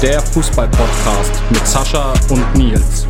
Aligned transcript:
Der 0.00 0.22
Fußball-Podcast 0.22 1.42
mit 1.50 1.66
Sascha 1.66 2.14
und 2.30 2.54
Nils. 2.54 3.08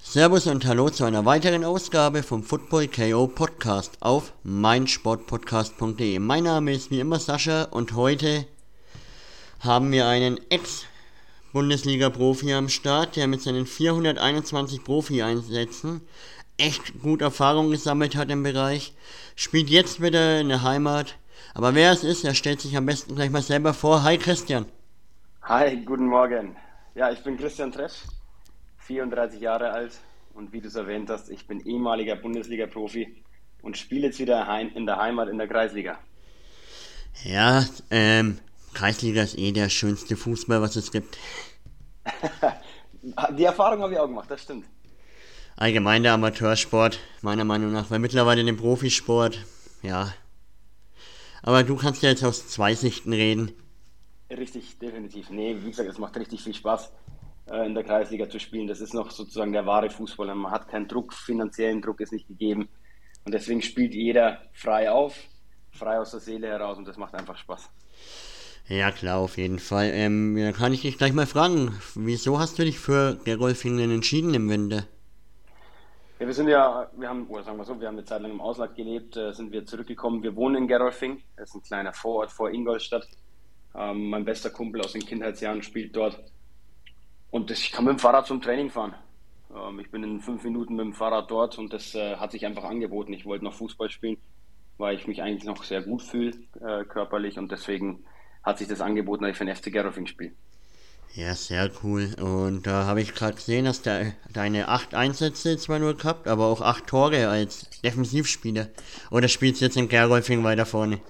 Servus 0.00 0.46
und 0.46 0.64
hallo 0.66 0.88
zu 0.88 1.02
einer 1.02 1.24
weiteren 1.24 1.64
Ausgabe 1.64 2.22
vom 2.22 2.44
Football 2.44 2.86
KO 2.86 3.26
Podcast 3.26 3.96
auf 3.98 4.34
meinsportpodcast.de. 4.44 6.20
Mein 6.20 6.44
Name 6.44 6.74
ist 6.74 6.92
wie 6.92 7.00
immer 7.00 7.18
Sascha 7.18 7.64
und 7.64 7.96
heute 7.96 8.46
haben 9.58 9.90
wir 9.90 10.06
einen 10.06 10.38
Ex-Bundesliga-Profi 10.48 12.54
am 12.54 12.68
Start, 12.68 13.16
der 13.16 13.26
mit 13.26 13.42
seinen 13.42 13.66
421 13.66 14.84
Profi-Einsätzen 14.84 16.02
echt 16.56 17.02
gut 17.02 17.20
Erfahrung 17.20 17.72
gesammelt 17.72 18.14
hat 18.14 18.30
im 18.30 18.44
Bereich, 18.44 18.92
spielt 19.34 19.70
jetzt 19.70 20.00
wieder 20.00 20.40
in 20.40 20.50
der 20.50 20.62
Heimat. 20.62 21.16
Aber 21.54 21.74
wer 21.74 21.92
es 21.92 22.04
ist, 22.04 22.24
er 22.24 22.34
stellt 22.34 22.60
sich 22.60 22.76
am 22.76 22.86
besten 22.86 23.14
gleich 23.14 23.30
mal 23.30 23.42
selber 23.42 23.74
vor. 23.74 24.02
Hi 24.02 24.18
Christian. 24.18 24.66
Hi, 25.42 25.76
guten 25.84 26.06
Morgen. 26.06 26.56
Ja, 26.94 27.10
ich 27.10 27.22
bin 27.22 27.36
Christian 27.36 27.72
Tresch, 27.72 28.02
34 28.78 29.40
Jahre 29.40 29.70
alt 29.70 29.92
und 30.34 30.52
wie 30.52 30.60
du 30.60 30.68
es 30.68 30.74
erwähnt 30.74 31.10
hast, 31.10 31.30
ich 31.30 31.46
bin 31.46 31.60
ehemaliger 31.60 32.16
Bundesliga-Profi 32.16 33.22
und 33.62 33.76
spiele 33.76 34.08
jetzt 34.08 34.18
wieder 34.18 34.46
in 34.74 34.86
der 34.86 34.96
Heimat 34.96 35.28
in 35.28 35.38
der 35.38 35.48
Kreisliga. 35.48 35.98
Ja, 37.24 37.64
ähm, 37.90 38.38
Kreisliga 38.74 39.22
ist 39.22 39.38
eh 39.38 39.52
der 39.52 39.68
schönste 39.68 40.16
Fußball, 40.16 40.60
was 40.60 40.76
es 40.76 40.92
gibt. 40.92 41.18
Die 43.38 43.44
Erfahrung 43.44 43.82
habe 43.82 43.92
ich 43.92 43.98
auch 43.98 44.06
gemacht, 44.06 44.30
das 44.30 44.42
stimmt 44.42 44.66
allgemein 45.58 46.04
der 46.04 46.12
Amateursport, 46.12 47.00
meiner 47.20 47.44
Meinung 47.44 47.72
nach, 47.72 47.90
weil 47.90 47.98
mittlerweile 47.98 48.44
den 48.44 48.56
Profisport, 48.56 49.44
ja. 49.82 50.12
Aber 51.42 51.62
du 51.62 51.76
kannst 51.76 52.02
ja 52.02 52.10
jetzt 52.10 52.24
aus 52.24 52.48
zwei 52.48 52.74
Sichten 52.74 53.12
reden. 53.12 53.52
Richtig, 54.30 54.78
definitiv. 54.78 55.30
Nee, 55.30 55.56
wie 55.62 55.70
gesagt, 55.70 55.88
es 55.88 55.98
macht 55.98 56.16
richtig 56.16 56.42
viel 56.42 56.54
Spaß, 56.54 56.92
äh, 57.50 57.66
in 57.66 57.74
der 57.74 57.84
Kreisliga 57.84 58.28
zu 58.28 58.38
spielen. 58.38 58.66
Das 58.66 58.80
ist 58.80 58.94
noch 58.94 59.10
sozusagen 59.10 59.52
der 59.52 59.66
wahre 59.66 59.90
Fußball. 59.90 60.34
Man 60.34 60.52
hat 60.52 60.68
keinen 60.68 60.88
Druck, 60.88 61.14
finanziellen 61.14 61.80
Druck 61.80 62.00
ist 62.00 62.12
nicht 62.12 62.28
gegeben. 62.28 62.68
Und 63.24 63.32
deswegen 63.32 63.62
spielt 63.62 63.94
jeder 63.94 64.42
frei 64.52 64.90
auf, 64.90 65.14
frei 65.70 65.98
aus 65.98 66.10
der 66.10 66.20
Seele 66.20 66.48
heraus 66.48 66.78
und 66.78 66.86
das 66.86 66.96
macht 66.96 67.14
einfach 67.14 67.36
Spaß. 67.36 67.68
Ja, 68.68 68.90
klar, 68.90 69.18
auf 69.18 69.38
jeden 69.38 69.58
Fall. 69.58 69.90
Ähm, 69.94 70.52
kann 70.56 70.74
ich 70.74 70.82
dich 70.82 70.98
gleich 70.98 71.14
mal 71.14 71.26
fragen, 71.26 71.80
wieso 71.94 72.38
hast 72.38 72.58
du 72.58 72.64
dich 72.64 72.78
für 72.78 73.18
Gerolfingen 73.24 73.90
entschieden 73.90 74.34
im 74.34 74.50
Winter? 74.50 74.86
Ja, 76.18 76.26
wir 76.26 76.34
sind 76.34 76.48
ja, 76.48 76.90
wir 76.96 77.08
haben, 77.08 77.28
oder 77.28 77.44
sagen 77.44 77.58
wir 77.58 77.64
so, 77.64 77.80
wir 77.80 77.86
haben 77.86 77.94
eine 77.94 78.04
Zeit 78.04 78.20
lang 78.22 78.32
im 78.32 78.40
Ausland 78.40 78.74
gelebt, 78.74 79.16
äh, 79.16 79.32
sind 79.32 79.52
wir 79.52 79.64
zurückgekommen. 79.64 80.20
Wir 80.24 80.34
wohnen 80.34 80.56
in 80.56 80.66
Gerolfing, 80.66 81.22
das 81.36 81.50
ist 81.50 81.54
ein 81.54 81.62
kleiner 81.62 81.92
Vorort 81.92 82.32
vor 82.32 82.50
Ingolstadt. 82.50 83.06
Ähm, 83.76 84.10
mein 84.10 84.24
bester 84.24 84.50
Kumpel 84.50 84.80
aus 84.80 84.94
den 84.94 85.06
Kindheitsjahren 85.06 85.62
spielt 85.62 85.94
dort. 85.94 86.18
Und 87.30 87.50
das, 87.50 87.60
ich 87.60 87.70
kann 87.70 87.84
mit 87.84 87.92
dem 87.92 87.98
Fahrrad 88.00 88.26
zum 88.26 88.40
Training 88.40 88.68
fahren. 88.68 88.96
Ähm, 89.54 89.78
ich 89.78 89.92
bin 89.92 90.02
in 90.02 90.20
fünf 90.20 90.42
Minuten 90.42 90.74
mit 90.74 90.86
dem 90.86 90.92
Fahrrad 90.92 91.30
dort 91.30 91.56
und 91.56 91.72
das 91.72 91.94
äh, 91.94 92.16
hat 92.16 92.32
sich 92.32 92.44
einfach 92.44 92.64
angeboten. 92.64 93.12
Ich 93.12 93.24
wollte 93.24 93.44
noch 93.44 93.54
Fußball 93.54 93.88
spielen, 93.88 94.16
weil 94.76 94.96
ich 94.96 95.06
mich 95.06 95.22
eigentlich 95.22 95.44
noch 95.44 95.62
sehr 95.62 95.82
gut 95.82 96.02
fühle, 96.02 96.32
äh, 96.60 96.84
körperlich. 96.84 97.38
Und 97.38 97.52
deswegen 97.52 98.02
hat 98.42 98.58
sich 98.58 98.66
das 98.66 98.80
angeboten, 98.80 99.22
dass 99.22 99.32
ich 99.32 99.38
für 99.38 99.44
den 99.44 99.54
FC 99.54 99.72
Gerolfing 99.72 100.06
spiele. 100.06 100.32
Ja, 101.14 101.34
sehr 101.34 101.70
cool. 101.82 102.14
Und 102.20 102.66
da 102.66 102.84
habe 102.84 103.00
ich 103.00 103.14
gerade 103.14 103.34
gesehen, 103.34 103.64
dass 103.64 103.82
der 103.82 104.12
deine 104.32 104.68
acht 104.68 104.94
Einsätze 104.94 105.56
zwar 105.56 105.78
nur 105.78 105.96
gehabt, 105.96 106.28
aber 106.28 106.46
auch 106.46 106.60
acht 106.60 106.86
Tore 106.86 107.28
als 107.28 107.68
Defensivspieler. 107.80 108.68
Oder 109.10 109.28
spielst 109.28 109.60
du 109.60 109.64
jetzt 109.64 109.76
in 109.76 109.88
Gerolfing 109.88 110.44
weiter 110.44 110.66
vorne? 110.66 111.00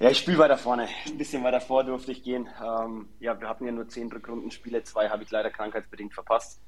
Ja, 0.00 0.10
ich 0.10 0.18
spiele 0.18 0.38
weiter 0.38 0.58
vorne. 0.58 0.86
Ein 1.06 1.18
bisschen 1.18 1.42
weiter 1.42 1.60
vor 1.60 1.82
durfte 1.82 2.12
ich 2.12 2.22
gehen. 2.22 2.46
Ähm, 2.62 3.08
ja, 3.20 3.40
wir 3.40 3.48
hatten 3.48 3.64
ja 3.64 3.72
nur 3.72 3.88
zehn 3.88 4.12
Rückrundenspiele, 4.12 4.84
zwei 4.84 5.08
habe 5.08 5.24
ich 5.24 5.30
leider 5.30 5.50
krankheitsbedingt 5.50 6.14
verpasst. 6.14 6.60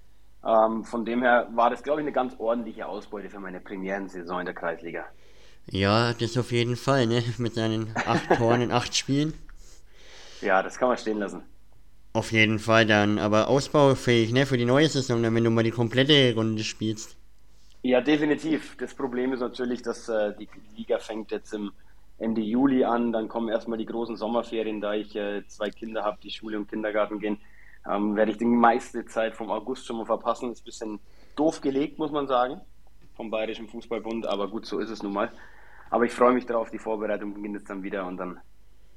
Ähm, 0.45 0.85
von 0.85 1.05
dem 1.05 1.23
her 1.23 1.49
war 1.53 1.71
das, 1.71 1.83
glaube 1.83 2.01
ich, 2.01 2.05
eine 2.05 2.13
ganz 2.13 2.35
ordentliche 2.39 2.87
Ausbeute 2.87 3.29
für 3.29 3.41
meine 3.41 3.61
Premierensaison 3.61 4.41
in 4.41 4.47
der 4.47 4.55
Kreisliga. 4.55 5.05
Ja, 5.67 6.15
das 6.15 6.37
auf 6.39 6.51
jeden 6.51 6.77
Fall, 6.77 7.07
ne? 7.07 7.23
Mit 7.39 7.55
seinen 7.55 7.95
acht 7.95 8.29
Toren 8.37 8.63
in 8.63 8.73
acht 8.73 8.97
Spielen. 8.97 9.35
Ja, 10.41 10.63
das 10.63 10.79
kann 10.79 10.89
man 10.89 10.97
stehen 10.97 11.19
lassen. 11.19 11.43
Auf 12.13 12.33
jeden 12.33 12.59
Fall 12.59 12.87
dann, 12.87 13.19
aber 13.19 13.49
ausbaufähig, 13.49 14.33
ne, 14.33 14.45
für 14.45 14.57
die 14.57 14.65
neue 14.65 14.89
Saison, 14.89 15.23
dann, 15.23 15.35
wenn 15.35 15.45
du 15.45 15.51
mal 15.51 15.63
die 15.63 15.71
komplette 15.71 16.35
Runde 16.35 16.65
spielst. 16.65 17.17
Ja, 17.83 18.01
definitiv. 18.01 18.77
Das 18.79 18.95
Problem 18.95 19.33
ist 19.33 19.41
natürlich, 19.41 19.83
dass 19.83 20.09
äh, 20.09 20.35
die 20.37 20.49
Liga 20.77 20.99
fängt 20.99 21.31
jetzt 21.31 21.55
im 21.55 21.71
Ende 22.19 22.41
Juli 22.43 22.85
an, 22.85 23.13
dann 23.13 23.29
kommen 23.29 23.49
erstmal 23.49 23.79
die 23.79 23.87
großen 23.87 24.17
Sommerferien, 24.17 24.81
da 24.81 24.93
ich 24.93 25.15
äh, 25.17 25.47
zwei 25.47 25.71
Kinder 25.71 26.03
habe, 26.05 26.19
die 26.23 26.31
Schule 26.31 26.59
und 26.59 26.69
Kindergarten 26.69 27.21
gehen, 27.21 27.39
ähm, 27.89 28.17
werde 28.17 28.33
ich 28.33 28.39
die 28.39 28.45
meiste 28.45 29.07
Zeit 29.07 29.37
vom 29.37 29.51
August 29.51 29.87
schon 29.87 29.97
mal 29.97 30.05
verpassen. 30.05 30.53
Ist 30.53 30.63
ein 30.63 30.65
bisschen 30.65 31.01
doof 31.37 31.61
gelegt, 31.61 31.99
muss 31.99 32.11
man 32.11 32.27
sagen, 32.27 32.61
vom 33.17 33.31
Bayerischen 33.31 33.69
Fußballbund, 33.69 34.27
aber 34.27 34.49
gut, 34.49 34.67
so 34.67 34.81
ist 34.81 34.91
es 34.91 35.03
nun 35.03 35.15
mal. 35.15 35.31
Aber 35.89 36.05
ich 36.05 36.13
freue 36.13 36.35
mich 36.35 36.45
darauf, 36.45 36.71
die 36.71 36.79
Vorbereitung 36.79 37.35
beginnt 37.35 37.55
jetzt 37.55 37.71
dann 37.71 37.83
wieder 37.83 38.07
und 38.07 38.19
dann 38.19 38.41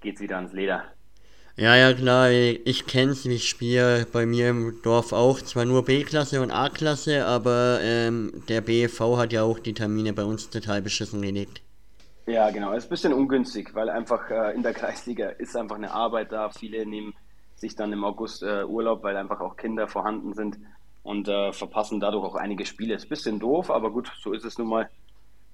geht 0.02 0.16
es 0.16 0.22
wieder 0.22 0.36
ans 0.36 0.52
Leder. 0.52 0.84
Ja, 1.56 1.76
ja, 1.76 1.94
klar, 1.94 2.32
ich 2.32 2.88
kenn's, 2.88 3.26
ich 3.26 3.48
spiele 3.48 4.08
bei 4.12 4.26
mir 4.26 4.50
im 4.50 4.82
Dorf 4.82 5.14
auch, 5.14 5.40
zwar 5.40 5.66
nur 5.66 5.86
B-Klasse 5.86 6.42
und 6.42 6.50
A-Klasse, 6.50 7.28
aber 7.28 7.80
ähm, 7.82 8.44
der 8.50 8.62
BFV 8.62 9.18
hat 9.18 9.34
ja 9.34 9.44
auch 9.44 9.60
die 9.60 9.76
Termine 9.76 10.14
bei 10.14 10.24
uns 10.24 10.50
total 10.50 10.82
beschissen 10.82 11.22
gelegt. 11.22 11.62
Ja, 12.26 12.50
genau, 12.52 12.74
ist 12.74 12.86
ein 12.86 12.90
bisschen 12.90 13.14
ungünstig, 13.14 13.76
weil 13.76 13.90
einfach 13.90 14.30
äh, 14.32 14.56
in 14.56 14.64
der 14.64 14.74
Kreisliga 14.74 15.30
ist 15.30 15.56
einfach 15.56 15.76
eine 15.76 15.92
Arbeit 15.92 16.32
da. 16.32 16.50
Viele 16.50 16.86
nehmen 16.88 17.14
sich 17.56 17.76
dann 17.76 17.94
im 17.94 18.04
August 18.04 18.42
äh, 18.44 18.64
Urlaub, 18.64 19.04
weil 19.04 19.16
einfach 19.18 19.40
auch 19.42 19.56
Kinder 19.58 19.88
vorhanden 19.88 20.34
sind 20.34 20.58
und 21.04 21.28
äh, 21.28 21.52
verpassen 21.52 22.00
dadurch 22.00 22.26
auch 22.26 22.36
einige 22.36 22.66
Spiele. 22.66 22.96
Ist 22.96 23.06
ein 23.06 23.10
bisschen 23.10 23.40
doof, 23.40 23.70
aber 23.70 23.92
gut, 23.92 24.12
so 24.22 24.34
ist 24.34 24.46
es 24.46 24.58
nun 24.58 24.70
mal. 24.70 24.90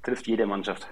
Trifft 0.04 0.28
jede 0.28 0.46
Mannschaft. 0.46 0.88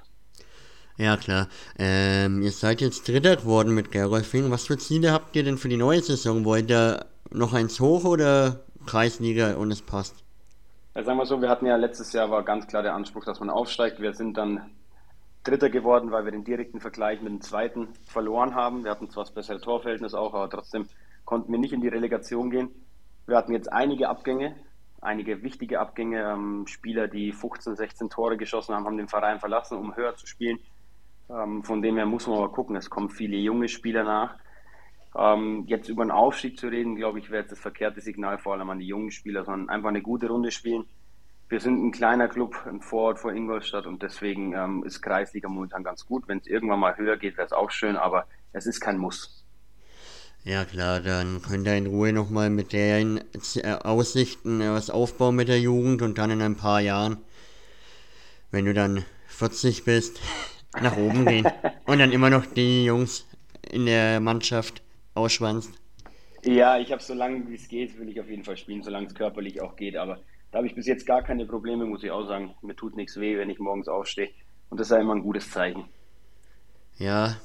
Ja, 0.98 1.16
klar. 1.16 1.48
Ähm, 1.78 2.42
ihr 2.42 2.52
seid 2.52 2.82
jetzt 2.82 3.08
Dritter 3.08 3.36
geworden 3.36 3.74
mit 3.76 3.92
Gerolfing. 3.92 4.50
Was 4.50 4.66
für 4.66 4.78
Ziele 4.78 5.12
habt 5.12 5.36
ihr 5.36 5.44
denn 5.44 5.60
für 5.60 5.70
die 5.70 5.78
neue 5.78 6.02
Saison? 6.02 6.44
Wollt 6.44 6.72
ihr 6.72 7.06
noch 7.30 7.54
eins 7.54 7.80
hoch 7.80 8.04
oder 8.04 8.62
Kreisliga 8.88 9.56
und 9.56 9.70
es 9.70 9.84
passt? 9.84 10.24
Ja, 10.96 11.04
sagen 11.04 11.20
wir 11.20 11.28
so, 11.28 11.40
wir 11.40 11.50
hatten 11.50 11.68
ja 11.68 11.76
letztes 11.76 12.14
Jahr 12.14 12.32
war 12.32 12.44
ganz 12.44 12.66
klar 12.66 12.82
der 12.82 12.96
Anspruch, 12.96 13.24
dass 13.26 13.40
man 13.40 13.52
aufsteigt. 13.52 14.02
Wir 14.02 14.14
sind 14.14 14.38
dann 14.38 14.72
Dritter 15.44 15.70
geworden, 15.70 16.10
weil 16.10 16.26
wir 16.26 16.32
den 16.32 16.44
direkten 16.44 16.82
Vergleich 16.82 17.22
mit 17.22 17.32
dem 17.32 17.42
zweiten 17.42 17.90
verloren 18.06 18.56
haben. 18.56 18.84
Wir 18.84 18.90
hatten 18.90 19.10
zwar 19.12 19.24
das 19.24 19.34
bessere 19.34 19.62
Torverhältnis 19.62 20.16
auch, 20.16 20.34
aber 20.34 20.50
trotzdem 20.50 20.90
konnten 21.26 21.52
wir 21.52 21.60
nicht 21.60 21.74
in 21.74 21.82
die 21.82 21.88
Relegation 21.88 22.50
gehen. 22.50 22.70
Wir 23.28 23.38
hatten 23.38 23.54
jetzt 23.54 23.72
einige 23.72 24.10
Abgänge, 24.10 24.56
einige 25.00 25.44
wichtige 25.44 25.80
Abgänge. 25.80 26.24
Ähm, 26.24 26.66
Spieler, 26.66 27.08
die 27.08 27.32
15, 27.32 27.76
16 27.76 28.10
Tore 28.10 28.36
geschossen 28.36 28.74
haben, 28.74 28.86
haben 28.86 28.98
den 28.98 29.08
Verein 29.08 29.40
verlassen, 29.40 29.78
um 29.78 29.96
höher 29.96 30.16
zu 30.16 30.26
spielen. 30.26 30.58
Ähm, 31.30 31.64
von 31.64 31.82
dem 31.82 31.98
her 31.98 32.06
muss 32.06 32.28
man 32.28 32.38
aber 32.38 32.52
gucken, 32.52 32.76
es 32.76 32.90
kommen 32.90 33.10
viele 33.10 33.38
junge 33.38 33.68
Spieler 33.68 34.04
nach. 34.04 34.36
Ähm, 35.16 35.64
jetzt 35.68 35.90
über 35.90 36.04
einen 36.04 36.12
Aufstieg 36.12 36.60
zu 36.60 36.68
reden, 36.68 36.96
glaube 36.96 37.20
ich, 37.20 37.30
wäre 37.30 37.42
jetzt 37.42 37.52
das 37.52 37.60
verkehrte 37.60 38.02
Signal 38.02 38.38
vor 38.38 38.54
allem 38.54 38.70
an 38.70 38.80
die 38.80 38.88
jungen 38.88 39.12
Spieler, 39.12 39.46
sondern 39.46 39.70
einfach 39.70 39.90
eine 39.90 40.02
gute 40.02 40.28
Runde 40.28 40.52
spielen. 40.52 40.86
Wir 41.50 41.60
sind 41.60 41.84
ein 41.84 41.92
kleiner 41.92 42.28
Club, 42.28 42.56
ein 42.66 42.82
Vorort 42.82 43.20
vor 43.20 43.32
Ingolstadt 43.32 43.88
und 43.88 44.04
deswegen 44.04 44.54
ähm, 44.54 44.84
ist 44.86 45.02
Kreisliga 45.02 45.48
momentan 45.48 45.84
ganz 45.84 46.06
gut. 46.06 46.28
Wenn 46.28 46.40
es 46.40 46.48
irgendwann 46.48 46.80
mal 46.80 46.98
höher 46.98 47.18
geht, 47.18 47.38
wäre 47.38 47.46
es 47.48 47.54
auch 47.54 47.72
schön, 47.72 47.96
aber 47.96 48.28
es 48.52 48.66
ist 48.66 48.82
kein 48.82 48.98
Muss. 48.98 49.46
Ja 50.44 50.66
klar, 50.66 51.00
dann 51.00 51.42
könnt 51.42 51.68
ihr 51.68 51.76
in 51.76 51.88
Ruhe 51.88 52.14
nochmal 52.14 52.50
mit 52.50 52.74
den 52.74 53.22
äh, 53.56 53.74
Aussichten 53.74 54.62
äh, 54.62 54.72
was 54.72 54.90
aufbauen 54.90 55.36
mit 55.36 55.48
der 55.48 55.60
Jugend 55.60 56.02
und 56.02 56.18
dann 56.18 56.32
in 56.32 56.42
ein 56.42 56.56
paar 56.56 56.80
Jahren, 56.80 57.18
wenn 58.52 58.66
du 58.66 58.74
dann 58.74 59.04
40 59.28 59.84
bist, 59.84 60.20
nach 60.82 60.98
oben 60.98 61.26
gehen. 61.26 61.48
Und 61.86 62.00
dann 62.00 62.12
immer 62.12 62.30
noch 62.30 62.46
die 62.46 62.86
Jungs 62.86 63.28
in 63.72 63.86
der 63.86 64.20
Mannschaft 64.20 64.82
ausschwanzt. 65.14 65.72
Ja, 66.44 66.78
ich 66.78 66.92
habe 66.92 67.02
so 67.02 67.14
lange 67.14 67.48
wie 67.50 67.56
es 67.56 67.68
geht, 67.68 68.00
will 68.00 68.10
ich 68.10 68.20
auf 68.20 68.30
jeden 68.30 68.44
Fall 68.44 68.58
spielen, 68.58 68.84
solange 68.84 69.08
es 69.08 69.16
körperlich 69.16 69.62
auch 69.62 69.76
geht. 69.76 69.98
Aber 69.98 70.20
da 70.52 70.60
habe 70.60 70.68
ich 70.68 70.76
bis 70.76 70.88
jetzt 70.88 71.06
gar 71.06 71.24
keine 71.24 71.46
Probleme, 71.46 71.86
muss 71.86 72.04
ich 72.04 72.12
auch 72.12 72.28
sagen. 72.28 72.56
Mir 72.62 72.76
tut 72.76 72.96
nichts 72.96 73.20
weh, 73.20 73.38
wenn 73.38 73.50
ich 73.50 73.60
morgens 73.60 73.88
aufstehe. 73.88 74.30
Und 74.70 74.80
das 74.80 74.88
ist 74.88 74.92
ja 74.92 75.02
immer 75.02 75.16
ein 75.16 75.24
gutes 75.24 75.52
Zeichen. 75.52 75.86
Ja, 76.98 77.36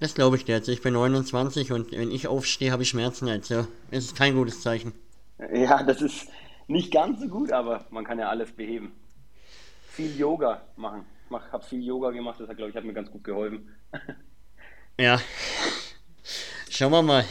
das 0.00 0.14
glaube 0.14 0.36
ich 0.36 0.44
dir. 0.44 0.56
Also 0.56 0.72
ich 0.72 0.82
bin 0.82 0.94
29 0.94 1.72
und 1.72 1.92
wenn 1.92 2.10
ich 2.10 2.28
aufstehe, 2.28 2.72
habe 2.72 2.82
ich 2.82 2.88
Schmerzen. 2.88 3.28
Also 3.28 3.66
es 3.90 4.06
ist 4.06 4.16
kein 4.16 4.34
gutes 4.34 4.60
Zeichen. 4.60 4.92
Ja, 5.52 5.82
das 5.82 6.00
ist 6.00 6.28
nicht 6.68 6.92
ganz 6.92 7.20
so 7.20 7.28
gut, 7.28 7.52
aber 7.52 7.84
man 7.90 8.04
kann 8.04 8.18
ja 8.18 8.28
alles 8.28 8.52
beheben. 8.52 8.92
Viel 9.88 10.16
Yoga 10.16 10.62
machen 10.76 11.04
mach, 11.06 11.13
habe 11.30 11.64
viel 11.64 11.82
Yoga 11.82 12.10
gemacht, 12.10 12.40
das 12.40 12.48
hat, 12.48 12.56
glaube 12.56 12.70
ich, 12.70 12.76
hat 12.76 12.84
mir 12.84 12.92
ganz 12.92 13.10
gut 13.10 13.24
geholfen. 13.24 13.68
ja. 14.98 15.18
Schauen 16.70 16.92
wir 16.92 17.02
mal. 17.02 17.24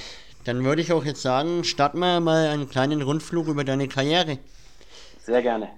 Dann 0.45 0.63
würde 0.63 0.81
ich 0.81 0.92
auch 0.92 1.06
jetzt 1.06 1.22
sagen, 1.22 1.63
starten 1.63 2.00
wir 2.00 2.19
mal 2.19 2.48
einen 2.48 2.69
kleinen 2.69 3.01
Rundflug 3.01 3.48
über 3.48 3.63
deine 3.63 3.88
Karriere. 3.88 4.40
Sehr 5.19 5.42
gerne. 5.42 5.69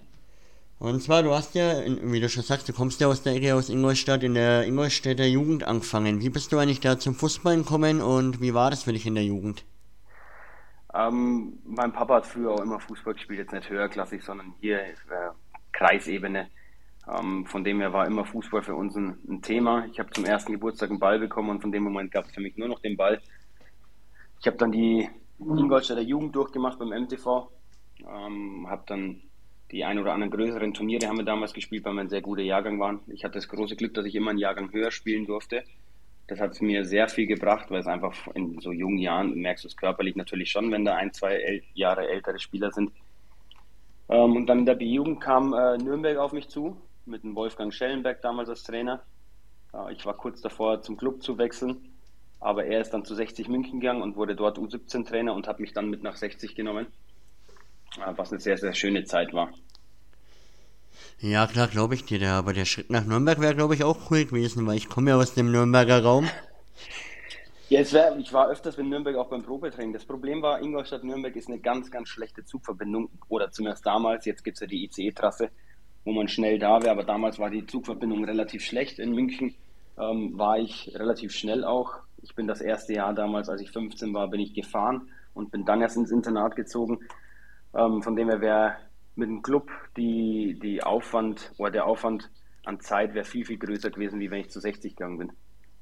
Und 0.79 1.01
zwar, 1.01 1.23
du 1.23 1.33
hast 1.33 1.55
ja, 1.55 1.83
wie 1.85 2.19
du 2.19 2.27
schon 2.29 2.43
sagst, 2.43 2.67
du 2.67 2.73
kommst 2.73 2.99
ja 2.99 3.07
aus 3.07 3.23
der 3.23 3.33
Ecke 3.33 3.55
aus 3.55 3.69
Ingolstadt, 3.69 4.23
in 4.23 4.33
der 4.33 4.65
Ingolstädter 4.65 5.25
Jugend 5.25 5.63
angefangen. 5.63 6.21
Wie 6.21 6.29
bist 6.29 6.51
du 6.51 6.57
eigentlich 6.57 6.81
da 6.81 6.99
zum 6.99 7.15
Fußball 7.15 7.57
gekommen 7.57 8.01
und 8.01 8.41
wie 8.41 8.53
war 8.53 8.71
das 8.71 8.83
für 8.83 8.93
dich 8.93 9.05
in 9.05 9.15
der 9.15 9.23
Jugend? 9.23 9.63
Ähm, 10.93 11.59
mein 11.65 11.91
Papa 11.93 12.15
hat 12.15 12.25
früher 12.25 12.51
auch 12.51 12.61
immer 12.61 12.79
Fußball 12.79 13.13
gespielt, 13.13 13.39
jetzt 13.39 13.53
nicht 13.53 13.69
höherklassig, 13.69 14.23
sondern 14.23 14.53
hier 14.59 14.79
äh, 14.81 14.93
Kreisebene. 15.71 16.47
Ähm, 17.07 17.45
von 17.45 17.63
dem 17.63 17.79
her 17.79 17.93
war 17.93 18.07
immer 18.07 18.25
Fußball 18.25 18.63
für 18.63 18.75
uns 18.75 18.95
ein, 18.95 19.17
ein 19.27 19.41
Thema. 19.41 19.85
Ich 19.91 19.99
habe 19.99 20.09
zum 20.11 20.25
ersten 20.25 20.51
Geburtstag 20.51 20.89
einen 20.89 20.99
Ball 20.99 21.19
bekommen 21.19 21.49
und 21.49 21.61
von 21.61 21.71
dem 21.71 21.83
Moment 21.83 22.11
gab 22.11 22.25
es 22.25 22.31
für 22.31 22.41
mich 22.41 22.57
nur 22.57 22.67
noch 22.67 22.79
den 22.79 22.97
Ball. 22.97 23.21
Ich 24.39 24.47
habe 24.47 24.57
dann 24.57 24.71
die 24.71 25.07
Ingolstädter 25.39 26.01
Jugend 26.01 26.35
durchgemacht 26.35 26.79
beim 26.79 26.89
MTV, 26.89 27.49
ähm, 28.01 28.67
habe 28.69 28.83
dann 28.87 29.21
die 29.71 29.83
ein 29.83 29.99
oder 29.99 30.13
anderen 30.13 30.31
größeren 30.31 30.73
Turniere 30.73 31.07
haben 31.07 31.17
wir 31.17 31.25
damals 31.25 31.53
gespielt, 31.53 31.85
weil 31.85 31.93
wir 31.93 32.01
ein 32.01 32.09
sehr 32.09 32.21
guter 32.21 32.43
Jahrgang 32.43 32.79
waren. 32.79 32.99
Ich 33.07 33.23
hatte 33.23 33.35
das 33.35 33.47
große 33.47 33.75
Glück, 33.75 33.93
dass 33.93 34.05
ich 34.05 34.15
immer 34.15 34.29
einen 34.29 34.39
Jahrgang 34.39 34.71
höher 34.71 34.91
spielen 34.91 35.25
durfte. 35.25 35.63
Das 36.27 36.39
hat 36.39 36.59
mir 36.61 36.85
sehr 36.85 37.07
viel 37.07 37.27
gebracht, 37.27 37.69
weil 37.69 37.81
es 37.81 37.87
einfach 37.87 38.27
in 38.33 38.59
so 38.59 38.71
jungen 38.71 38.97
Jahren 38.97 39.35
merkst 39.35 39.63
du 39.63 39.67
es 39.67 39.77
körperlich 39.77 40.15
natürlich 40.15 40.49
schon, 40.49 40.71
wenn 40.71 40.85
da 40.85 40.95
ein, 40.95 41.13
zwei 41.13 41.35
El 41.35 41.61
Jahre 41.73 42.07
ältere 42.07 42.39
Spieler 42.39 42.71
sind. 42.71 42.91
Ähm, 44.09 44.35
und 44.35 44.47
dann 44.47 44.59
in 44.59 44.65
der 44.65 44.75
B-Jugend 44.75 45.21
kam 45.21 45.53
äh, 45.53 45.77
Nürnberg 45.77 46.17
auf 46.17 46.31
mich 46.31 46.47
zu, 46.47 46.77
mit 47.05 47.23
dem 47.23 47.35
Wolfgang 47.35 47.73
Schellenberg 47.73 48.21
damals 48.21 48.49
als 48.49 48.63
Trainer. 48.63 49.03
Äh, 49.73 49.93
ich 49.93 50.05
war 50.05 50.15
kurz 50.15 50.41
davor, 50.41 50.81
zum 50.81 50.97
Club 50.97 51.23
zu 51.23 51.37
wechseln, 51.37 51.89
aber 52.39 52.65
er 52.65 52.81
ist 52.81 52.91
dann 52.91 53.05
zu 53.05 53.15
60 53.15 53.47
München 53.47 53.79
gegangen 53.79 54.01
und 54.01 54.15
wurde 54.15 54.35
dort 54.35 54.57
U17-Trainer 54.57 55.33
und 55.33 55.47
hat 55.47 55.59
mich 55.59 55.73
dann 55.73 55.89
mit 55.89 56.03
nach 56.03 56.15
60 56.15 56.55
genommen. 56.55 56.87
Äh, 57.97 58.13
was 58.15 58.31
eine 58.31 58.39
sehr, 58.39 58.57
sehr 58.57 58.73
schöne 58.73 59.05
Zeit 59.05 59.33
war. 59.33 59.49
Ja, 61.19 61.47
klar, 61.47 61.67
glaube 61.67 61.95
ich 61.95 62.05
dir, 62.05 62.29
aber 62.29 62.53
der 62.53 62.65
Schritt 62.65 62.89
nach 62.89 63.05
Nürnberg 63.05 63.39
wäre, 63.39 63.55
glaube 63.55 63.75
ich, 63.75 63.83
auch 63.83 64.11
cool 64.11 64.25
gewesen, 64.25 64.65
weil 64.67 64.77
ich 64.77 64.89
komme 64.89 65.11
ja 65.11 65.17
aus 65.17 65.33
dem 65.33 65.51
Nürnberger 65.51 66.03
Raum. 66.03 66.29
Ja, 67.67 67.91
wär, 67.91 68.15
ich 68.19 68.31
war 68.31 68.49
öfters 68.49 68.77
in 68.77 68.89
Nürnberg 68.89 69.15
auch 69.15 69.27
beim 69.27 69.41
Probetraining. 69.41 69.91
Das 69.91 70.05
Problem 70.05 70.43
war, 70.43 70.61
Ingolstadt-Nürnberg 70.61 71.35
ist 71.35 71.47
eine 71.47 71.57
ganz, 71.57 71.89
ganz 71.89 72.09
schlechte 72.09 72.45
Zugverbindung. 72.45 73.09
Oder 73.27 73.49
zumindest 73.49 73.83
damals. 73.87 74.25
Jetzt 74.25 74.43
gibt 74.43 74.57
es 74.57 74.61
ja 74.61 74.67
die 74.67 74.85
ICE-Trasse, 74.85 75.49
wo 76.05 76.13
man 76.13 76.29
schnell 76.29 76.57
da 76.57 76.81
wäre. 76.81 76.91
Aber 76.91 77.03
damals 77.03 77.37
war 77.39 77.49
die 77.49 77.65
Zugverbindung 77.65 78.23
relativ 78.23 78.63
schlecht. 78.63 78.99
In 78.99 79.13
München 79.13 79.53
ähm, 79.97 80.37
war 80.37 80.57
ich 80.57 80.91
relativ 80.95 81.33
schnell 81.33 81.65
auch. 81.65 81.95
Ich 82.21 82.35
bin 82.35 82.47
das 82.47 82.61
erste 82.61 82.93
Jahr 82.93 83.13
damals, 83.13 83.49
als 83.49 83.61
ich 83.61 83.71
15 83.71 84.13
war, 84.13 84.29
bin 84.29 84.39
ich 84.39 84.53
gefahren 84.53 85.09
und 85.33 85.51
bin 85.51 85.65
dann 85.65 85.81
erst 85.81 85.97
ins 85.97 86.11
Internat 86.11 86.55
gezogen. 86.55 86.99
Ähm, 87.75 88.01
von 88.01 88.15
dem 88.15 88.29
her 88.29 88.41
wäre 88.41 88.75
mit 89.15 89.29
dem 89.29 89.41
Club 89.41 89.69
die, 89.97 90.57
die 90.61 90.81
Aufwand 90.83 91.51
oder 91.57 91.71
der 91.71 91.85
Aufwand 91.85 92.29
an 92.63 92.79
Zeit 92.79 93.13
wäre 93.13 93.25
viel, 93.25 93.45
viel 93.45 93.57
größer 93.57 93.89
gewesen, 93.91 94.19
wie 94.19 94.31
wenn 94.31 94.41
ich 94.41 94.49
zu 94.49 94.59
60 94.59 94.95
gegangen 94.95 95.17
bin. 95.17 95.31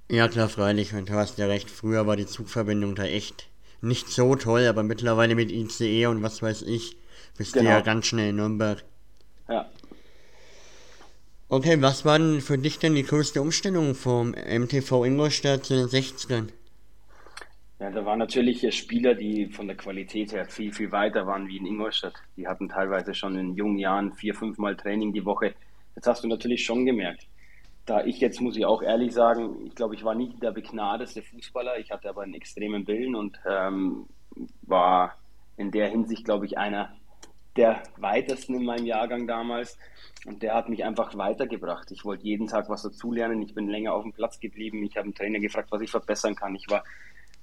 Ja, 0.09 0.27
klar, 0.27 0.49
freilich. 0.49 0.93
Und 0.93 1.09
du 1.09 1.13
hast 1.13 1.37
ja 1.37 1.45
recht, 1.45 1.69
früher 1.69 2.05
war 2.07 2.15
die 2.15 2.25
Zugverbindung 2.25 2.95
da 2.95 3.03
echt 3.03 3.49
nicht 3.81 4.09
so 4.09 4.35
toll, 4.35 4.67
aber 4.67 4.83
mittlerweile 4.83 5.35
mit 5.35 5.51
ICE 5.51 6.07
und 6.07 6.23
was 6.23 6.41
weiß 6.41 6.63
ich, 6.63 6.97
bist 7.37 7.53
genau. 7.53 7.63
du 7.63 7.69
ja 7.69 7.79
genau. 7.79 7.85
ganz 7.85 8.05
schnell 8.05 8.29
in 8.29 8.35
Nürnberg. 8.37 8.83
Ja. 9.49 9.69
Okay, 11.53 11.79
was 11.83 12.03
war 12.03 12.17
denn 12.17 12.41
für 12.41 12.57
dich 12.57 12.79
denn 12.79 12.95
die 12.95 13.03
größte 13.03 13.39
Umstellung 13.39 13.93
vom 13.93 14.31
MTV 14.31 15.05
Ingolstadt 15.05 15.65
zu 15.65 15.75
den 15.75 15.85
60ern? 15.85 16.47
Ja, 17.79 17.91
da 17.91 18.03
waren 18.03 18.17
natürlich 18.17 18.75
Spieler, 18.75 19.13
die 19.13 19.45
von 19.49 19.67
der 19.67 19.77
Qualität 19.77 20.31
her 20.31 20.47
viel, 20.47 20.73
viel 20.73 20.91
weiter 20.91 21.27
waren 21.27 21.47
wie 21.47 21.57
in 21.57 21.67
Ingolstadt. 21.67 22.15
Die 22.37 22.47
hatten 22.47 22.69
teilweise 22.69 23.13
schon 23.13 23.37
in 23.37 23.53
jungen 23.53 23.77
Jahren 23.77 24.13
vier, 24.13 24.33
fünf 24.33 24.57
Mal 24.57 24.75
Training 24.75 25.13
die 25.13 25.25
Woche. 25.25 25.53
Das 25.93 26.07
hast 26.07 26.23
du 26.23 26.27
natürlich 26.27 26.65
schon 26.65 26.87
gemerkt. 26.87 27.27
Da 27.85 28.03
ich 28.03 28.19
jetzt, 28.19 28.41
muss 28.41 28.57
ich 28.57 28.65
auch 28.65 28.81
ehrlich 28.81 29.13
sagen, 29.13 29.67
ich 29.67 29.75
glaube, 29.75 29.93
ich 29.93 30.03
war 30.03 30.15
nicht 30.15 30.41
der 30.41 30.53
begnadeste 30.53 31.21
Fußballer. 31.21 31.77
Ich 31.77 31.91
hatte 31.91 32.09
aber 32.09 32.23
einen 32.23 32.33
extremen 32.33 32.87
Willen 32.87 33.13
und 33.13 33.39
ähm, 33.47 34.07
war 34.63 35.19
in 35.57 35.69
der 35.69 35.87
Hinsicht, 35.89 36.25
glaube 36.25 36.47
ich, 36.47 36.57
einer 36.57 36.95
der 37.55 37.83
weitesten 37.97 38.55
in 38.55 38.65
meinem 38.65 38.85
Jahrgang 38.85 39.27
damals. 39.27 39.77
Und 40.25 40.41
der 40.41 40.55
hat 40.55 40.69
mich 40.69 40.83
einfach 40.83 41.17
weitergebracht. 41.17 41.91
Ich 41.91 42.05
wollte 42.05 42.25
jeden 42.25 42.47
Tag 42.47 42.69
was 42.69 42.83
dazulernen. 42.83 43.41
Ich 43.41 43.53
bin 43.53 43.67
länger 43.67 43.93
auf 43.93 44.03
dem 44.03 44.13
Platz 44.13 44.39
geblieben. 44.39 44.83
Ich 44.83 44.95
habe 44.95 45.05
einen 45.05 45.15
Trainer 45.15 45.39
gefragt, 45.39 45.69
was 45.71 45.81
ich 45.81 45.91
verbessern 45.91 46.35
kann. 46.35 46.55
Ich 46.55 46.69
war 46.69 46.83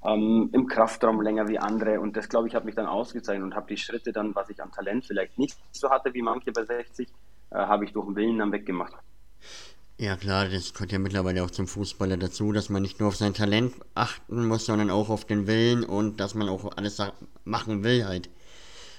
ähm, 0.05 0.49
im 0.53 0.67
Kraftraum 0.67 1.21
länger 1.21 1.49
wie 1.49 1.59
andere. 1.59 2.01
Und 2.01 2.17
das, 2.17 2.29
glaube 2.29 2.49
ich, 2.49 2.55
hat 2.55 2.65
mich 2.65 2.75
dann 2.75 2.87
ausgezeichnet 2.87 3.45
und 3.45 3.55
habe 3.55 3.69
die 3.69 3.77
Schritte 3.77 4.13
dann, 4.13 4.35
was 4.35 4.49
ich 4.49 4.63
an 4.63 4.73
Talent 4.73 5.05
vielleicht 5.05 5.39
nicht 5.39 5.59
so 5.73 5.91
hatte 5.91 6.15
wie 6.15 6.23
manche 6.23 6.53
bei 6.53 6.65
60, 6.65 7.09
äh, 7.51 7.57
habe 7.57 7.85
ich 7.85 7.93
durch 7.93 8.07
den 8.07 8.17
Willen 8.17 8.39
dann 8.39 8.53
weggemacht. 8.53 8.95
Ja 9.99 10.17
klar, 10.17 10.49
das 10.49 10.73
gehört 10.73 10.93
ja 10.93 10.99
mittlerweile 10.99 11.45
auch 11.45 11.51
zum 11.51 11.67
Fußballer 11.67 12.17
dazu, 12.17 12.53
dass 12.53 12.71
man 12.71 12.81
nicht 12.81 13.01
nur 13.01 13.09
auf 13.09 13.17
sein 13.17 13.35
Talent 13.35 13.75
achten 13.95 14.47
muss, 14.47 14.65
sondern 14.65 14.89
auch 14.89 15.11
auf 15.11 15.27
den 15.27 15.47
Willen 15.47 15.85
und 15.85 16.21
dass 16.21 16.35
man 16.35 16.49
auch 16.49 16.75
alles 16.79 17.03
machen 17.45 17.85
will 17.85 18.07
halt. 18.07 18.31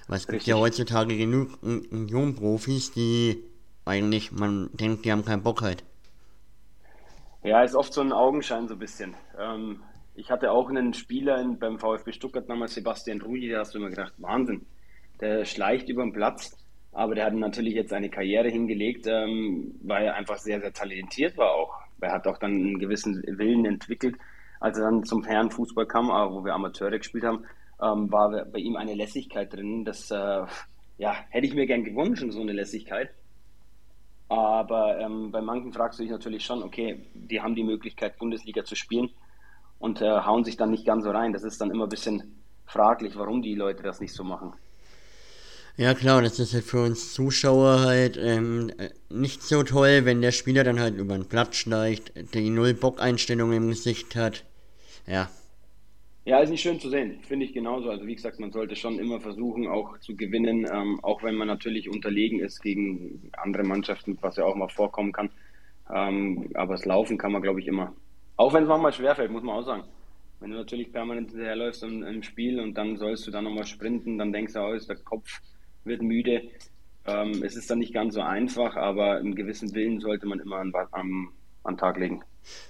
Weil 0.08 0.18
es 0.18 0.28
gibt 0.28 0.44
ja 0.44 0.56
heutzutage 0.56 1.18
genug 1.18 1.58
Jungprofis, 1.92 2.92
die 2.92 3.44
eigentlich, 3.86 4.32
man 4.32 4.70
denkt, 4.74 5.06
die 5.06 5.12
haben 5.12 5.26
keinen 5.26 5.44
Bock 5.44 5.62
halt. 5.62 5.84
Ja, 7.44 7.64
ist 7.64 7.76
oft 7.76 7.94
so 7.94 8.02
ein 8.02 8.12
Augenschein 8.12 8.68
so 8.68 8.76
ein 8.76 8.80
bisschen. 8.80 9.16
Ähm, 9.40 9.82
ich 10.16 10.30
hatte 10.30 10.52
auch 10.52 10.70
einen 10.70 10.94
Spieler 10.94 11.42
in, 11.42 11.58
beim 11.58 11.80
VfB 11.80 12.12
Stuttgart 12.12 12.48
damals, 12.48 12.76
Sebastian 12.76 13.22
Rudi, 13.22 13.50
da 13.50 13.60
hast 13.60 13.74
du 13.74 13.80
immer 13.80 13.90
gedacht, 13.90 14.14
Wahnsinn, 14.18 14.66
der 15.20 15.46
schleicht 15.46 15.90
über 15.90 16.04
den 16.04 16.14
Platz, 16.14 16.56
aber 16.92 17.16
der 17.16 17.26
hat 17.26 17.34
natürlich 17.34 17.74
jetzt 17.74 17.94
eine 17.94 18.10
Karriere 18.10 18.50
hingelegt, 18.50 19.08
ähm, 19.08 19.74
weil 19.82 20.06
er 20.06 20.16
einfach 20.16 20.38
sehr, 20.38 20.60
sehr 20.60 20.74
talentiert 20.74 21.38
war 21.38 21.52
auch. 21.52 21.74
Er 22.02 22.14
hat 22.14 22.28
auch 22.28 22.38
dann 22.38 22.52
einen 22.52 22.80
gewissen 22.80 23.24
Willen 23.26 23.66
entwickelt. 23.66 24.16
Als 24.60 24.78
er 24.78 24.86
dann 24.86 25.04
zum 25.04 25.24
Herrenfußball 25.24 25.86
kam, 25.86 26.10
äh, 26.10 26.32
wo 26.32 26.44
wir 26.44 26.54
Amateure 26.54 26.98
gespielt 26.98 27.24
haben, 27.24 27.46
ähm, 27.82 28.12
war 28.12 28.46
bei 28.46 28.60
ihm 28.60 28.76
eine 28.76 28.94
Lässigkeit 28.94 29.52
drin. 29.54 29.86
Das 29.86 30.12
äh, 30.12 30.46
ja, 30.98 31.16
hätte 31.30 31.48
ich 31.48 31.54
mir 31.54 31.66
gern 31.66 31.84
gewünscht, 31.84 32.24
so 32.30 32.42
eine 32.42 32.54
Lässigkeit. 32.54 33.10
Aber 34.30 34.98
ähm, 35.00 35.32
bei 35.32 35.42
manchen 35.42 35.74
fragst 35.74 36.00
du 36.00 36.04
dich 36.04 36.12
natürlich 36.12 36.46
schon, 36.46 36.64
okay, 36.64 37.06
die 37.14 37.42
haben 37.42 37.56
die 37.56 37.64
Möglichkeit, 37.64 38.18
Bundesliga 38.18 38.64
zu 38.64 38.76
spielen 38.76 39.10
und 39.78 40.02
äh, 40.02 40.10
hauen 40.10 40.46
sich 40.46 40.56
dann 40.56 40.72
nicht 40.72 40.86
ganz 40.86 41.04
so 41.04 41.12
rein. 41.12 41.34
Das 41.34 41.44
ist 41.44 41.60
dann 41.60 41.72
immer 41.72 41.86
ein 41.86 41.90
bisschen 41.90 42.42
fraglich, 42.66 43.18
warum 43.18 43.42
die 43.42 43.56
Leute 43.56 43.84
das 43.84 44.00
nicht 44.00 44.14
so 44.14 44.24
machen. 44.24 44.54
Ja 45.76 45.94
klar, 45.94 46.22
das 46.22 46.40
ist 46.40 46.54
halt 46.54 46.66
für 46.66 46.84
uns 46.84 47.14
Zuschauer 47.14 47.82
halt 47.82 48.18
ähm, 48.18 48.72
nicht 49.10 49.42
so 49.42 49.64
toll, 49.64 50.06
wenn 50.06 50.22
der 50.22 50.32
Spieler 50.32 50.64
dann 50.64 50.80
halt 50.80 50.96
über 50.96 51.16
den 51.16 51.28
Platz 51.28 51.56
schleicht, 51.56 52.14
die 52.34 52.50
Null-Bock-Einstellung 52.50 53.52
im 53.54 53.70
Gesicht 53.70 54.16
hat. 54.16 54.44
Ja. 55.08 55.30
Ja, 56.24 56.40
ist 56.40 56.52
nicht 56.52 56.62
schön 56.62 56.80
zu 56.80 56.90
sehen, 56.90 57.20
finde 57.24 57.46
ich 57.46 57.54
genauso. 57.54 57.90
Also 57.90 58.06
wie 58.06 58.14
gesagt, 58.14 58.40
man 58.40 58.52
sollte 58.52 58.76
schon 58.76 59.00
immer 59.00 59.20
versuchen, 59.20 59.68
auch 59.68 59.98
zu 60.00 60.16
gewinnen, 60.16 60.68
ähm, 60.72 61.00
auch 61.02 61.24
wenn 61.24 61.34
man 61.36 61.48
natürlich 61.48 61.90
unterlegen 61.90 62.40
ist 62.40 62.62
gegen 62.62 63.32
andere 63.38 63.64
Mannschaften, 63.64 64.18
was 64.22 64.36
ja 64.36 64.46
auch 64.46 64.56
mal 64.56 64.70
vorkommen 64.70 65.12
kann. 65.12 65.32
Ähm, 65.92 66.52
aber 66.54 66.74
das 66.76 66.86
Laufen 66.86 67.18
kann 67.18 67.32
man, 67.32 67.42
glaube 67.42 67.60
ich, 67.60 67.68
immer. 67.68 67.94
Auch 68.38 68.54
wenn 68.54 68.64
es 68.64 68.70
manchmal 68.70 68.94
schwerfällt, 68.94 69.32
muss 69.32 69.42
man 69.42 69.56
auch 69.56 69.66
sagen. 69.66 69.84
Wenn 70.40 70.52
du 70.52 70.58
natürlich 70.58 70.92
permanent 70.92 71.32
hinterherläufst 71.32 71.84
im, 71.84 72.04
im 72.04 72.22
Spiel 72.22 72.60
und 72.60 72.76
dann 72.76 72.98
sollst 72.98 73.26
du 73.26 73.32
dann 73.32 73.44
nochmal 73.46 73.66
sprinten, 73.66 74.20
dann 74.20 74.32
denkst 74.32 74.54
du, 74.54 74.60
oh, 74.60 74.78
der 74.78 74.96
Kopf 74.98 75.42
wird 75.86 76.04
müde. 76.04 76.44
Ähm, 77.08 77.42
es 77.44 77.56
ist 77.56 77.70
dann 77.72 77.80
nicht 77.80 77.94
ganz 77.94 78.14
so 78.14 78.22
einfach, 78.22 78.76
aber 78.76 79.18
einen 79.18 79.36
gewissen 79.36 79.74
Willen 79.74 80.00
sollte 80.00 80.28
man 80.28 80.40
immer 80.40 80.58
an, 80.58 80.72
an, 80.92 81.30
an 81.64 81.78
Tag 81.78 81.98
legen. 81.98 82.24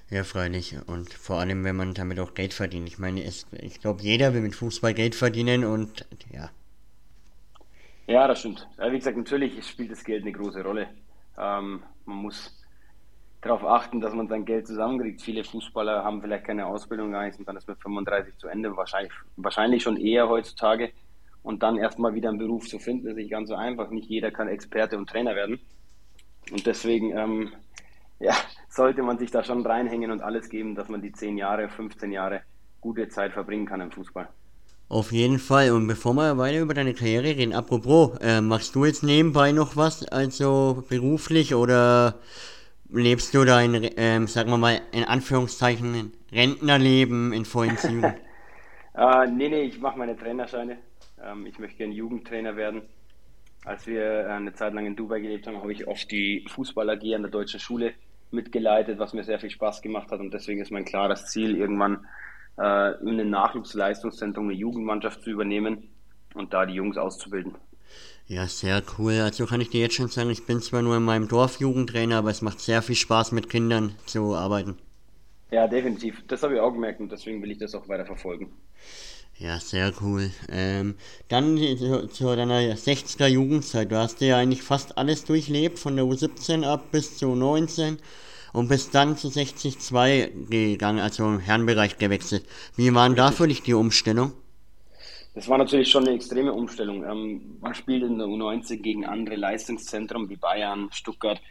Ja, 0.10 0.24
freilich. 0.24 0.76
Und 0.88 1.14
vor 1.14 1.40
allem, 1.40 1.64
wenn 1.64 1.76
man 1.76 1.94
damit 1.94 2.20
auch 2.20 2.34
Geld 2.34 2.54
verdient. 2.54 2.88
Ich 2.88 3.00
meine, 3.00 3.24
es, 3.24 3.48
ich 3.52 3.80
glaube, 3.80 4.02
jeder 4.02 4.34
will 4.34 4.42
mit 4.42 4.56
Fußball 4.56 4.94
Geld 4.94 5.16
verdienen 5.16 5.64
und 5.64 6.06
ja. 6.34 6.50
Ja, 8.08 8.28
das 8.28 8.40
stimmt. 8.40 8.68
Wie 8.78 8.98
gesagt, 8.98 9.16
natürlich 9.16 9.66
spielt 9.66 9.92
das 9.92 10.04
Geld 10.04 10.24
eine 10.24 10.34
große 10.34 10.64
Rolle. 10.64 10.90
Ähm, 11.38 11.82
man 12.06 12.18
muss 12.18 12.62
darauf 13.40 13.64
achten, 13.64 14.02
dass 14.02 14.14
man 14.14 14.28
sein 14.28 14.46
Geld 14.46 14.68
zusammenkriegt. 14.68 15.22
Viele 15.22 15.44
Fußballer 15.44 16.04
haben 16.04 16.22
vielleicht 16.22 16.46
keine 16.46 16.66
Ausbildung 16.66 17.12
gar 17.12 17.26
nicht 17.26 17.40
und 17.40 17.48
dann 17.48 17.58
ist 17.58 17.68
mit 17.68 17.80
35 17.82 18.38
zu 18.38 18.48
Ende. 18.48 18.76
Wahrscheinlich, 18.76 19.14
wahrscheinlich 19.38 19.84
schon 19.84 19.98
eher 19.98 20.30
heutzutage. 20.30 20.92
Und 21.44 21.64
dann 21.64 21.78
erstmal 21.78 22.14
wieder 22.14 22.30
einen 22.30 22.38
Beruf 22.38 22.68
zu 22.68 22.78
finden, 22.78 23.08
ist 23.08 23.16
nicht 23.16 23.32
ganz 23.32 23.50
so 23.50 23.56
einfach. 23.56 23.90
Nicht 23.90 24.10
jeder 24.10 24.30
kann 24.30 24.48
Experte 24.48 24.98
und 24.98 25.10
Trainer 25.10 25.36
werden. 25.36 25.60
Und 26.52 26.66
deswegen 26.68 27.18
ähm, 27.18 27.54
ja, 28.22 28.36
sollte 28.70 29.04
man 29.04 29.18
sich 29.18 29.32
da 29.32 29.44
schon 29.44 29.66
reinhängen 29.66 30.12
und 30.12 30.22
alles 30.22 30.50
geben, 30.50 30.76
dass 30.76 30.90
man 30.90 31.02
die 31.02 31.12
10 31.12 31.38
Jahre, 31.38 31.70
15 31.70 32.12
Jahre 32.12 32.42
gute 32.80 33.10
Zeit 33.10 33.34
verbringen 33.34 33.66
kann 33.66 33.82
im 33.82 33.92
Fußball. 33.92 34.30
Auf 34.90 35.12
jeden 35.12 35.40
Fall. 35.40 35.72
Und 35.72 35.88
bevor 35.88 36.14
wir 36.14 36.38
weiter 36.38 36.60
über 36.60 36.74
deine 36.74 36.94
Karriere 36.94 37.24
reden, 37.24 37.54
apropos, 37.54 38.18
äh, 38.20 38.42
machst 38.42 38.76
du 38.76 38.86
jetzt 38.86 39.04
nebenbei 39.04 39.52
noch 39.52 39.76
was, 39.76 40.06
also 40.08 40.84
beruflich 40.90 41.56
oder 41.56 42.16
lebst 42.90 43.34
du 43.34 43.46
dein, 43.46 43.90
ähm, 43.98 44.28
sagen 44.28 44.50
wir 44.50 44.58
mal, 44.58 44.82
in 44.92 45.06
Anführungszeichen 45.06 46.12
Rentnerleben 46.32 47.34
in 47.34 47.46
vollen 47.46 47.78
Zügen? 47.78 48.04
äh, 48.96 49.28
nee, 49.28 49.50
nee, 49.50 49.64
ich 49.64 49.80
mache 49.80 49.98
meine 49.98 50.18
Trainerscheine. 50.18 50.78
Ähm, 51.24 51.46
ich 51.46 51.58
möchte 51.58 51.78
gerne 51.78 51.94
Jugendtrainer 51.94 52.56
werden. 52.56 52.84
als 53.64 53.86
wir 53.86 54.28
eine 54.30 54.54
Zeit 54.54 54.74
lang 54.74 54.86
in 54.88 54.96
Dubai 54.96 55.20
gelebt 55.20 55.48
haben, 55.48 55.58
habe 55.58 55.72
ich 55.72 55.88
oft 55.88 56.12
die 56.12 56.46
Fußball 56.50 56.90
AG 56.90 57.16
an 57.16 57.22
der 57.22 57.32
deutschen 57.32 57.60
Schule 57.60 57.94
mitgeleitet, 58.32 59.00
was 59.00 59.14
mir 59.14 59.24
sehr 59.24 59.40
viel 59.40 59.50
Spaß 59.50 59.82
gemacht 59.82 60.12
hat. 60.12 60.20
Und 60.20 60.34
deswegen 60.34 60.62
ist 60.62 60.72
mein 60.72 60.86
klares 60.86 61.26
Ziel, 61.28 61.56
irgendwann 61.56 62.06
äh, 62.58 63.00
in 63.02 63.10
einem 63.10 63.30
Nachwuchsleistungszentrum 63.30 64.46
eine 64.46 64.54
Jugendmannschaft 64.54 65.24
zu 65.24 65.30
übernehmen 65.30 65.90
und 66.34 66.54
da 66.54 66.66
die 66.66 66.74
Jungs 66.74 66.98
auszubilden. 66.98 67.56
Ja, 68.28 68.48
sehr 68.48 68.82
cool. 68.98 69.20
Also 69.20 69.46
kann 69.46 69.62
ich 69.62 69.70
dir 69.70 69.82
jetzt 69.82 69.96
schon 69.96 70.08
sagen, 70.08 70.30
ich 70.30 70.46
bin 70.46 70.62
zwar 70.62 70.82
nur 70.82 70.96
in 70.96 71.04
meinem 71.04 71.28
Dorf 71.28 71.60
Jugendtrainer, 71.60 72.18
aber 72.18 72.30
es 72.30 72.42
macht 72.42 72.62
sehr 72.62 72.82
viel 72.82 72.96
Spaß, 72.96 73.34
mit 73.34 73.50
Kindern 73.50 73.96
zu 74.06 74.36
arbeiten. 74.36 74.78
Ja, 75.52 75.68
definitiv. 75.68 76.24
Das 76.28 76.42
habe 76.44 76.56
ich 76.56 76.60
auch 76.62 76.72
gemerkt 76.72 77.02
und 77.02 77.12
deswegen 77.12 77.42
will 77.42 77.52
ich 77.52 77.58
das 77.58 77.76
auch 77.76 77.90
weiter 77.90 78.06
verfolgen. 78.06 78.54
Ja, 79.42 79.60
sehr 79.60 79.92
cool. 80.02 80.30
Ähm, 80.52 80.94
dann 81.28 81.58
zu, 81.58 82.08
zu, 82.10 82.36
deiner 82.36 82.60
60er 82.60 83.26
Jugendzeit. 83.26 83.92
Du 83.92 83.98
hast 83.98 84.22
ja 84.22 84.38
eigentlich 84.38 84.62
fast 84.62 85.00
alles 85.00 85.26
durchlebt, 85.26 85.80
von 85.80 85.96
der 85.96 86.06
U17 86.06 86.64
ab 86.64 86.92
bis 86.92 87.18
zu 87.18 87.34
19 87.34 87.98
und 88.54 88.68
bist 88.68 88.94
dann 88.94 89.18
zu 89.18 89.30
60-2 89.30 90.48
gegangen, 90.48 91.00
also 91.00 91.26
im 91.26 91.40
Herrenbereich 91.40 91.98
gewechselt. 91.98 92.46
Wie 92.76 92.94
waren 92.94 93.16
da 93.16 93.32
für 93.32 93.48
dich 93.48 93.64
die 93.64 93.74
Umstellung? 93.74 94.34
Das 95.34 95.50
war 95.50 95.58
natürlich 95.58 95.90
schon 95.90 96.06
eine 96.06 96.14
extreme 96.14 96.54
Umstellung. 96.54 97.04
Ähm, 97.04 97.58
man 97.62 97.74
spielt 97.74 98.04
in 98.04 98.20
der 98.20 98.28
U19 98.28 98.78
gegen 98.78 99.08
andere 99.08 99.38
Leistungszentren 99.38 100.30
wie 100.30 100.36
Bayern, 100.36 100.90
Stuttgart. 100.92 101.42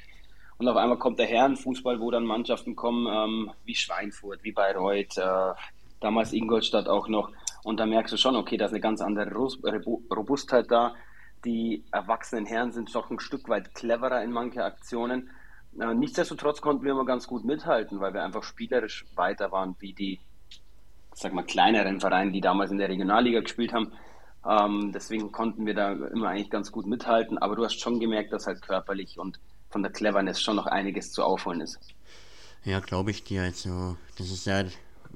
Und 0.58 0.68
auf 0.68 0.76
einmal 0.76 0.98
kommt 0.98 1.18
der 1.18 1.26
Herrenfußball, 1.26 1.98
wo 1.98 2.12
dann 2.12 2.24
Mannschaften 2.24 2.76
kommen 2.76 3.08
ähm, 3.12 3.50
wie 3.64 3.74
Schweinfurt, 3.74 4.44
wie 4.44 4.52
Bayreuth, 4.52 5.18
äh, 5.18 5.54
damals 5.98 6.32
Ingolstadt 6.32 6.88
auch 6.88 7.08
noch. 7.08 7.30
Und 7.62 7.78
da 7.78 7.86
merkst 7.86 8.12
du 8.12 8.16
schon, 8.16 8.36
okay, 8.36 8.56
da 8.56 8.66
ist 8.66 8.72
eine 8.72 8.80
ganz 8.80 9.00
andere 9.00 9.30
Robustheit 9.34 10.70
da. 10.70 10.94
Die 11.44 11.84
erwachsenen 11.90 12.46
Herren 12.46 12.72
sind 12.72 12.94
doch 12.94 13.10
ein 13.10 13.20
Stück 13.20 13.48
weit 13.48 13.74
cleverer 13.74 14.22
in 14.22 14.32
manchen 14.32 14.60
Aktionen. 14.60 15.30
Äh, 15.78 15.94
nichtsdestotrotz 15.94 16.60
konnten 16.60 16.84
wir 16.84 16.92
immer 16.92 17.06
ganz 17.06 17.26
gut 17.26 17.44
mithalten, 17.44 18.00
weil 18.00 18.12
wir 18.12 18.22
einfach 18.22 18.42
spielerisch 18.42 19.06
weiter 19.14 19.52
waren 19.52 19.76
wie 19.78 19.92
die 19.92 20.20
sag 21.14 21.32
mal, 21.32 21.44
kleineren 21.44 22.00
Vereinen, 22.00 22.32
die 22.32 22.40
damals 22.40 22.70
in 22.70 22.78
der 22.78 22.88
Regionalliga 22.88 23.40
gespielt 23.40 23.72
haben. 23.72 23.92
Ähm, 24.48 24.92
deswegen 24.92 25.32
konnten 25.32 25.66
wir 25.66 25.74
da 25.74 25.92
immer 25.92 26.28
eigentlich 26.28 26.50
ganz 26.50 26.72
gut 26.72 26.86
mithalten. 26.86 27.38
Aber 27.38 27.56
du 27.56 27.64
hast 27.64 27.80
schon 27.80 28.00
gemerkt, 28.00 28.32
dass 28.32 28.46
halt 28.46 28.62
körperlich 28.62 29.18
und 29.18 29.38
von 29.70 29.82
der 29.82 29.92
Cleverness 29.92 30.40
schon 30.40 30.56
noch 30.56 30.66
einiges 30.66 31.12
zu 31.12 31.22
aufholen 31.22 31.60
ist. 31.60 31.78
Ja, 32.64 32.80
glaube 32.80 33.10
ich 33.10 33.24
dir. 33.24 33.42
Also, 33.42 33.96
das 34.18 34.30
ist 34.30 34.46
ja 34.46 34.64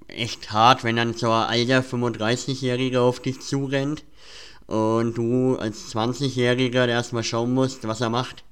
echt 0.09 0.53
hart, 0.53 0.85
wenn 0.85 0.97
dann 0.97 1.15
so 1.15 1.31
ein 1.31 1.49
alter 1.49 1.81
35-Jähriger 1.81 3.01
auf 3.01 3.21
dich 3.21 3.41
zurennt 3.41 4.05
und 4.67 5.15
du 5.15 5.57
als 5.57 5.95
20-Jähriger 5.95 6.87
erstmal 6.89 7.25
schauen 7.25 7.53
musst, 7.53 7.87
was 7.87 8.01
er 8.01 8.11
macht. 8.11 8.45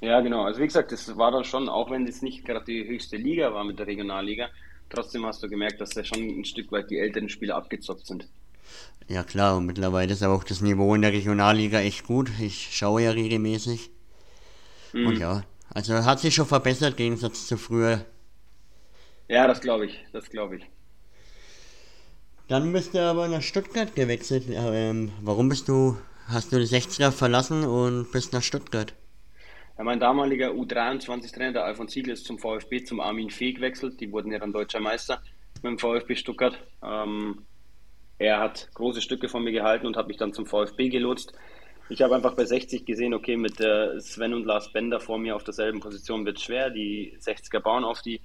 Ja, 0.00 0.20
genau. 0.20 0.44
Also 0.44 0.60
wie 0.60 0.66
gesagt, 0.66 0.92
das 0.92 1.16
war 1.16 1.30
dann 1.30 1.44
schon, 1.44 1.68
auch 1.68 1.90
wenn 1.90 2.06
es 2.06 2.22
nicht 2.22 2.44
gerade 2.44 2.64
die 2.64 2.86
höchste 2.86 3.16
Liga 3.16 3.52
war 3.54 3.64
mit 3.64 3.78
der 3.78 3.86
Regionalliga, 3.86 4.48
trotzdem 4.90 5.24
hast 5.24 5.42
du 5.42 5.48
gemerkt, 5.48 5.80
dass 5.80 5.90
da 5.90 6.04
schon 6.04 6.20
ein 6.20 6.44
Stück 6.44 6.70
weit 6.72 6.90
die 6.90 6.98
älteren 6.98 7.28
Spieler 7.28 7.56
abgezockt 7.56 8.06
sind. 8.06 8.28
Ja 9.08 9.22
klar, 9.22 9.56
und 9.56 9.66
mittlerweile 9.66 10.12
ist 10.12 10.22
aber 10.22 10.34
auch 10.34 10.44
das 10.44 10.60
Niveau 10.60 10.94
in 10.94 11.02
der 11.02 11.12
Regionalliga 11.12 11.80
echt 11.80 12.06
gut. 12.06 12.30
Ich 12.40 12.76
schaue 12.76 13.02
ja 13.02 13.10
regelmäßig. 13.10 13.90
Mhm. 14.92 15.06
Und 15.06 15.18
ja, 15.18 15.44
also 15.72 15.94
hat 16.04 16.20
sich 16.20 16.34
schon 16.34 16.46
verbessert 16.46 16.92
im 16.92 16.96
Gegensatz 16.96 17.46
zu 17.46 17.56
früher. 17.56 18.04
Ja, 19.28 19.46
das 19.46 19.60
glaube 19.60 19.86
ich, 19.86 20.04
das 20.12 20.28
glaube 20.30 20.56
ich. 20.56 20.73
Dann 22.46 22.72
bist 22.74 22.92
du 22.94 23.00
aber 23.00 23.26
nach 23.28 23.40
Stuttgart 23.40 23.94
gewechselt. 23.94 24.44
Ähm, 24.50 25.12
warum 25.22 25.48
bist 25.48 25.66
du, 25.68 25.96
hast 26.28 26.52
du 26.52 26.58
die 26.58 26.66
60er 26.66 27.10
verlassen 27.10 27.64
und 27.64 28.12
bist 28.12 28.34
nach 28.34 28.42
Stuttgart? 28.42 28.92
Ja, 29.78 29.84
mein 29.84 29.98
damaliger 29.98 30.50
U23-Trainer, 30.50 31.52
der 31.52 31.64
Alfons 31.64 31.92
Ziegler, 31.92 32.12
ist 32.12 32.26
zum 32.26 32.38
VfB, 32.38 32.84
zum 32.84 33.00
Armin 33.00 33.30
Fee 33.30 33.54
gewechselt. 33.54 33.98
Die 33.98 34.12
wurden 34.12 34.30
ja 34.30 34.38
dann 34.38 34.52
deutscher 34.52 34.80
Meister 34.80 35.22
mit 35.62 35.70
dem 35.70 35.78
VfB 35.78 36.16
Stuttgart. 36.16 36.58
Ähm, 36.82 37.46
er 38.18 38.38
hat 38.40 38.68
große 38.74 39.00
Stücke 39.00 39.30
von 39.30 39.42
mir 39.42 39.52
gehalten 39.52 39.86
und 39.86 39.96
hat 39.96 40.06
mich 40.06 40.18
dann 40.18 40.34
zum 40.34 40.44
VfB 40.44 40.90
gelotst. 40.90 41.32
Ich 41.88 42.02
habe 42.02 42.14
einfach 42.14 42.34
bei 42.34 42.44
60 42.44 42.84
gesehen, 42.84 43.14
okay, 43.14 43.38
mit 43.38 43.58
äh, 43.60 43.98
Sven 44.00 44.34
und 44.34 44.44
Lars 44.44 44.70
Bender 44.70 45.00
vor 45.00 45.18
mir 45.18 45.34
auf 45.34 45.44
derselben 45.44 45.80
Position 45.80 46.26
wird 46.26 46.40
schwer. 46.40 46.68
Die 46.68 47.16
60er 47.20 47.60
bauen 47.60 47.84
auf 47.84 48.02
die, 48.02 48.20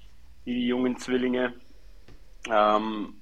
die 0.45 0.67
jungen 0.67 0.97
Zwillinge. 0.97 1.53
Ähm, 2.49 3.18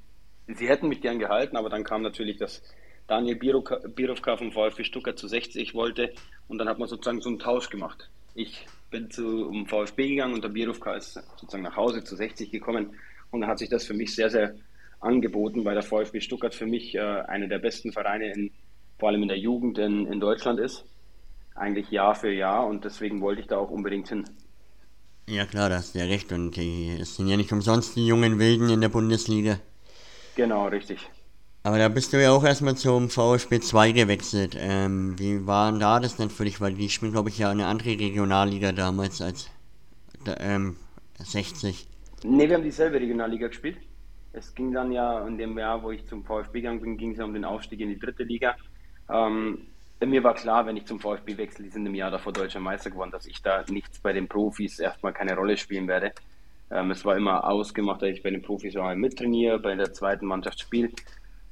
sie 0.47 0.67
hätten 0.67 0.87
mich 0.87 1.01
gern 1.01 1.19
gehalten, 1.19 1.57
aber 1.57 1.69
dann 1.69 1.83
kam 1.83 2.01
natürlich 2.01 2.37
das 2.37 2.61
Daniel 3.07 3.35
Birovka 3.35 4.37
vom 4.37 4.51
VfB 4.51 4.83
Stuttgart 4.83 5.17
zu 5.17 5.27
60 5.27 5.73
wollte 5.73 6.13
und 6.47 6.57
dann 6.57 6.67
hat 6.67 6.79
man 6.79 6.87
sozusagen 6.87 7.21
so 7.21 7.29
einen 7.29 7.39
Tausch 7.39 7.69
gemacht. 7.69 8.09
Ich 8.35 8.67
bin 8.91 9.09
zum 9.09 9.65
VfB 9.65 10.09
gegangen 10.09 10.33
und 10.33 10.43
der 10.43 10.49
Birovka 10.49 10.95
ist 10.95 11.13
sozusagen 11.13 11.63
nach 11.63 11.75
Hause 11.75 12.03
zu 12.03 12.15
60 12.15 12.51
gekommen. 12.51 12.95
Und 13.31 13.41
dann 13.41 13.49
hat 13.49 13.59
sich 13.59 13.69
das 13.69 13.85
für 13.85 13.93
mich 13.93 14.15
sehr, 14.15 14.29
sehr 14.29 14.55
angeboten, 14.99 15.65
weil 15.65 15.73
der 15.73 15.83
VfB 15.83 16.21
Stuttgart 16.21 16.55
für 16.55 16.65
mich 16.65 16.95
äh, 16.95 16.99
einer 16.99 17.47
der 17.47 17.59
besten 17.59 17.91
Vereine, 17.91 18.31
in, 18.33 18.51
vor 18.97 19.09
allem 19.09 19.23
in 19.23 19.27
der 19.27 19.37
Jugend 19.37 19.77
in, 19.77 20.07
in 20.07 20.19
Deutschland 20.19 20.59
ist. 20.59 20.85
Eigentlich 21.55 21.89
Jahr 21.89 22.15
für 22.15 22.31
Jahr 22.31 22.67
und 22.67 22.85
deswegen 22.85 23.21
wollte 23.21 23.41
ich 23.41 23.47
da 23.47 23.57
auch 23.57 23.69
unbedingt 23.69 24.09
hin. 24.09 24.25
Ja 25.27 25.45
klar, 25.45 25.69
da 25.69 25.77
hast 25.77 25.95
du 25.95 25.99
ja 25.99 26.05
recht. 26.05 26.31
Und 26.31 26.57
es 26.57 27.15
sind 27.15 27.27
ja 27.27 27.35
nicht 27.35 27.51
umsonst 27.51 27.95
die 27.95 28.07
jungen 28.07 28.39
Wilden 28.39 28.69
in 28.69 28.79
der 28.79 28.89
Bundesliga. 28.89 29.59
Genau, 30.37 30.67
richtig. 30.67 31.09
Aber 31.63 31.79
da 31.79 31.89
bist 31.89 32.13
du 32.13 32.21
ja 32.21 32.31
auch 32.31 32.43
erstmal 32.43 32.75
zum 32.75 33.09
VfB 33.09 33.59
2 33.59 33.91
gewechselt. 33.91 34.55
Ähm, 34.57 35.17
wie 35.17 35.47
war 35.47 35.71
denn 35.71 35.79
da 35.79 35.99
das 35.99 36.15
denn 36.15 36.29
für 36.29 36.45
dich? 36.45 36.61
Weil 36.61 36.75
die 36.75 36.89
spielen, 36.89 37.11
glaube 37.11 37.29
ich, 37.29 37.39
ja 37.39 37.49
eine 37.49 37.65
andere 37.65 37.89
Regionalliga 37.89 38.71
damals 38.71 39.19
als 39.19 39.49
ähm, 40.39 40.77
60. 41.17 41.87
Ne, 42.23 42.47
wir 42.47 42.55
haben 42.55 42.63
dieselbe 42.63 42.99
Regionalliga 42.99 43.47
gespielt. 43.47 43.79
Es 44.31 44.53
ging 44.53 44.71
dann 44.71 44.91
ja 44.91 45.27
in 45.27 45.39
dem 45.39 45.57
Jahr, 45.57 45.81
wo 45.81 45.89
ich 45.89 46.05
zum 46.05 46.23
VfB 46.23 46.61
gegangen 46.61 46.81
bin, 46.81 46.97
ging 46.97 47.11
es 47.13 47.17
ja 47.17 47.25
um 47.25 47.33
den 47.33 47.43
Aufstieg 47.43 47.79
in 47.79 47.89
die 47.89 47.99
dritte 47.99 48.23
Liga. 48.23 48.55
Ähm, 49.09 49.65
mir 50.05 50.23
war 50.23 50.35
klar, 50.35 50.67
wenn 50.67 50.77
ich 50.77 50.85
zum 50.85 50.99
VfB 50.99 51.35
wechsle, 51.37 51.63
die 51.63 51.71
sind 51.71 51.87
im 51.87 51.95
Jahr 51.95 52.11
davor 52.11 52.31
deutscher 52.31 52.59
Meister 52.59 52.91
geworden, 52.91 53.09
dass 53.09 53.25
ich 53.25 53.41
da 53.41 53.65
nichts 53.69 53.99
bei 53.99 54.13
den 54.13 54.27
Profis 54.27 54.77
erstmal 54.77 55.13
keine 55.13 55.35
Rolle 55.35 55.57
spielen 55.57 55.87
werde. 55.87 56.11
Ähm, 56.69 56.91
es 56.91 57.05
war 57.05 57.15
immer 57.15 57.47
ausgemacht, 57.49 58.01
dass 58.01 58.09
ich 58.09 58.23
bei 58.23 58.29
den 58.29 58.41
Profis 58.41 58.75
auch 58.75 58.93
mittrainiere, 58.95 59.59
bei 59.59 59.75
der 59.75 59.93
zweiten 59.93 60.25
Mannschaft 60.25 60.59
spiele. 60.59 60.89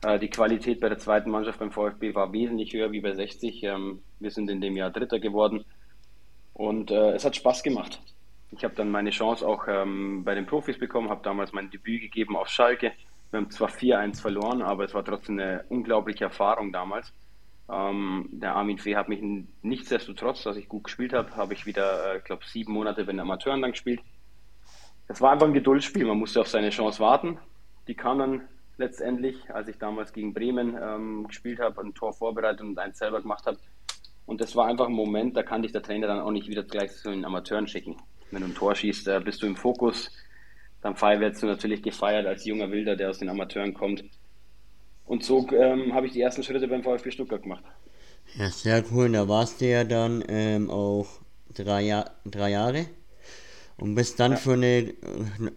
Äh, 0.03 0.19
die 0.19 0.29
Qualität 0.29 0.79
bei 0.79 0.89
der 0.89 0.97
zweiten 0.97 1.29
Mannschaft 1.31 1.59
beim 1.59 1.71
VfB 1.71 2.13
war 2.13 2.31
wesentlich 2.33 2.73
höher 2.73 2.91
wie 2.91 3.01
bei 3.01 3.13
60. 3.13 3.63
Ähm, 3.63 4.01
wir 4.19 4.31
sind 4.31 4.49
in 4.49 4.61
dem 4.61 4.75
Jahr 4.75 4.91
Dritter 4.91 5.19
geworden 5.19 5.65
und 6.53 6.91
äh, 6.91 7.11
es 7.11 7.25
hat 7.25 7.35
Spaß 7.35 7.63
gemacht. 7.63 8.01
Ich 8.51 8.63
habe 8.63 8.75
dann 8.75 8.91
meine 8.91 9.09
Chance 9.09 9.45
auch 9.47 9.67
ähm, 9.67 10.23
bei 10.23 10.35
den 10.35 10.45
Profis 10.45 10.77
bekommen, 10.77 11.09
habe 11.09 11.23
damals 11.23 11.53
mein 11.53 11.69
Debüt 11.69 12.01
gegeben 12.01 12.35
auf 12.35 12.47
Schalke. 12.47 12.93
Wir 13.31 13.39
haben 13.39 13.51
zwar 13.51 13.69
4-1 13.69 14.21
verloren, 14.21 14.61
aber 14.61 14.85
es 14.85 14.93
war 14.93 15.03
trotzdem 15.03 15.39
eine 15.39 15.65
unglaubliche 15.69 16.25
Erfahrung 16.25 16.71
damals. 16.71 17.11
Ähm, 17.67 18.29
der 18.31 18.55
Armin 18.55 18.77
Fee 18.77 18.95
hat 18.95 19.09
mich 19.09 19.21
nichtsdestotrotz, 19.63 20.43
dass 20.43 20.55
ich 20.55 20.69
gut 20.69 20.83
gespielt 20.83 21.13
habe, 21.13 21.35
habe 21.35 21.53
ich 21.53 21.65
wieder, 21.65 22.13
äh, 22.13 22.17
ich 22.19 22.23
glaube, 22.23 22.45
sieben 22.45 22.73
Monate 22.73 23.03
bei 23.03 23.11
den 23.11 23.19
Amateuren 23.19 23.61
dann 23.61 23.71
gespielt. 23.71 24.01
Es 25.07 25.21
war 25.21 25.31
einfach 25.31 25.47
ein 25.47 25.53
Geduldsspiel, 25.53 26.05
man 26.05 26.17
musste 26.17 26.41
auf 26.41 26.47
seine 26.47 26.71
Chance 26.71 26.99
warten. 26.99 27.37
Die 27.87 27.93
kam 27.93 28.19
dann 28.19 28.41
letztendlich, 28.77 29.53
als 29.53 29.67
ich 29.67 29.77
damals 29.77 30.13
gegen 30.13 30.33
Bremen 30.33 30.77
ähm, 30.81 31.27
gespielt 31.27 31.59
habe, 31.59 31.81
ein 31.81 31.93
Tor 31.93 32.13
vorbereitet 32.13 32.61
und 32.61 32.77
eins 32.77 32.97
selber 32.97 33.21
gemacht 33.21 33.45
habe. 33.45 33.57
Und 34.25 34.41
das 34.41 34.55
war 34.55 34.67
einfach 34.67 34.87
ein 34.87 34.93
Moment, 34.93 35.37
da 35.37 35.43
kann 35.43 35.61
dich 35.61 35.71
der 35.71 35.83
Trainer 35.83 36.07
dann 36.07 36.19
auch 36.19 36.31
nicht 36.31 36.47
wieder 36.47 36.63
gleich 36.63 36.91
zu 36.91 37.11
den 37.11 37.25
Amateuren 37.25 37.67
schicken. 37.67 37.97
Wenn 38.31 38.41
du 38.41 38.47
ein 38.47 38.55
Tor 38.55 38.75
schießt, 38.75 39.07
äh, 39.07 39.19
bist 39.23 39.43
du 39.43 39.47
im 39.47 39.55
Fokus, 39.55 40.11
dann 40.81 40.99
wirst 40.99 41.41
du 41.41 41.47
natürlich 41.47 41.81
gefeiert 41.81 42.25
als 42.25 42.45
junger 42.45 42.69
Wilder, 42.71 42.95
der 42.95 43.09
aus 43.09 43.19
den 43.19 43.29
Amateuren 43.29 43.73
kommt. 43.73 44.03
Und 45.05 45.23
so 45.23 45.47
ähm, 45.51 45.93
habe 45.93 46.07
ich 46.07 46.13
die 46.13 46.21
ersten 46.21 46.43
Schritte 46.43 46.67
beim 46.67 46.83
VfB 46.83 47.11
Stuttgart 47.11 47.43
gemacht. 47.43 47.63
Ja, 48.35 48.49
sehr 48.49 48.83
cool. 48.91 49.11
Da 49.11 49.27
warst 49.27 49.61
du 49.61 49.65
ja 49.65 49.83
dann 49.83 50.23
ähm, 50.27 50.69
auch 50.69 51.07
drei, 51.53 51.83
Jahr, 51.83 52.11
drei 52.25 52.51
Jahre 52.51 52.87
und 53.77 53.95
bist 53.95 54.19
dann 54.19 54.31
ja. 54.31 54.37
für 54.37 54.53
eine 54.53 54.93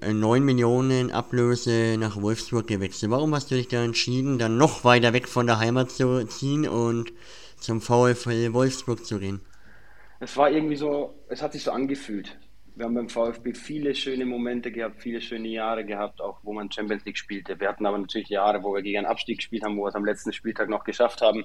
9 0.02 0.42
äh, 0.42 0.44
Millionen 0.44 1.10
Ablöse 1.12 1.96
nach 1.98 2.20
Wolfsburg 2.20 2.66
gewechselt. 2.66 3.12
Warum 3.12 3.34
hast 3.34 3.50
du 3.50 3.54
dich 3.54 3.68
da 3.68 3.84
entschieden, 3.84 4.38
dann 4.38 4.56
noch 4.56 4.84
weiter 4.84 5.12
weg 5.12 5.28
von 5.28 5.46
der 5.46 5.58
Heimat 5.58 5.90
zu 5.90 6.26
ziehen 6.26 6.68
und 6.68 7.12
zum 7.56 7.80
VfL 7.80 8.52
Wolfsburg 8.52 9.04
zu 9.04 9.18
gehen? 9.18 9.40
Es 10.20 10.36
war 10.36 10.50
irgendwie 10.50 10.76
so, 10.76 11.14
es 11.28 11.42
hat 11.42 11.52
sich 11.52 11.62
so 11.62 11.70
angefühlt. 11.70 12.36
Wir 12.74 12.84
haben 12.84 12.94
beim 12.94 13.08
VfB 13.08 13.54
viele 13.54 13.94
schöne 13.94 14.24
Momente 14.24 14.70
gehabt, 14.70 15.00
viele 15.00 15.20
schöne 15.20 15.48
Jahre 15.48 15.84
gehabt, 15.84 16.20
auch 16.20 16.38
wo 16.44 16.52
man 16.52 16.70
Champions 16.70 17.04
League 17.04 17.18
spielte. 17.18 17.58
Wir 17.58 17.68
hatten 17.68 17.86
aber 17.86 17.98
natürlich 17.98 18.28
Jahre, 18.28 18.62
wo 18.62 18.74
wir 18.74 18.82
gegen 18.82 18.98
einen 18.98 19.06
Abstieg 19.06 19.38
gespielt 19.38 19.64
haben, 19.64 19.76
wo 19.76 19.82
wir 19.82 19.88
es 19.88 19.96
am 19.96 20.04
letzten 20.04 20.32
Spieltag 20.32 20.68
noch 20.68 20.84
geschafft 20.84 21.20
haben. 21.20 21.44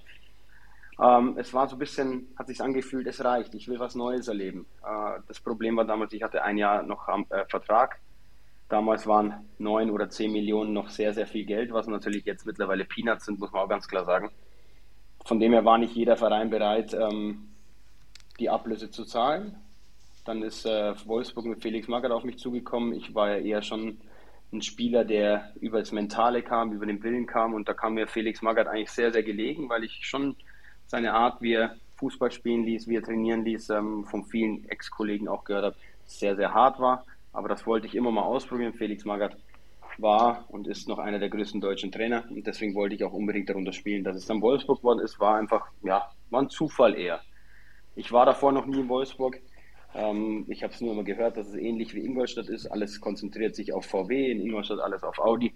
Ähm, 1.02 1.36
es 1.38 1.54
war 1.54 1.68
so 1.68 1.76
ein 1.76 1.80
bisschen, 1.80 2.28
hat 2.38 2.48
sich 2.48 2.62
angefühlt, 2.62 3.08
es 3.08 3.24
reicht, 3.24 3.56
ich 3.56 3.68
will 3.68 3.80
was 3.80 3.96
Neues 3.96 4.28
erleben. 4.28 4.66
Äh, 4.84 5.20
das 5.28 5.40
Problem 5.40 5.76
war 5.78 5.86
damals, 5.86 6.14
ich 6.14 6.24
hatte 6.24 6.44
ein 6.44 6.58
Jahr 6.58 6.84
noch 6.84 7.08
am 7.08 7.26
äh, 7.30 7.46
Vertrag. 7.46 8.00
Damals 8.70 9.06
waren 9.08 9.50
neun 9.58 9.90
oder 9.90 10.10
zehn 10.10 10.32
Millionen 10.32 10.74
noch 10.74 10.90
sehr, 10.90 11.14
sehr 11.14 11.28
viel 11.28 11.46
Geld, 11.46 11.74
was 11.74 11.88
natürlich 11.88 12.26
jetzt 12.26 12.46
mittlerweile 12.46 12.86
Peanuts 12.86 13.26
sind, 13.26 13.40
muss 13.40 13.52
man 13.52 13.64
auch 13.64 13.70
ganz 13.70 13.88
klar 13.88 14.06
sagen. 14.06 14.32
Von 15.26 15.40
dem 15.40 15.54
her 15.54 15.66
war 15.66 15.78
nicht 15.78 15.96
jeder 15.96 16.18
Verein 16.18 16.50
bereit, 16.50 16.94
ähm, 16.94 17.50
die 18.40 18.50
Ablöse 18.50 18.90
zu 18.90 19.06
zahlen. 19.06 19.56
Dann 20.26 20.42
ist 20.42 20.66
äh, 20.66 20.94
Wolfsburg 21.06 21.46
mit 21.46 21.62
Felix 21.62 21.88
Magath 21.88 22.12
auf 22.12 22.24
mich 22.24 22.38
zugekommen. 22.38 22.94
Ich 22.94 23.14
war 23.14 23.30
ja 23.32 23.38
eher 23.38 23.62
schon 23.62 24.00
ein 24.52 24.62
Spieler, 24.62 25.04
der 25.04 25.52
über 25.60 25.80
das 25.80 25.92
Mentale 25.92 26.44
kam, 26.44 26.72
über 26.72 26.86
den 26.86 27.04
Willen 27.04 27.26
kam. 27.26 27.54
Und 27.54 27.68
da 27.68 27.74
kam 27.74 27.96
mir 27.96 28.08
Felix 28.08 28.42
Magath 28.42 28.68
eigentlich 28.68 28.92
sehr, 28.92 29.12
sehr 29.12 29.24
gelegen, 29.24 29.70
weil 29.70 29.84
ich 29.84 30.06
schon 30.06 30.36
seine 30.94 31.16
Art, 31.16 31.42
wie 31.42 31.54
er 31.54 31.76
Fußball 31.96 32.32
spielen 32.32 32.66
ließ, 32.66 32.88
wie 32.88 32.98
er 32.98 33.02
trainieren 33.02 33.44
ließ, 33.44 33.72
ähm, 33.72 34.06
von 34.06 34.26
vielen 34.26 34.70
Ex-Kollegen 34.70 35.28
auch 35.28 35.44
gehört 35.44 35.66
habe, 35.66 35.76
sehr, 36.06 36.36
sehr 36.36 36.54
hart 36.54 36.80
war. 36.80 37.04
Aber 37.32 37.50
das 37.50 37.66
wollte 37.66 37.88
ich 37.88 37.96
immer 37.96 38.12
mal 38.12 38.22
ausprobieren. 38.22 38.74
Felix 38.74 39.04
Magath 39.04 39.36
war 39.98 40.46
und 40.50 40.68
ist 40.68 40.88
noch 40.88 41.00
einer 41.00 41.18
der 41.18 41.30
größten 41.30 41.60
deutschen 41.62 41.92
Trainer. 41.92 42.26
Und 42.30 42.46
deswegen 42.46 42.76
wollte 42.76 42.94
ich 42.94 43.04
auch 43.04 43.12
unbedingt 43.12 43.50
darunter 43.50 43.74
spielen. 43.74 44.04
Dass 44.04 44.16
es 44.16 44.28
dann 44.28 44.44
Wolfsburg 44.44 44.82
geworden 44.82 45.00
ist, 45.00 45.20
war 45.20 45.38
einfach, 45.38 45.66
ja, 45.82 46.12
war 46.30 46.44
ein 46.44 46.52
Zufall 46.52 46.94
eher. 46.94 47.22
Ich 47.96 48.12
war 48.12 48.28
davor 48.28 48.52
noch 48.52 48.68
nie 48.68 48.82
in 48.82 48.88
Wolfsburg. 48.88 49.40
Ähm, 49.96 50.46
ich 50.48 50.62
habe 50.62 50.74
es 50.74 50.82
nur 50.82 50.92
immer 50.92 51.04
gehört, 51.04 51.38
dass 51.38 51.48
es 51.48 51.56
ähnlich 51.56 51.96
wie 51.96 52.06
Ingolstadt 52.06 52.50
ist. 52.50 52.68
Alles 52.68 53.02
konzentriert 53.02 53.56
sich 53.56 53.74
auf 53.74 53.88
VW, 53.88 54.30
in 54.32 54.42
Ingolstadt 54.42 54.80
alles 54.80 55.04
auf 55.04 55.18
Audi. 55.18 55.56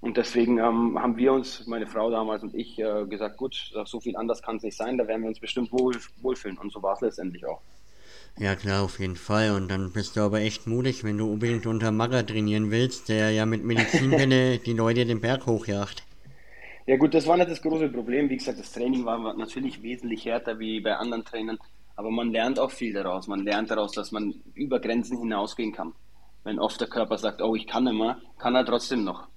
Und 0.00 0.16
deswegen 0.16 0.58
ähm, 0.58 0.98
haben 1.00 1.16
wir 1.16 1.32
uns, 1.32 1.66
meine 1.66 1.86
Frau 1.86 2.10
damals 2.10 2.42
und 2.42 2.54
ich, 2.54 2.78
äh, 2.78 3.06
gesagt, 3.06 3.38
gut, 3.38 3.72
so 3.84 4.00
viel 4.00 4.16
anders 4.16 4.42
kann 4.42 4.56
es 4.56 4.62
nicht 4.62 4.76
sein, 4.76 4.98
da 4.98 5.08
werden 5.08 5.22
wir 5.22 5.28
uns 5.28 5.40
bestimmt 5.40 5.72
wohl, 5.72 5.96
wohlfühlen. 6.20 6.58
Und 6.58 6.72
so 6.72 6.82
war 6.82 6.94
es 6.94 7.00
letztendlich 7.00 7.46
auch. 7.46 7.60
Ja 8.38 8.54
klar, 8.54 8.84
auf 8.84 8.98
jeden 9.00 9.16
Fall. 9.16 9.52
Und 9.52 9.68
dann 9.68 9.92
bist 9.92 10.16
du 10.16 10.20
aber 10.20 10.40
echt 10.40 10.66
mutig, 10.66 11.04
wenn 11.04 11.16
du 11.16 11.32
unbedingt 11.32 11.66
unter 11.66 11.90
Magger 11.90 12.24
trainieren 12.26 12.70
willst, 12.70 13.08
der 13.08 13.30
ja 13.30 13.46
mit 13.46 13.64
Medizinbälle 13.64 14.58
die 14.66 14.74
Leute 14.74 15.06
den 15.06 15.22
Berg 15.22 15.46
hochjagt. 15.46 16.02
Ja 16.84 16.96
gut, 16.98 17.14
das 17.14 17.26
war 17.26 17.38
nicht 17.38 17.50
das 17.50 17.62
große 17.62 17.88
Problem. 17.88 18.28
Wie 18.28 18.36
gesagt, 18.36 18.60
das 18.60 18.72
Training 18.72 19.06
war 19.06 19.34
natürlich 19.34 19.82
wesentlich 19.82 20.26
härter 20.26 20.58
wie 20.58 20.80
bei 20.80 20.94
anderen 20.96 21.24
Trainern. 21.24 21.58
Aber 21.96 22.10
man 22.10 22.30
lernt 22.30 22.58
auch 22.58 22.70
viel 22.70 22.92
daraus. 22.92 23.26
Man 23.26 23.40
lernt 23.40 23.70
daraus, 23.70 23.92
dass 23.92 24.12
man 24.12 24.34
über 24.54 24.80
Grenzen 24.80 25.18
hinausgehen 25.18 25.72
kann. 25.72 25.94
Wenn 26.44 26.58
oft 26.58 26.78
der 26.78 26.88
Körper 26.88 27.16
sagt, 27.16 27.40
oh, 27.40 27.56
ich 27.56 27.66
kann 27.66 27.84
nicht 27.84 27.98
mehr, 27.98 28.18
kann 28.38 28.54
er 28.54 28.66
trotzdem 28.66 29.02
noch. 29.02 29.28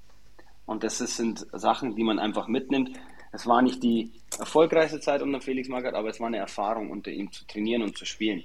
Und 0.70 0.84
das 0.84 1.00
sind 1.00 1.48
Sachen, 1.52 1.96
die 1.96 2.04
man 2.04 2.20
einfach 2.20 2.48
mitnimmt. 2.48 2.92
Es 3.32 3.48
war 3.48 3.64
nicht 3.64 3.82
die 3.82 4.12
erfolgreichste 4.38 5.00
Zeit 5.00 5.24
unter 5.24 5.42
Felix 5.42 5.68
Magath, 5.68 5.96
aber 5.96 6.10
es 6.10 6.20
war 6.20 6.28
eine 6.28 6.38
Erfahrung, 6.38 6.92
unter 6.92 7.10
ihm 7.10 7.32
zu 7.32 7.44
trainieren 7.48 7.82
und 7.82 7.98
zu 7.98 8.06
spielen. 8.06 8.44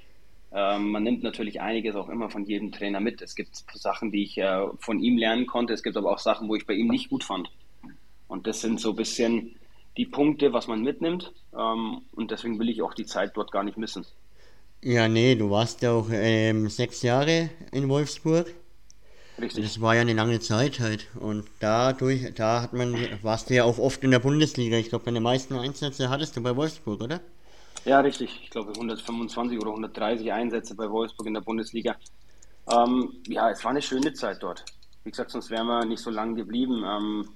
Ähm, 0.51 0.91
man 0.91 1.03
nimmt 1.03 1.23
natürlich 1.23 1.61
einiges 1.61 1.95
auch 1.97 2.09
immer 2.09 2.31
von 2.31 2.47
jedem 2.47 2.73
Trainer 2.73 2.99
mit. 2.99 3.21
Es 3.21 3.35
gibt 3.35 3.63
Sachen, 3.75 4.11
die 4.11 4.23
ich 4.23 4.39
äh, 4.39 4.67
von 4.79 5.01
ihm 5.01 5.19
lernen 5.19 5.47
konnte. 5.47 5.75
Es 5.75 5.83
gibt 5.83 5.99
aber 5.99 6.11
auch 6.11 6.19
Sachen, 6.19 6.49
wo 6.49 6.55
ich 6.55 6.67
bei 6.67 6.73
ihm 6.73 6.89
nicht 6.89 7.11
gut 7.11 7.25
fand. 7.25 7.51
Und 8.27 8.47
das 8.47 8.63
sind 8.63 8.81
so 8.81 8.91
ein 8.91 8.97
bisschen 8.97 9.57
die 9.99 10.07
Punkte, 10.07 10.55
was 10.55 10.67
man 10.67 10.81
mitnimmt. 10.81 11.31
Ähm, 11.55 12.01
und 12.13 12.31
deswegen 12.31 12.59
will 12.59 12.71
ich 12.71 12.81
auch 12.81 12.95
die 12.95 13.05
Zeit 13.05 13.33
dort 13.35 13.53
gar 13.53 13.65
nicht 13.65 13.77
missen. 13.77 14.07
Ja, 14.83 15.09
nee, 15.09 15.35
du 15.35 15.51
warst 15.51 15.83
ja 15.83 15.93
auch 15.93 16.09
ähm, 16.11 16.71
sechs 16.71 17.03
Jahre 17.03 17.51
in 17.71 17.87
Wolfsburg. 17.91 18.55
Richtig. 19.41 19.65
Das 19.65 19.81
war 19.81 19.95
ja 19.95 20.03
eine 20.03 20.13
lange 20.13 20.39
Zeit 20.41 20.79
halt. 20.81 21.09
Und 21.19 21.45
dadurch, 21.59 22.33
da 22.35 22.63
hat 22.63 22.73
man, 22.73 22.97
warst 23.23 23.51
du 23.51 23.55
ja 23.55 23.65
auch 23.65 23.79
oft 23.79 24.05
in 24.05 24.11
der 24.13 24.21
Bundesliga. 24.21 24.77
Ich 24.77 24.91
glaube, 24.91 25.05
deine 25.05 25.21
meisten 25.21 25.55
Einsätze 25.55 26.09
hattest 26.09 26.37
du 26.37 26.43
bei 26.43 26.55
Wolfsburg, 26.55 27.03
oder? 27.03 27.21
Ja, 27.85 28.01
richtig. 28.01 28.41
Ich 28.45 28.51
glaube 28.51 28.73
125 28.73 29.59
oder 29.59 29.71
130 29.71 30.33
Einsätze 30.33 30.75
bei 30.75 30.89
Wolfsburg 30.89 31.27
in 31.27 31.35
der 31.35 31.41
Bundesliga. 31.41 31.97
Ähm, 32.71 33.13
ja, 33.27 33.51
es 33.51 33.63
war 33.65 33.73
eine 33.73 33.83
schöne 33.83 34.13
Zeit 34.13 34.43
dort. 34.43 34.65
Wie 35.03 35.11
gesagt, 35.11 35.33
sonst 35.33 35.51
wären 35.51 35.67
wir 35.67 35.85
nicht 35.85 36.03
so 36.03 36.11
lange 36.11 36.35
geblieben. 36.35 36.85
Ähm, 36.87 37.29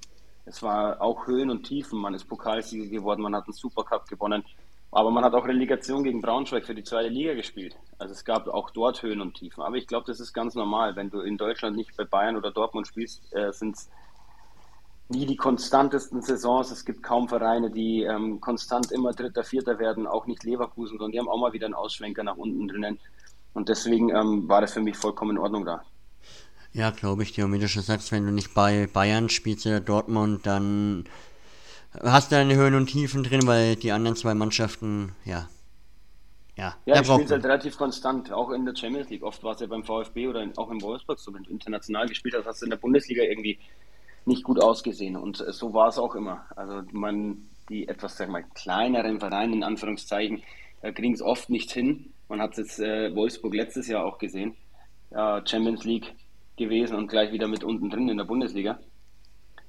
es 0.46 0.62
war 0.62 1.02
auch 1.02 1.26
Höhen 1.26 1.50
und 1.50 1.64
Tiefen. 1.64 2.00
Man 2.00 2.14
ist 2.14 2.24
Pokalsieger 2.24 2.86
geworden, 2.86 3.22
man 3.22 3.34
hat 3.34 3.44
einen 3.44 3.52
Supercup 3.52 4.08
gewonnen. 4.08 4.42
Aber 4.90 5.10
man 5.10 5.24
hat 5.24 5.34
auch 5.34 5.46
Relegation 5.46 6.02
gegen 6.02 6.22
Braunschweig 6.22 6.64
für 6.64 6.74
die 6.74 6.82
zweite 6.82 7.08
Liga 7.08 7.34
gespielt. 7.34 7.76
Also 7.98 8.12
es 8.12 8.24
gab 8.24 8.48
auch 8.48 8.70
dort 8.70 9.02
Höhen 9.02 9.20
und 9.20 9.34
Tiefen. 9.34 9.62
Aber 9.62 9.76
ich 9.76 9.86
glaube, 9.86 10.06
das 10.06 10.18
ist 10.18 10.32
ganz 10.32 10.54
normal. 10.54 10.96
Wenn 10.96 11.10
du 11.10 11.20
in 11.20 11.36
Deutschland 11.36 11.76
nicht 11.76 11.94
bei 11.96 12.04
Bayern 12.04 12.36
oder 12.36 12.50
Dortmund 12.50 12.86
spielst, 12.86 13.22
äh, 13.34 13.52
sind 13.52 13.76
es 13.76 13.90
nie 15.08 15.26
die 15.26 15.36
konstantesten 15.36 16.22
Saisons. 16.22 16.70
Es 16.70 16.84
gibt 16.84 17.02
kaum 17.02 17.28
Vereine, 17.28 17.70
die 17.70 18.02
ähm, 18.02 18.40
konstant 18.40 18.90
immer 18.92 19.12
Dritter, 19.12 19.44
Vierter 19.44 19.78
werden, 19.78 20.06
auch 20.06 20.26
nicht 20.26 20.44
Leverkusen, 20.44 20.98
sondern 20.98 21.12
die 21.12 21.18
haben 21.18 21.28
auch 21.28 21.38
mal 21.38 21.52
wieder 21.52 21.66
einen 21.66 21.74
Ausschwenker 21.74 22.22
nach 22.22 22.36
unten 22.36 22.68
drinnen. 22.68 22.98
Und 23.54 23.68
deswegen 23.68 24.10
ähm, 24.10 24.48
war 24.48 24.60
das 24.60 24.72
für 24.72 24.80
mich 24.80 24.96
vollkommen 24.96 25.32
in 25.32 25.38
Ordnung 25.38 25.64
da. 25.64 25.82
Ja, 26.72 26.90
glaube 26.90 27.22
ich 27.22 27.36
wie 27.36 27.58
du 27.58 27.66
sagst, 27.66 28.12
wenn 28.12 28.26
du 28.26 28.32
nicht 28.32 28.54
bei 28.54 28.88
Bayern 28.92 29.28
spielst 29.30 29.66
oder 29.66 29.80
Dortmund, 29.80 30.46
dann 30.46 31.04
hast 31.92 32.30
du 32.30 32.36
deine 32.36 32.54
Höhen 32.54 32.74
und 32.74 32.86
Tiefen 32.86 33.24
drin, 33.24 33.46
weil 33.46 33.76
die 33.76 33.92
anderen 33.92 34.16
zwei 34.16 34.34
Mannschaften, 34.34 35.12
ja. 35.24 35.48
Ja, 36.56 36.74
ja 36.86 37.00
ich 37.00 37.06
spiele 37.06 37.28
halt 37.28 37.44
relativ 37.44 37.76
konstant, 37.78 38.32
auch 38.32 38.50
in 38.50 38.64
der 38.64 38.74
Champions 38.74 39.08
League. 39.10 39.22
Oft 39.22 39.44
war 39.44 39.54
es 39.54 39.60
ja 39.60 39.68
beim 39.68 39.84
VfB 39.84 40.26
oder 40.26 40.44
auch 40.56 40.70
im 40.70 40.82
Wolfsburg 40.82 41.18
so, 41.20 41.32
wenn 41.32 41.44
du 41.44 41.50
international 41.50 42.08
gespielt 42.08 42.34
hast, 42.36 42.46
hast 42.46 42.62
du 42.62 42.66
in 42.66 42.70
der 42.70 42.78
Bundesliga 42.78 43.22
irgendwie 43.22 43.58
nicht 44.24 44.42
gut 44.42 44.60
ausgesehen. 44.60 45.16
Und 45.16 45.40
äh, 45.40 45.52
so 45.52 45.72
war 45.72 45.88
es 45.88 45.98
auch 45.98 46.14
immer. 46.14 46.44
Also 46.56 46.82
man, 46.92 47.48
die 47.68 47.88
etwas, 47.88 48.16
sag 48.16 48.28
mal, 48.28 48.44
kleineren 48.54 49.20
Vereine 49.20 49.54
in 49.54 49.62
Anführungszeichen, 49.62 50.42
da 50.82 50.92
kriegen 50.92 51.14
es 51.14 51.22
oft 51.22 51.48
nicht 51.48 51.70
hin. 51.70 52.12
Man 52.28 52.40
hat 52.40 52.52
es 52.52 52.58
jetzt 52.58 52.80
äh, 52.80 53.14
Wolfsburg 53.14 53.54
letztes 53.54 53.88
Jahr 53.88 54.04
auch 54.04 54.18
gesehen. 54.18 54.54
Ja, 55.10 55.42
Champions 55.46 55.84
League 55.84 56.14
gewesen 56.56 56.96
und 56.96 57.08
gleich 57.08 57.32
wieder 57.32 57.48
mit 57.48 57.64
unten 57.64 57.88
drin 57.88 58.08
in 58.08 58.18
der 58.18 58.24
Bundesliga. 58.24 58.78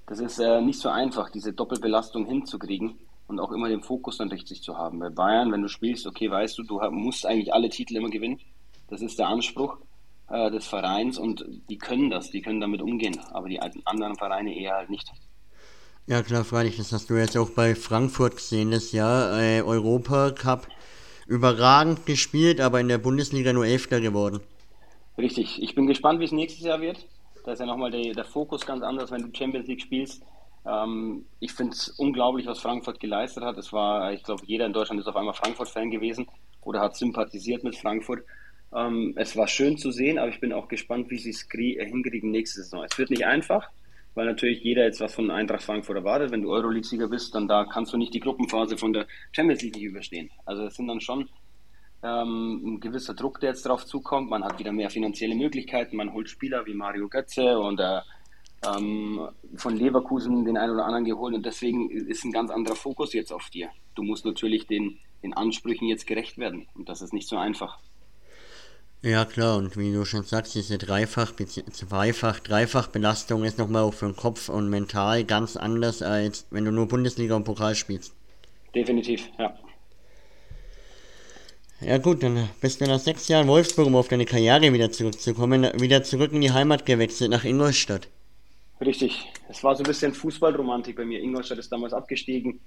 Das 0.09 0.19
ist 0.19 0.39
äh, 0.39 0.59
nicht 0.59 0.79
so 0.79 0.89
einfach, 0.89 1.29
diese 1.29 1.53
Doppelbelastung 1.53 2.25
hinzukriegen 2.25 2.97
und 3.27 3.39
auch 3.39 3.51
immer 3.51 3.69
den 3.69 3.83
Fokus 3.83 4.17
dann 4.17 4.29
richtig 4.29 4.63
zu 4.63 4.75
haben. 4.75 4.97
Bei 4.97 5.09
Bayern, 5.09 5.51
wenn 5.51 5.61
du 5.61 5.67
spielst, 5.67 6.07
okay, 6.07 6.31
weißt 6.31 6.57
du, 6.57 6.63
du 6.63 6.81
musst 6.89 7.27
eigentlich 7.27 7.53
alle 7.53 7.69
Titel 7.69 7.95
immer 7.95 8.09
gewinnen. 8.09 8.39
Das 8.87 9.03
ist 9.03 9.19
der 9.19 9.27
Anspruch 9.27 9.77
äh, 10.31 10.49
des 10.49 10.65
Vereins 10.65 11.19
und 11.19 11.45
die 11.69 11.77
können 11.77 12.09
das, 12.09 12.31
die 12.31 12.41
können 12.41 12.59
damit 12.59 12.81
umgehen, 12.81 13.19
aber 13.31 13.49
die 13.49 13.61
anderen 13.61 14.15
Vereine 14.15 14.57
eher 14.57 14.77
halt 14.77 14.89
nicht. 14.89 15.11
Ja 16.07 16.23
klar, 16.23 16.43
freilich, 16.43 16.77
das 16.77 16.91
hast 16.91 17.11
du 17.11 17.13
jetzt 17.13 17.37
auch 17.37 17.51
bei 17.51 17.75
Frankfurt 17.75 18.37
gesehen, 18.37 18.71
das 18.71 18.91
Jahr 18.91 19.39
äh, 19.39 19.61
Europa 19.61 20.31
Cup 20.31 20.67
überragend 21.27 22.07
gespielt, 22.07 22.61
aber 22.61 22.79
in 22.79 22.87
der 22.87 22.97
Bundesliga 22.97 23.53
nur 23.53 23.67
Elfter 23.67 24.01
geworden. 24.01 24.39
Richtig, 25.19 25.61
ich 25.61 25.75
bin 25.75 25.85
gespannt, 25.85 26.19
wie 26.19 26.25
es 26.25 26.31
nächstes 26.31 26.65
Jahr 26.65 26.81
wird. 26.81 27.05
Da 27.43 27.54
ist 27.54 27.60
ja 27.60 27.65
nochmal 27.65 27.91
der, 27.91 28.13
der 28.13 28.25
Fokus 28.25 28.65
ganz 28.65 28.84
anders, 28.84 29.12
wenn 29.12 29.21
du 29.21 29.38
Champions 29.38 29.67
League 29.67 29.82
spielst. 29.82 30.23
Ähm, 30.65 31.25
ich 31.39 31.54
finde 31.54 31.73
es 31.73 31.89
unglaublich, 31.89 32.45
was 32.45 32.60
Frankfurt 32.60 32.99
geleistet 32.99 33.43
hat. 33.43 33.58
Es 33.58 33.71
war, 33.71 34.12
ich 34.13 34.23
glaube, 34.23 34.43
jeder 34.45 34.65
in 34.65 34.73
Deutschland 34.73 34.99
ist 34.99 35.08
auf 35.08 35.15
einmal 35.15 35.34
Frankfurt-Fan 35.34 35.89
gewesen 35.91 36.28
oder 36.62 36.82
hat 36.82 36.95
sympathisiert 36.95 37.63
mit 37.63 37.75
Frankfurt. 37.75 38.23
Ähm, 38.75 39.13
es 39.15 39.36
war 39.36 39.47
schön 39.47 39.78
zu 39.78 39.91
sehen, 39.91 40.19
aber 40.19 40.30
ich 40.30 40.39
bin 40.39 40.54
auch 40.54 40.67
gespannt, 40.67 41.10
wie 41.10 41.17
sie 41.17 41.32
es 41.32 41.47
äh, 41.54 41.86
hinkriegen 41.86 42.32
nächste 42.32 42.62
Saison. 42.62 42.84
Es 42.84 42.97
wird 42.97 43.10
nicht 43.10 43.25
einfach, 43.25 43.69
weil 44.13 44.25
natürlich 44.25 44.62
jeder 44.62 44.84
jetzt 44.84 44.99
was 44.99 45.13
von 45.13 45.32
Eintracht 45.32 45.63
Frankfurt 45.63 45.95
erwartet. 45.95 46.32
Wenn 46.32 46.43
du 46.43 46.52
Euroleague-Sieger 46.52 47.08
bist, 47.08 47.34
dann 47.34 47.47
da 47.47 47.65
kannst 47.65 47.93
du 47.93 47.97
nicht 47.97 48.13
die 48.13 48.19
Gruppenphase 48.19 48.78
von 48.78 48.93
der 48.93 49.08
Champions 49.32 49.62
League 49.62 49.75
nicht 49.75 49.86
überstehen. 49.86 50.30
Also 50.45 50.65
es 50.65 50.75
sind 50.75 50.88
dann 50.88 51.02
schon 51.02 51.30
ähm, 52.03 52.62
ein 52.65 52.79
gewisser 52.79 53.13
Druck, 53.13 53.39
der 53.39 53.49
jetzt 53.49 53.65
drauf 53.65 53.85
zukommt. 53.85 54.29
Man 54.29 54.43
hat 54.43 54.59
wieder 54.59 54.71
mehr 54.71 54.89
finanzielle 54.89 55.35
Möglichkeiten. 55.35 55.97
Man 55.97 56.13
holt 56.13 56.29
Spieler 56.29 56.65
wie 56.65 56.73
Mario 56.73 57.07
Götze 57.07 57.59
und 57.59 57.79
äh, 57.79 57.99
ähm, 58.65 59.29
von 59.55 59.75
Leverkusen 59.75 60.45
den 60.45 60.57
einen 60.57 60.73
oder 60.73 60.85
anderen 60.85 61.05
geholt 61.05 61.33
und 61.33 61.45
deswegen 61.45 61.89
ist 61.89 62.25
ein 62.25 62.31
ganz 62.31 62.51
anderer 62.51 62.75
Fokus 62.75 63.13
jetzt 63.13 63.31
auf 63.31 63.49
dir. 63.49 63.69
Du 63.95 64.03
musst 64.03 64.25
natürlich 64.25 64.67
den, 64.67 64.99
den 65.23 65.33
Ansprüchen 65.33 65.88
jetzt 65.88 66.07
gerecht 66.07 66.38
werden 66.38 66.67
und 66.75 66.89
das 66.89 67.01
ist 67.01 67.13
nicht 67.13 67.27
so 67.27 67.38
einfach. 67.38 67.79
Ja 69.01 69.23
klar, 69.23 69.57
und 69.57 69.77
wie 69.77 69.93
du 69.93 70.03
schon 70.03 70.23
sagst, 70.23 70.55
diese 70.55 70.77
Dreifach, 70.77 71.31
Zweifach, 71.31 72.39
Dreifach-Belastung 72.41 73.45
ist 73.45 73.57
nochmal 73.57 73.83
auch 73.83 73.93
für 73.93 74.07
den 74.07 74.17
Kopf 74.17 74.49
und 74.49 74.69
mental 74.69 75.23
ganz 75.23 75.55
anders, 75.55 76.01
als 76.01 76.45
wenn 76.51 76.65
du 76.65 76.71
nur 76.71 76.89
Bundesliga 76.89 77.35
und 77.35 77.45
Pokal 77.45 77.75
spielst. 77.75 78.13
Definitiv, 78.75 79.29
ja. 79.38 79.57
Ja 81.81 81.97
gut, 81.97 82.23
dann 82.23 82.49
bist 82.61 82.81
du 82.81 82.85
nach 82.85 82.99
sechs 82.99 83.27
Jahren 83.27 83.47
Wolfsburg, 83.47 83.87
um 83.87 83.95
auf 83.95 84.09
deine 84.09 84.25
Karriere 84.25 84.73
wieder 84.73 84.91
zurückzukommen, 84.91 85.63
wieder 85.79 86.03
zurück 86.03 86.33
in 86.33 86.41
die 86.41 86.51
Heimat 86.51 86.85
gewechselt, 86.85 87.31
nach 87.31 87.45
Ingolstadt. 87.45 88.07
Richtig, 88.81 89.31
es 89.49 89.63
war 89.63 89.75
so 89.75 89.83
ein 89.83 89.87
bisschen 89.87 90.13
Fußballromantik 90.13 90.95
bei 90.95 91.05
mir. 91.05 91.21
Ingolstadt 91.21 91.57
ist 91.57 91.71
damals 91.71 91.93
abgestiegen 91.93 92.59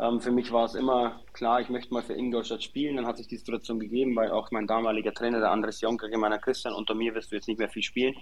ähm, 0.00 0.20
für 0.20 0.30
mich 0.30 0.50
war 0.50 0.64
es 0.64 0.74
immer 0.74 1.20
klar, 1.34 1.60
ich 1.60 1.68
möchte 1.68 1.92
mal 1.92 2.02
für 2.02 2.14
Ingolstadt 2.14 2.62
spielen. 2.62 2.96
Dann 2.96 3.06
hat 3.06 3.18
sich 3.18 3.28
die 3.28 3.36
Situation 3.36 3.78
gegeben, 3.78 4.16
weil 4.16 4.30
auch 4.30 4.50
mein 4.50 4.66
damaliger 4.66 5.12
Trainer, 5.12 5.40
der 5.40 5.50
Andres 5.50 5.80
Jonker, 5.82 6.08
meiner 6.16 6.38
Christian, 6.38 6.72
unter 6.72 6.94
mir 6.94 7.14
wirst 7.14 7.30
du 7.30 7.36
jetzt 7.36 7.48
nicht 7.48 7.58
mehr 7.58 7.68
viel 7.68 7.82
spielen. 7.82 8.14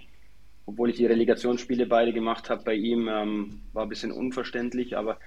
Obwohl 0.65 0.89
ich 0.89 0.97
die 0.97 1.05
Relegationsspiele 1.05 1.85
beide 1.85 2.11
gemacht 2.11 2.49
habe 2.49 2.63
bei 2.63 2.73
ihm, 2.73 3.07
ähm, 3.07 3.61
war 3.71 3.83
ein 3.83 3.89
bisschen 3.89 4.11
unverständlich, 4.11 4.97
aber 4.97 5.19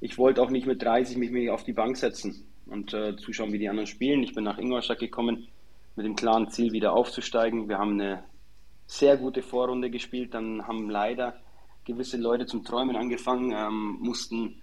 ich 0.00 0.18
wollte 0.18 0.42
auch 0.42 0.50
nicht 0.50 0.66
mit 0.66 0.82
30 0.82 1.16
mich 1.16 1.30
mehr 1.30 1.54
auf 1.54 1.64
die 1.64 1.72
Bank 1.72 1.96
setzen 1.96 2.44
und 2.66 2.92
äh, 2.94 3.16
zuschauen, 3.16 3.52
wie 3.52 3.58
die 3.58 3.68
anderen 3.68 3.86
spielen. 3.86 4.22
Ich 4.22 4.34
bin 4.34 4.44
nach 4.44 4.58
Ingolstadt 4.58 4.98
gekommen 4.98 5.48
mit 5.96 6.06
dem 6.06 6.16
klaren 6.16 6.50
Ziel, 6.50 6.72
wieder 6.72 6.92
aufzusteigen. 6.92 7.68
Wir 7.68 7.78
haben 7.78 8.00
eine 8.00 8.24
sehr 8.86 9.16
gute 9.16 9.42
Vorrunde 9.42 9.90
gespielt, 9.90 10.34
dann 10.34 10.66
haben 10.66 10.90
leider 10.90 11.34
gewisse 11.84 12.16
Leute 12.16 12.46
zum 12.46 12.64
Träumen 12.64 12.96
angefangen, 12.96 13.52
ähm, 13.52 13.98
mussten 14.00 14.62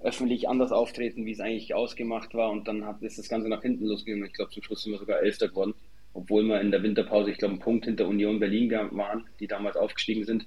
öffentlich 0.00 0.48
anders 0.48 0.72
auftreten, 0.72 1.24
wie 1.24 1.32
es 1.32 1.40
eigentlich 1.40 1.74
ausgemacht 1.74 2.34
war. 2.34 2.50
Und 2.50 2.68
dann 2.68 2.84
hat, 2.84 3.02
ist 3.02 3.18
das 3.18 3.28
Ganze 3.28 3.48
nach 3.48 3.62
hinten 3.62 3.86
losgegangen. 3.86 4.26
Ich 4.26 4.32
glaube, 4.32 4.50
zum 4.50 4.62
Schluss 4.62 4.82
sind 4.82 4.92
wir 4.92 4.98
sogar 4.98 5.20
Elfter 5.20 5.48
geworden. 5.48 5.74
Obwohl 6.14 6.44
wir 6.44 6.60
in 6.60 6.70
der 6.70 6.82
Winterpause, 6.82 7.30
ich 7.30 7.38
glaube, 7.38 7.52
einen 7.52 7.60
Punkt 7.60 7.84
hinter 7.84 8.08
Union 8.08 8.38
Berlin 8.38 8.70
waren, 8.70 9.26
die 9.38 9.46
damals 9.46 9.76
aufgestiegen 9.76 10.24
sind. 10.24 10.46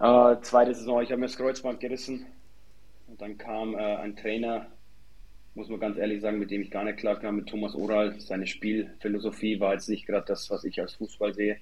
Äh, 0.00 0.40
zweite 0.40 0.74
Saison, 0.74 1.02
ich 1.02 1.10
habe 1.10 1.20
mir 1.20 1.26
das 1.26 1.36
Kreuzband 1.36 1.78
gerissen. 1.78 2.26
Und 3.06 3.20
dann 3.20 3.38
kam 3.38 3.74
äh, 3.74 3.96
ein 3.96 4.16
Trainer, 4.16 4.66
muss 5.54 5.68
man 5.68 5.80
ganz 5.80 5.98
ehrlich 5.98 6.20
sagen, 6.20 6.38
mit 6.38 6.50
dem 6.50 6.62
ich 6.62 6.70
gar 6.70 6.84
nicht 6.84 6.98
klar 6.98 7.18
kam, 7.18 7.36
mit 7.36 7.48
Thomas 7.48 7.74
Oral. 7.74 8.18
Seine 8.20 8.46
Spielphilosophie 8.46 9.60
war 9.60 9.74
jetzt 9.74 9.88
nicht 9.88 10.06
gerade 10.06 10.24
das, 10.26 10.50
was 10.50 10.64
ich 10.64 10.80
als 10.80 10.94
Fußball 10.94 11.34
sehe. 11.34 11.58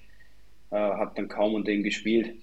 Äh, 0.71 0.75
habe 0.75 1.11
dann 1.15 1.27
kaum 1.27 1.53
unter 1.55 1.71
ihm 1.71 1.83
gespielt. 1.83 2.35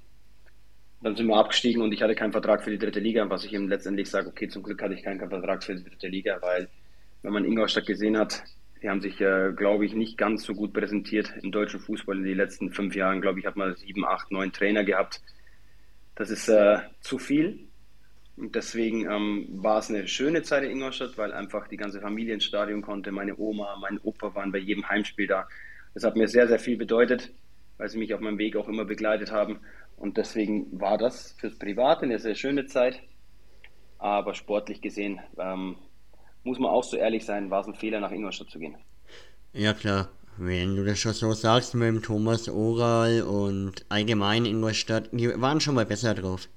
Dann 1.01 1.17
sind 1.17 1.27
wir 1.27 1.37
abgestiegen 1.37 1.81
und 1.81 1.93
ich 1.93 2.03
hatte 2.03 2.15
keinen 2.15 2.33
Vertrag 2.33 2.63
für 2.63 2.71
die 2.71 2.79
dritte 2.79 3.01
Liga, 3.01 3.31
was 3.31 3.45
ich 3.45 3.53
ihm 3.53 3.69
letztendlich 3.69 4.11
sage, 4.11 4.29
okay, 4.29 4.49
zum 4.49 4.63
Glück 4.63 4.83
hatte 4.83 4.95
ich 4.95 5.03
keinen 5.03 5.21
Vertrag 5.21 5.63
für 5.63 5.77
die 5.77 5.85
dritte 5.85 6.09
Liga, 6.09 6.39
weil 6.43 6.69
wenn 7.23 7.33
man 7.33 7.45
Ingolstadt 7.45 7.87
gesehen 7.87 8.19
hat, 8.19 8.43
die 8.83 8.89
haben 8.89 9.01
sich, 9.01 9.21
äh, 9.21 9.53
glaube 9.57 9.87
ich, 9.87 9.95
nicht 9.95 10.19
ganz 10.19 10.45
so 10.45 10.55
gut 10.55 10.73
präsentiert 10.73 11.33
im 11.43 11.51
deutschen 11.51 11.81
Fußball 11.81 12.17
in 12.17 12.25
den 12.25 12.37
letzten 12.37 12.71
fünf 12.71 12.95
Jahren. 12.95 13.21
Glaube 13.21 13.41
ich, 13.41 13.47
hat 13.47 13.57
man 13.57 13.75
sieben, 13.75 14.05
acht, 14.05 14.31
neun 14.31 14.53
Trainer 14.53 14.85
gehabt. 14.85 15.21
Das 16.15 16.31
ist 16.31 16.49
äh, 16.49 16.79
zu 17.01 17.19
viel. 17.19 17.68
Und 18.39 18.55
deswegen 18.55 19.11
ähm, 19.11 19.49
war 19.51 19.79
es 19.79 19.91
eine 19.91 20.07
schöne 20.07 20.43
Zeit 20.43 20.63
in 20.63 20.71
Ingolstadt, 20.71 21.19
weil 21.19 21.33
einfach 21.33 21.67
die 21.67 21.77
ganze 21.77 22.01
Familie 22.01 22.35
ins 22.35 22.45
Stadion 22.45 22.83
konnte. 22.83 23.11
Meine 23.11 23.37
Oma, 23.37 23.77
mein 23.81 23.99
Opa 24.03 24.35
waren 24.35 24.53
bei 24.53 24.59
jedem 24.59 24.89
Heimspiel 24.89 25.27
da. 25.27 25.49
Das 25.95 26.05
hat 26.05 26.15
mir 26.15 26.29
sehr, 26.29 26.47
sehr 26.47 26.61
viel 26.61 26.77
bedeutet, 26.77 27.33
weil 27.79 27.89
sie 27.89 27.99
mich 27.99 28.15
auf 28.15 28.21
meinem 28.21 28.39
Weg 28.39 28.55
auch 28.55 28.69
immer 28.69 28.85
begleitet 28.85 29.33
haben. 29.33 29.59
Und 29.97 30.17
deswegen 30.17 30.81
war 30.81 30.99
das 30.99 31.33
fürs 31.41 31.59
Private 31.59 32.03
eine 32.03 32.21
sehr 32.21 32.37
schöne 32.37 32.67
Zeit. 32.67 33.01
Aber 33.99 34.35
sportlich 34.35 34.81
gesehen, 34.81 35.19
ähm, 35.37 35.75
muss 36.45 36.61
man 36.61 36.71
auch 36.71 36.85
so 36.85 36.97
ehrlich 36.97 37.25
sein, 37.25 37.51
war 37.51 37.63
es 37.63 37.67
ein 37.67 37.75
Fehler, 37.75 37.99
nach 37.99 38.13
Ingolstadt 38.13 38.51
zu 38.51 38.61
gehen. 38.61 38.77
Ja, 39.53 39.73
klar. 39.75 40.09
Wenn 40.37 40.77
du 40.77 40.85
das 40.85 41.01
schon 41.01 41.15
so 41.15 41.33
sagst 41.33 41.75
mit 41.75 41.89
dem 41.89 42.01
Thomas 42.01 42.49
Oral 42.49 43.23
und 43.23 43.85
allgemein 43.89 44.45
Ingolstadt, 44.45 45.09
die 45.11 45.29
waren 45.41 45.61
schon 45.61 45.75
mal 45.75 45.85
besser 45.87 46.15
drauf. 46.15 46.49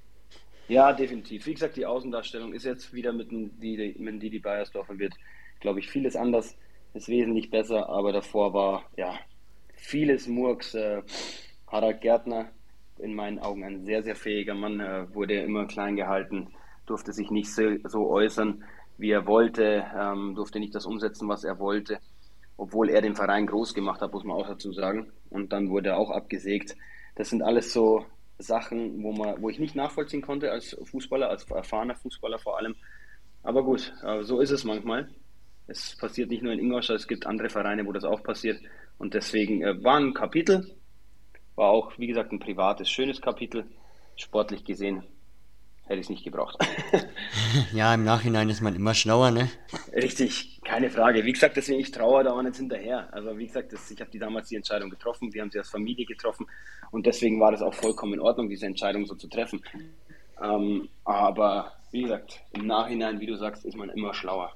Ja, 0.71 0.93
definitiv. 0.93 1.45
Wie 1.47 1.53
gesagt, 1.53 1.75
die 1.75 1.85
Außendarstellung 1.85 2.53
ist 2.53 2.63
jetzt 2.63 2.93
wieder 2.93 3.11
mit 3.11 3.29
dem 3.29 3.51
mit 3.59 4.23
Didi 4.23 4.39
Beiersdorfer 4.39 4.97
wird, 4.97 5.13
glaube 5.59 5.81
ich, 5.81 5.89
vieles 5.89 6.15
anders, 6.15 6.57
ist 6.93 7.09
wesentlich 7.09 7.49
besser, 7.51 7.89
aber 7.89 8.13
davor 8.13 8.53
war, 8.53 8.85
ja, 8.95 9.19
vieles 9.75 10.29
Murks. 10.29 10.73
Äh, 10.73 11.01
Harald 11.67 11.99
Gärtner, 11.99 12.51
in 12.99 13.13
meinen 13.13 13.39
Augen 13.39 13.65
ein 13.65 13.83
sehr, 13.83 14.01
sehr 14.01 14.15
fähiger 14.15 14.53
Mann, 14.55 14.79
äh, 14.79 15.13
wurde 15.13 15.41
immer 15.41 15.65
klein 15.65 15.97
gehalten, 15.97 16.53
durfte 16.85 17.11
sich 17.11 17.31
nicht 17.31 17.53
so, 17.53 17.63
so 17.83 18.09
äußern, 18.09 18.63
wie 18.97 19.11
er 19.11 19.27
wollte, 19.27 19.83
ähm, 19.93 20.35
durfte 20.35 20.61
nicht 20.61 20.73
das 20.73 20.85
umsetzen, 20.85 21.27
was 21.27 21.43
er 21.43 21.59
wollte, 21.59 21.99
obwohl 22.55 22.89
er 22.89 23.01
den 23.01 23.15
Verein 23.15 23.45
groß 23.45 23.73
gemacht 23.73 23.99
hat, 23.99 24.13
muss 24.13 24.23
man 24.23 24.37
auch 24.37 24.47
dazu 24.47 24.71
sagen. 24.71 25.11
Und 25.29 25.51
dann 25.51 25.69
wurde 25.69 25.89
er 25.89 25.97
auch 25.97 26.11
abgesägt. 26.11 26.77
Das 27.15 27.29
sind 27.29 27.41
alles 27.41 27.73
so 27.73 28.05
Sachen, 28.41 29.03
wo, 29.03 29.11
man, 29.11 29.41
wo 29.41 29.49
ich 29.49 29.59
nicht 29.59 29.75
nachvollziehen 29.75 30.21
konnte 30.21 30.51
als 30.51 30.77
Fußballer, 30.83 31.29
als 31.29 31.49
erfahrener 31.49 31.95
Fußballer 31.95 32.39
vor 32.39 32.57
allem. 32.57 32.75
Aber 33.43 33.63
gut, 33.63 33.93
äh, 34.03 34.23
so 34.23 34.39
ist 34.39 34.51
es 34.51 34.63
manchmal. 34.63 35.09
Es 35.67 35.95
passiert 35.97 36.29
nicht 36.29 36.43
nur 36.43 36.53
in 36.53 36.59
Ingolstadt, 36.59 36.97
es 36.97 37.07
gibt 37.07 37.25
andere 37.25 37.49
Vereine, 37.49 37.85
wo 37.85 37.91
das 37.91 38.03
auch 38.03 38.23
passiert. 38.23 38.59
Und 38.97 39.13
deswegen 39.13 39.63
äh, 39.63 39.83
war 39.83 39.97
ein 39.97 40.13
Kapitel, 40.13 40.75
war 41.55 41.69
auch, 41.69 41.97
wie 41.97 42.07
gesagt, 42.07 42.31
ein 42.31 42.39
privates, 42.39 42.89
schönes 42.89 43.21
Kapitel. 43.21 43.65
Sportlich 44.15 44.65
gesehen 44.65 45.03
hätte 45.85 45.99
ich 45.99 46.05
es 46.05 46.09
nicht 46.09 46.23
gebraucht. 46.23 46.57
ja, 47.73 47.93
im 47.93 48.03
Nachhinein 48.03 48.49
ist 48.49 48.61
man 48.61 48.75
immer 48.75 48.93
schlauer, 48.93 49.31
ne? 49.31 49.49
Richtig, 49.93 50.61
keine 50.63 50.89
Frage. 50.89 51.25
Wie 51.25 51.33
gesagt, 51.33 51.57
deswegen 51.57 51.79
ich 51.79 51.91
traue 51.91 52.23
da 52.23 52.31
auch 52.31 52.41
nicht 52.41 52.55
hinterher. 52.55 53.13
Also 53.13 53.37
wie 53.37 53.47
gesagt, 53.47 53.73
das, 53.73 53.89
ich 53.91 53.99
habe 53.99 54.11
die 54.11 54.19
damals 54.19 54.49
die 54.49 54.55
Entscheidung 54.55 54.89
getroffen, 54.89 55.33
wir 55.33 55.41
haben 55.41 55.51
sie 55.51 55.59
als 55.59 55.69
Familie 55.69 56.05
getroffen 56.05 56.47
und 56.91 57.05
deswegen 57.05 57.39
war 57.39 57.51
das 57.51 57.61
auch 57.61 57.73
vollkommen 57.73 58.13
in 58.13 58.19
Ordnung, 58.19 58.49
diese 58.49 58.65
Entscheidung 58.65 59.05
so 59.05 59.15
zu 59.15 59.27
treffen. 59.27 59.61
Ähm, 60.41 60.89
aber 61.03 61.73
wie 61.91 62.03
gesagt, 62.03 62.39
im 62.51 62.67
Nachhinein, 62.67 63.19
wie 63.19 63.27
du 63.27 63.37
sagst, 63.37 63.65
ist 63.65 63.75
man 63.75 63.89
immer 63.89 64.13
schlauer. 64.13 64.51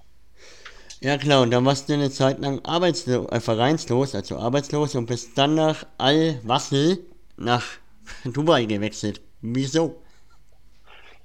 Ja 1.02 1.18
klar, 1.18 1.42
und 1.42 1.52
dann 1.52 1.66
warst 1.66 1.90
du 1.90 1.94
eine 1.94 2.10
Zeit 2.10 2.40
lang 2.40 2.64
arbeitslos, 2.64 3.30
äh, 3.30 3.40
vereinslos, 3.40 4.16
also 4.16 4.38
arbeitslos 4.38 4.96
und 4.96 5.06
bist 5.08 5.38
dann 5.38 5.56
nach 5.56 5.86
Al-Wassel 5.98 7.06
nach 7.38 7.64
Dubai 8.24 8.66
gewechselt. 8.66 9.22
Wieso? 9.42 10.02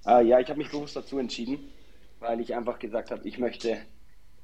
Äh, 0.06 0.24
ja, 0.26 0.40
ich 0.40 0.48
habe 0.48 0.58
mich 0.58 0.70
bewusst 0.70 0.96
dazu 0.96 1.18
entschieden, 1.18 1.58
weil 2.18 2.40
ich 2.40 2.54
einfach 2.54 2.78
gesagt 2.78 3.10
habe, 3.10 3.26
ich 3.26 3.38
möchte 3.38 3.78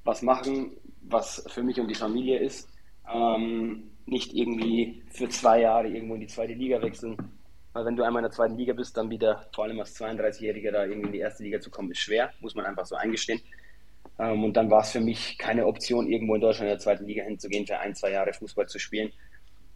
was 0.04 0.22
machen, 0.22 0.72
was 1.02 1.44
für 1.48 1.62
mich 1.62 1.80
und 1.80 1.88
die 1.88 1.94
Familie 1.94 2.38
ist. 2.38 2.68
Ähm, 3.12 3.90
nicht 4.06 4.34
irgendwie 4.34 5.02
für 5.10 5.28
zwei 5.28 5.60
Jahre 5.62 5.88
irgendwo 5.88 6.14
in 6.14 6.20
die 6.20 6.26
zweite 6.26 6.52
Liga 6.52 6.80
wechseln. 6.80 7.16
Weil 7.72 7.84
wenn 7.84 7.96
du 7.96 8.04
einmal 8.04 8.20
in 8.20 8.28
der 8.28 8.32
zweiten 8.32 8.56
Liga 8.56 8.72
bist, 8.72 8.96
dann 8.96 9.10
wieder, 9.10 9.46
vor 9.54 9.64
allem 9.64 9.78
als 9.80 10.00
32-Jähriger, 10.00 10.70
da 10.70 10.84
irgendwie 10.84 11.08
in 11.08 11.12
die 11.12 11.18
erste 11.18 11.42
Liga 11.42 11.60
zu 11.60 11.70
kommen, 11.70 11.90
ist 11.90 11.98
schwer, 11.98 12.32
muss 12.40 12.54
man 12.54 12.64
einfach 12.64 12.86
so 12.86 12.94
eingestehen. 12.94 13.40
Ähm, 14.18 14.44
und 14.44 14.56
dann 14.56 14.70
war 14.70 14.80
es 14.80 14.92
für 14.92 15.00
mich 15.00 15.36
keine 15.36 15.66
Option, 15.66 16.08
irgendwo 16.08 16.36
in 16.36 16.40
Deutschland 16.40 16.68
in 16.68 16.74
der 16.74 16.78
zweiten 16.78 17.04
Liga 17.04 17.24
hinzugehen, 17.24 17.66
für 17.66 17.78
ein, 17.78 17.94
zwei 17.94 18.12
Jahre 18.12 18.32
Fußball 18.32 18.66
zu 18.66 18.78
spielen, 18.78 19.12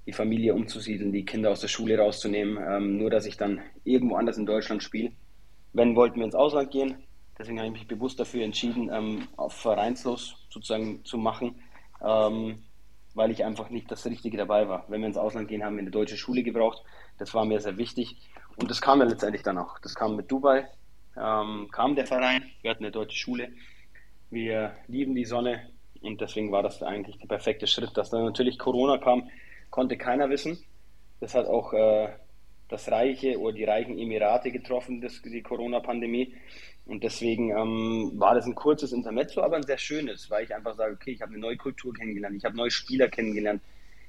die 0.06 0.12
Familie 0.12 0.54
umzusiedeln, 0.54 1.12
die 1.12 1.24
Kinder 1.24 1.50
aus 1.50 1.60
der 1.60 1.68
Schule 1.68 1.98
rauszunehmen, 1.98 2.58
ähm, 2.66 2.96
nur 2.96 3.10
dass 3.10 3.26
ich 3.26 3.36
dann 3.36 3.60
irgendwo 3.84 4.16
anders 4.16 4.38
in 4.38 4.46
Deutschland 4.46 4.82
spiele. 4.82 5.12
Wenn 5.72 5.96
wollten 5.96 6.16
wir 6.16 6.24
ins 6.24 6.34
Ausland 6.34 6.70
gehen, 6.70 7.02
deswegen 7.38 7.58
habe 7.58 7.68
ich 7.68 7.72
mich 7.74 7.86
bewusst 7.86 8.18
dafür 8.18 8.44
entschieden, 8.44 8.90
ähm, 8.92 9.28
auf 9.36 9.54
vereinslos 9.54 10.36
sozusagen 10.50 11.04
zu 11.04 11.16
machen, 11.18 11.62
weil 13.14 13.30
ich 13.30 13.44
einfach 13.44 13.68
nicht 13.68 13.90
das 13.90 14.06
Richtige 14.06 14.38
dabei 14.38 14.68
war. 14.68 14.84
Wenn 14.88 15.00
wir 15.02 15.08
ins 15.08 15.18
Ausland 15.18 15.48
gehen, 15.48 15.62
haben 15.62 15.76
wir 15.76 15.82
eine 15.82 15.90
deutsche 15.90 16.16
Schule 16.16 16.42
gebraucht. 16.42 16.82
Das 17.18 17.34
war 17.34 17.44
mir 17.44 17.60
sehr 17.60 17.76
wichtig. 17.76 18.16
Und 18.56 18.70
das 18.70 18.80
kam 18.80 19.00
ja 19.00 19.06
letztendlich 19.06 19.42
dann 19.42 19.58
auch. 19.58 19.78
Das 19.80 19.94
kam 19.94 20.16
mit 20.16 20.30
Dubai, 20.30 20.66
ähm, 21.16 21.68
kam 21.70 21.94
der 21.94 22.06
Verein, 22.06 22.44
wir 22.62 22.70
hatten 22.70 22.84
eine 22.84 22.92
deutsche 22.92 23.18
Schule. 23.18 23.52
Wir 24.30 24.74
lieben 24.86 25.14
die 25.14 25.26
Sonne 25.26 25.68
und 26.00 26.20
deswegen 26.20 26.52
war 26.52 26.62
das 26.62 26.82
eigentlich 26.82 27.18
der 27.18 27.26
perfekte 27.26 27.66
Schritt. 27.66 27.96
Dass 27.96 28.10
dann 28.10 28.24
natürlich 28.24 28.58
Corona 28.58 28.96
kam, 28.98 29.28
konnte 29.70 29.98
keiner 29.98 30.30
wissen. 30.30 30.58
Das 31.20 31.34
hat 31.34 31.46
auch 31.46 31.72
äh, 31.74 32.08
das 32.70 32.90
Reiche 32.90 33.38
oder 33.38 33.54
die 33.54 33.64
reichen 33.64 33.98
Emirate 33.98 34.50
getroffen, 34.50 35.00
das, 35.00 35.20
die 35.22 35.42
Corona-Pandemie. 35.42 36.34
Und 36.86 37.04
deswegen 37.04 37.50
ähm, 37.50 38.12
war 38.16 38.34
das 38.34 38.46
ein 38.46 38.54
kurzes 38.54 38.92
Intermezzo, 38.92 39.42
aber 39.42 39.56
ein 39.56 39.62
sehr 39.62 39.78
schönes, 39.78 40.30
weil 40.30 40.44
ich 40.44 40.54
einfach 40.54 40.74
sage, 40.74 40.94
okay, 40.94 41.12
ich 41.12 41.22
habe 41.22 41.32
eine 41.32 41.40
neue 41.40 41.56
Kultur 41.56 41.92
kennengelernt, 41.94 42.36
ich 42.36 42.44
habe 42.44 42.56
neue 42.56 42.70
Spieler 42.70 43.08
kennengelernt 43.08 43.62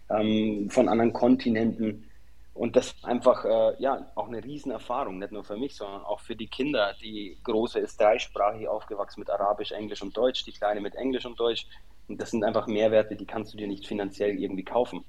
ähm, 0.09 0.69
von 0.69 0.89
anderen 0.89 1.13
Kontinenten. 1.13 2.07
Und 2.53 2.75
das 2.75 2.95
einfach 3.03 3.45
äh, 3.45 3.81
ja, 3.81 4.11
auch 4.15 4.27
eine 4.27 4.43
Riesenerfahrung, 4.43 5.19
nicht 5.19 5.31
nur 5.31 5.43
für 5.43 5.57
mich, 5.57 5.75
sondern 5.75 6.03
auch 6.03 6.19
für 6.19 6.35
die 6.35 6.47
Kinder. 6.47 6.95
Die 7.01 7.37
große 7.43 7.79
ist 7.79 7.99
dreisprachig 7.99 8.67
aufgewachsen 8.67 9.21
mit 9.21 9.29
Arabisch, 9.29 9.71
Englisch 9.71 10.01
und 10.01 10.15
Deutsch, 10.15 10.43
die 10.43 10.51
kleine 10.51 10.81
mit 10.81 10.95
Englisch 10.95 11.25
und 11.25 11.39
Deutsch. 11.39 11.65
Und 12.07 12.19
das 12.19 12.31
sind 12.31 12.43
einfach 12.43 12.67
Mehrwerte, 12.67 13.15
die 13.15 13.25
kannst 13.25 13.53
du 13.53 13.57
dir 13.57 13.67
nicht 13.67 13.87
finanziell 13.87 14.37
irgendwie 14.37 14.65
kaufen. 14.65 15.05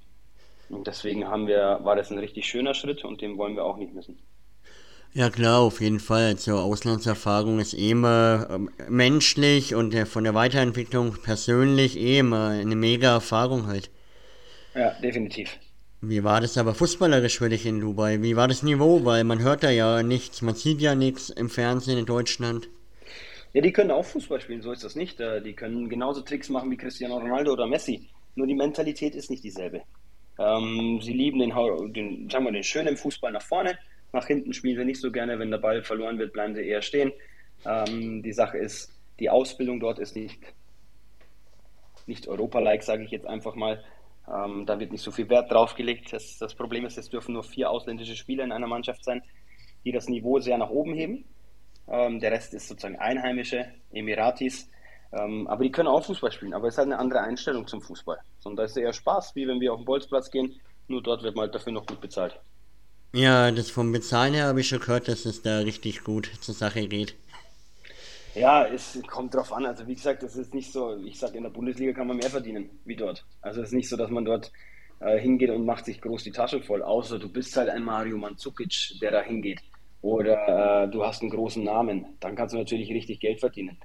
Und 0.72 0.86
deswegen 0.86 1.28
haben 1.28 1.46
wir, 1.46 1.80
war 1.82 1.96
das 1.96 2.10
ein 2.10 2.18
richtig 2.18 2.46
schöner 2.46 2.72
Schritt 2.74 3.04
und 3.04 3.20
den 3.20 3.36
wollen 3.36 3.56
wir 3.56 3.64
auch 3.64 3.76
nicht 3.76 3.94
missen. 3.94 4.18
Ja 5.12 5.28
klar, 5.28 5.60
auf 5.60 5.82
jeden 5.82 6.00
Fall. 6.00 6.24
Also 6.24 6.56
Auslandserfahrung 6.56 7.60
ist 7.60 7.74
eh 7.74 7.90
immer 7.90 8.48
ähm, 8.50 8.70
menschlich 8.88 9.74
und 9.74 9.94
äh, 9.94 10.06
von 10.06 10.24
der 10.24 10.34
Weiterentwicklung 10.34 11.18
persönlich 11.22 11.98
eh 11.98 12.18
immer 12.18 12.48
eine 12.48 12.74
mega 12.74 13.12
Erfahrung 13.12 13.66
halt. 13.66 13.90
Ja, 14.74 14.90
definitiv. 15.02 15.58
Wie 16.00 16.24
war 16.24 16.40
das 16.40 16.56
aber 16.56 16.74
fußballerisch 16.74 17.38
für 17.38 17.50
dich 17.50 17.66
in 17.66 17.80
Dubai? 17.80 18.22
Wie 18.22 18.36
war 18.36 18.48
das 18.48 18.62
Niveau? 18.62 19.04
Weil 19.04 19.24
man 19.24 19.42
hört 19.42 19.62
da 19.62 19.70
ja 19.70 20.02
nichts, 20.02 20.40
man 20.40 20.54
sieht 20.54 20.80
ja 20.80 20.94
nichts 20.94 21.28
im 21.28 21.50
Fernsehen 21.50 21.98
in 21.98 22.06
Deutschland. 22.06 22.70
Ja, 23.52 23.60
die 23.60 23.72
können 23.72 23.90
auch 23.90 24.06
Fußball 24.06 24.40
spielen, 24.40 24.62
so 24.62 24.72
ist 24.72 24.82
das 24.82 24.96
nicht. 24.96 25.20
Äh, 25.20 25.42
die 25.42 25.52
können 25.52 25.90
genauso 25.90 26.22
Tricks 26.22 26.48
machen 26.48 26.70
wie 26.70 26.78
Cristiano 26.78 27.18
Ronaldo 27.18 27.52
oder 27.52 27.66
Messi. 27.66 28.08
Nur 28.34 28.46
die 28.46 28.54
Mentalität 28.54 29.14
ist 29.14 29.28
nicht 29.28 29.44
dieselbe. 29.44 29.82
Ähm, 30.42 31.00
sie 31.00 31.12
lieben 31.12 31.38
den, 31.38 31.52
den, 31.92 32.28
sagen 32.28 32.44
wir, 32.44 32.52
den 32.52 32.64
schönen 32.64 32.96
Fußball 32.96 33.32
nach 33.32 33.42
vorne. 33.42 33.78
Nach 34.12 34.26
hinten 34.26 34.52
spielen 34.52 34.76
sie 34.76 34.84
nicht 34.84 35.00
so 35.00 35.12
gerne. 35.12 35.38
Wenn 35.38 35.50
der 35.50 35.58
Ball 35.58 35.82
verloren 35.82 36.18
wird, 36.18 36.32
bleiben 36.32 36.54
sie 36.54 36.66
eher 36.66 36.82
stehen. 36.82 37.12
Ähm, 37.64 38.22
die 38.22 38.32
Sache 38.32 38.58
ist, 38.58 38.92
die 39.20 39.30
Ausbildung 39.30 39.78
dort 39.78 39.98
ist 39.98 40.16
nicht, 40.16 40.40
nicht 42.06 42.26
Europa-like, 42.26 42.82
sage 42.82 43.04
ich 43.04 43.10
jetzt 43.10 43.26
einfach 43.26 43.54
mal. 43.54 43.84
Ähm, 44.28 44.66
da 44.66 44.78
wird 44.80 44.92
nicht 44.92 45.02
so 45.02 45.10
viel 45.10 45.28
Wert 45.28 45.50
drauf 45.52 45.74
gelegt. 45.74 46.12
Das, 46.12 46.38
das, 46.38 46.54
Problem 46.54 46.84
ist, 46.86 46.98
es 46.98 47.08
dürfen 47.08 47.34
nur 47.34 47.44
vier 47.44 47.70
ausländische 47.70 48.16
Spieler 48.16 48.44
in 48.44 48.52
einer 48.52 48.66
Mannschaft 48.66 49.04
sein, 49.04 49.22
die 49.84 49.92
das 49.92 50.08
Niveau 50.08 50.40
sehr 50.40 50.58
nach 50.58 50.70
oben 50.70 50.94
heben. 50.94 51.24
Ähm, 51.88 52.20
der 52.20 52.32
Rest 52.32 52.54
ist 52.54 52.68
sozusagen 52.68 52.96
Einheimische, 52.96 53.66
Emiratis. 53.92 54.70
Ähm, 55.12 55.46
aber 55.46 55.64
die 55.64 55.70
können 55.72 55.88
auch 55.88 56.04
Fußball 56.04 56.32
spielen, 56.32 56.54
aber 56.54 56.68
es 56.68 56.74
ist 56.74 56.78
halt 56.78 56.88
eine 56.88 56.98
andere 56.98 57.20
Einstellung 57.20 57.66
zum 57.66 57.82
Fußball. 57.82 58.18
Und 58.44 58.56
da 58.56 58.64
ist 58.64 58.72
es 58.72 58.76
eher 58.78 58.92
Spaß, 58.92 59.34
wie 59.34 59.46
wenn 59.46 59.60
wir 59.60 59.72
auf 59.72 59.80
den 59.80 59.84
Bolzplatz 59.84 60.30
gehen, 60.30 60.60
nur 60.88 61.02
dort 61.02 61.22
wird 61.22 61.36
man 61.36 61.44
halt 61.44 61.54
dafür 61.54 61.72
noch 61.72 61.86
gut 61.86 62.00
bezahlt. 62.00 62.40
Ja, 63.14 63.50
das 63.50 63.70
vom 63.70 63.92
Bezahlen 63.92 64.32
her 64.32 64.46
habe 64.46 64.60
ich 64.60 64.68
schon 64.68 64.80
gehört, 64.80 65.08
dass 65.08 65.26
es 65.26 65.42
da 65.42 65.58
richtig 65.58 66.02
gut 66.02 66.30
zur 66.40 66.54
Sache 66.54 66.88
geht. 66.88 67.14
Ja, 68.34 68.64
es 68.64 68.98
kommt 69.06 69.34
drauf 69.34 69.52
an. 69.52 69.66
Also 69.66 69.86
wie 69.86 69.94
gesagt, 69.94 70.22
es 70.22 70.36
ist 70.36 70.54
nicht 70.54 70.72
so, 70.72 70.96
ich 70.96 71.18
sage, 71.18 71.36
in 71.36 71.42
der 71.42 71.50
Bundesliga 71.50 71.92
kann 71.92 72.06
man 72.06 72.16
mehr 72.16 72.30
verdienen 72.30 72.70
wie 72.86 72.96
dort. 72.96 73.26
Also 73.42 73.60
es 73.60 73.68
ist 73.68 73.74
nicht 73.74 73.90
so, 73.90 73.96
dass 73.98 74.10
man 74.10 74.24
dort 74.24 74.50
äh, 75.00 75.18
hingeht 75.18 75.50
und 75.50 75.66
macht 75.66 75.84
sich 75.84 76.00
groß 76.00 76.22
die 76.24 76.32
Tasche 76.32 76.62
voll, 76.62 76.82
außer 76.82 77.18
du 77.18 77.28
bist 77.28 77.54
halt 77.56 77.68
ein 77.68 77.84
Mario 77.84 78.16
Mandzukic, 78.16 78.98
der 79.02 79.10
da 79.10 79.20
hingeht. 79.20 79.60
Oder 80.00 80.84
äh, 80.84 80.88
du 80.88 81.04
hast 81.04 81.20
einen 81.20 81.30
großen 81.30 81.62
Namen. 81.62 82.06
Dann 82.20 82.34
kannst 82.34 82.54
du 82.54 82.58
natürlich 82.58 82.90
richtig 82.90 83.20
Geld 83.20 83.40
verdienen. 83.40 83.76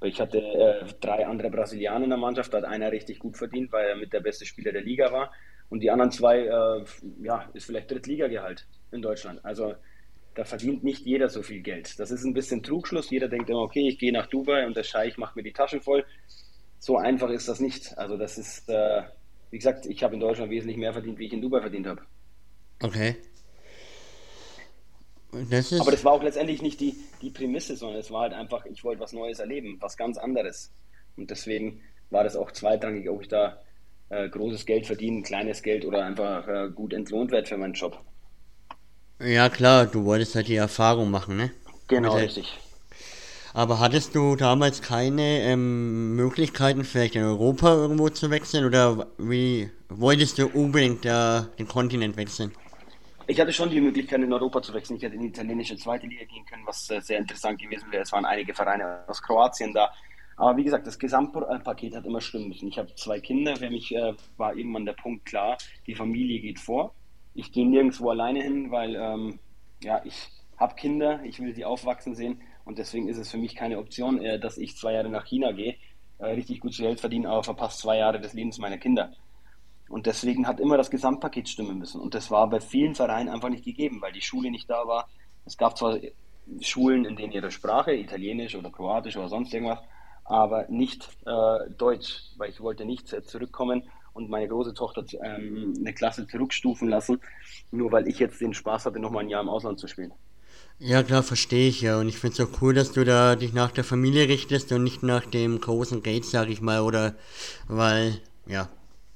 Ich 0.00 0.20
hatte 0.20 0.38
äh, 0.38 0.84
drei 1.00 1.26
andere 1.26 1.50
Brasilianer 1.50 2.04
in 2.04 2.10
der 2.10 2.18
Mannschaft, 2.18 2.52
da 2.52 2.58
hat 2.58 2.64
einer 2.64 2.92
richtig 2.92 3.18
gut 3.18 3.36
verdient, 3.36 3.72
weil 3.72 3.88
er 3.88 3.96
mit 3.96 4.12
der 4.12 4.20
beste 4.20 4.46
Spieler 4.46 4.72
der 4.72 4.82
Liga 4.82 5.10
war. 5.10 5.32
Und 5.70 5.80
die 5.80 5.90
anderen 5.90 6.12
zwei, 6.12 6.40
äh, 6.40 6.84
ja, 7.22 7.48
ist 7.52 7.66
vielleicht 7.66 7.90
Drittligagehalt 7.90 8.66
in 8.92 9.02
Deutschland. 9.02 9.44
Also 9.44 9.74
da 10.34 10.44
verdient 10.44 10.84
nicht 10.84 11.04
jeder 11.04 11.28
so 11.28 11.42
viel 11.42 11.60
Geld. 11.60 11.98
Das 11.98 12.12
ist 12.12 12.24
ein 12.24 12.32
bisschen 12.32 12.62
Trugschluss. 12.62 13.10
Jeder 13.10 13.28
denkt 13.28 13.50
immer, 13.50 13.62
okay, 13.62 13.88
ich 13.88 13.98
gehe 13.98 14.12
nach 14.12 14.26
Dubai 14.26 14.66
und 14.66 14.76
der 14.76 14.84
Scheich 14.84 15.18
macht 15.18 15.34
mir 15.34 15.42
die 15.42 15.52
Taschen 15.52 15.80
voll. 15.80 16.04
So 16.78 16.96
einfach 16.96 17.30
ist 17.30 17.48
das 17.48 17.58
nicht. 17.58 17.98
Also 17.98 18.16
das 18.16 18.38
ist, 18.38 18.68
äh, 18.68 19.02
wie 19.50 19.58
gesagt, 19.58 19.86
ich 19.86 20.02
habe 20.04 20.14
in 20.14 20.20
Deutschland 20.20 20.50
wesentlich 20.50 20.78
mehr 20.78 20.92
verdient, 20.92 21.18
wie 21.18 21.26
ich 21.26 21.32
in 21.32 21.42
Dubai 21.42 21.60
verdient 21.60 21.88
habe. 21.88 22.02
Okay. 22.80 23.16
Das. 25.50 25.72
Aber 25.78 25.90
das 25.90 26.04
war 26.04 26.12
auch 26.12 26.22
letztendlich 26.22 26.62
nicht 26.62 26.80
die, 26.80 26.96
die 27.20 27.30
Prämisse, 27.30 27.76
sondern 27.76 28.00
es 28.00 28.10
war 28.10 28.22
halt 28.22 28.32
einfach, 28.32 28.64
ich 28.64 28.82
wollte 28.82 29.00
was 29.00 29.12
Neues 29.12 29.38
erleben, 29.40 29.76
was 29.80 29.96
ganz 29.96 30.16
anderes. 30.16 30.70
Und 31.16 31.30
deswegen 31.30 31.82
war 32.10 32.24
das 32.24 32.34
auch 32.34 32.50
zweitrangig, 32.50 33.10
ob 33.10 33.20
ich 33.20 33.28
da 33.28 33.58
äh, 34.08 34.28
großes 34.28 34.64
Geld 34.64 34.86
verdiene, 34.86 35.22
kleines 35.22 35.62
Geld 35.62 35.84
oder 35.84 36.04
einfach 36.04 36.48
äh, 36.48 36.70
gut 36.74 36.94
entlohnt 36.94 37.30
werde 37.30 37.46
für 37.46 37.58
meinen 37.58 37.74
Job. 37.74 38.00
Ja 39.20 39.48
klar, 39.48 39.86
du 39.86 40.04
wolltest 40.04 40.34
halt 40.34 40.48
die 40.48 40.56
Erfahrung 40.56 41.10
machen, 41.10 41.36
ne? 41.36 41.50
Genau, 41.88 42.14
Mit 42.14 42.24
richtig. 42.24 42.56
Aber 43.52 43.80
hattest 43.80 44.14
du 44.14 44.36
damals 44.36 44.82
keine 44.82 45.40
ähm, 45.42 46.14
Möglichkeiten, 46.14 46.84
vielleicht 46.84 47.16
in 47.16 47.24
Europa 47.24 47.74
irgendwo 47.74 48.08
zu 48.08 48.30
wechseln 48.30 48.64
oder 48.64 49.08
wie 49.18 49.70
wolltest 49.88 50.38
du 50.38 50.46
unbedingt 50.46 51.04
äh, 51.04 51.42
den 51.58 51.66
Kontinent 51.66 52.16
wechseln? 52.16 52.52
Ich 53.30 53.38
hatte 53.38 53.52
schon 53.52 53.68
die 53.68 53.82
Möglichkeit, 53.82 54.22
in 54.22 54.32
Europa 54.32 54.62
zu 54.62 54.72
wechseln. 54.72 54.96
Ich 54.96 55.02
hätte 55.02 55.16
in 55.16 55.20
die 55.20 55.28
italienische 55.28 55.76
zweite 55.76 56.06
Liga 56.06 56.24
gehen 56.24 56.46
können, 56.46 56.66
was 56.66 56.88
äh, 56.88 56.98
sehr 57.02 57.18
interessant 57.18 57.60
gewesen 57.60 57.92
wäre. 57.92 58.02
Es 58.02 58.10
waren 58.10 58.24
einige 58.24 58.54
Vereine 58.54 59.04
aus 59.06 59.20
Kroatien 59.20 59.74
da. 59.74 59.92
Aber 60.38 60.56
wie 60.56 60.64
gesagt, 60.64 60.86
das 60.86 60.98
Gesamtpaket 60.98 61.94
hat 61.94 62.06
immer 62.06 62.22
stimmen 62.22 62.48
müssen. 62.48 62.68
Ich 62.68 62.78
habe 62.78 62.94
zwei 62.94 63.20
Kinder, 63.20 63.54
für 63.56 63.68
mich 63.68 63.94
äh, 63.94 64.14
war 64.38 64.56
irgendwann 64.56 64.86
der 64.86 64.94
Punkt 64.94 65.26
klar, 65.26 65.58
die 65.86 65.94
Familie 65.94 66.40
geht 66.40 66.58
vor. 66.58 66.94
Ich 67.34 67.52
gehe 67.52 67.68
nirgendwo 67.68 68.08
alleine 68.08 68.42
hin, 68.42 68.70
weil 68.70 68.96
ähm, 68.96 69.38
ja, 69.82 70.00
ich 70.06 70.30
habe 70.56 70.74
Kinder, 70.74 71.20
ich 71.22 71.38
will 71.38 71.54
sie 71.54 71.66
aufwachsen 71.66 72.14
sehen 72.14 72.40
und 72.64 72.78
deswegen 72.78 73.08
ist 73.08 73.18
es 73.18 73.30
für 73.30 73.36
mich 73.36 73.54
keine 73.54 73.78
Option, 73.78 74.22
äh, 74.22 74.40
dass 74.40 74.56
ich 74.56 74.74
zwei 74.78 74.94
Jahre 74.94 75.10
nach 75.10 75.26
China 75.26 75.52
gehe, 75.52 75.76
äh, 76.16 76.28
richtig 76.28 76.60
gut 76.60 76.72
zu 76.72 76.80
Geld 76.80 76.98
verdiene, 76.98 77.28
aber 77.28 77.44
verpasst 77.44 77.80
zwei 77.80 77.98
Jahre 77.98 78.20
des 78.20 78.32
Lebens 78.32 78.56
meiner 78.56 78.78
Kinder. 78.78 79.12
Und 79.88 80.06
deswegen 80.06 80.46
hat 80.46 80.60
immer 80.60 80.76
das 80.76 80.90
Gesamtpaket 80.90 81.48
stimmen 81.48 81.78
müssen. 81.78 82.00
Und 82.00 82.14
das 82.14 82.30
war 82.30 82.48
bei 82.48 82.60
vielen 82.60 82.94
Vereinen 82.94 83.28
einfach 83.28 83.48
nicht 83.48 83.64
gegeben, 83.64 84.00
weil 84.00 84.12
die 84.12 84.20
Schule 84.20 84.50
nicht 84.50 84.68
da 84.68 84.86
war. 84.86 85.08
Es 85.46 85.56
gab 85.56 85.78
zwar 85.78 85.98
Schulen, 86.60 87.04
in 87.04 87.16
denen 87.16 87.32
ihre 87.32 87.50
Sprache, 87.50 87.94
Italienisch 87.94 88.54
oder 88.54 88.70
Kroatisch 88.70 89.16
oder 89.16 89.28
sonst 89.28 89.52
irgendwas, 89.52 89.80
aber 90.24 90.66
nicht 90.68 91.08
äh, 91.26 91.70
Deutsch, 91.76 92.22
weil 92.36 92.50
ich 92.50 92.60
wollte 92.60 92.84
nicht 92.84 93.08
zurückkommen 93.26 93.82
und 94.12 94.28
meine 94.30 94.48
große 94.48 94.74
Tochter 94.74 95.04
ähm, 95.22 95.74
eine 95.78 95.94
Klasse 95.94 96.26
zurückstufen 96.26 96.88
lassen, 96.88 97.20
nur 97.70 97.92
weil 97.92 98.08
ich 98.08 98.18
jetzt 98.18 98.40
den 98.40 98.54
Spaß 98.54 98.86
hatte, 98.86 98.98
nochmal 98.98 99.24
ein 99.24 99.30
Jahr 99.30 99.42
im 99.42 99.48
Ausland 99.48 99.78
zu 99.78 99.86
spielen. 99.86 100.12
Ja, 100.80 101.02
klar, 101.02 101.22
verstehe 101.22 101.68
ich 101.68 101.80
ja. 101.80 101.98
Und 101.98 102.08
ich 102.08 102.18
finde 102.18 102.40
es 102.40 102.48
auch 102.48 102.62
cool, 102.62 102.72
dass 102.72 102.92
du 102.92 103.04
da 103.04 103.36
dich 103.36 103.52
nach 103.52 103.72
der 103.72 103.84
Familie 103.84 104.28
richtest 104.28 104.70
und 104.72 104.84
nicht 104.84 105.02
nach 105.02 105.26
dem 105.26 105.60
großen 105.60 106.02
Geld, 106.02 106.24
sag 106.24 106.48
ich 106.48 106.60
mal, 106.60 106.80
oder 106.80 107.14
weil, 107.66 108.20
ja, 108.46 108.68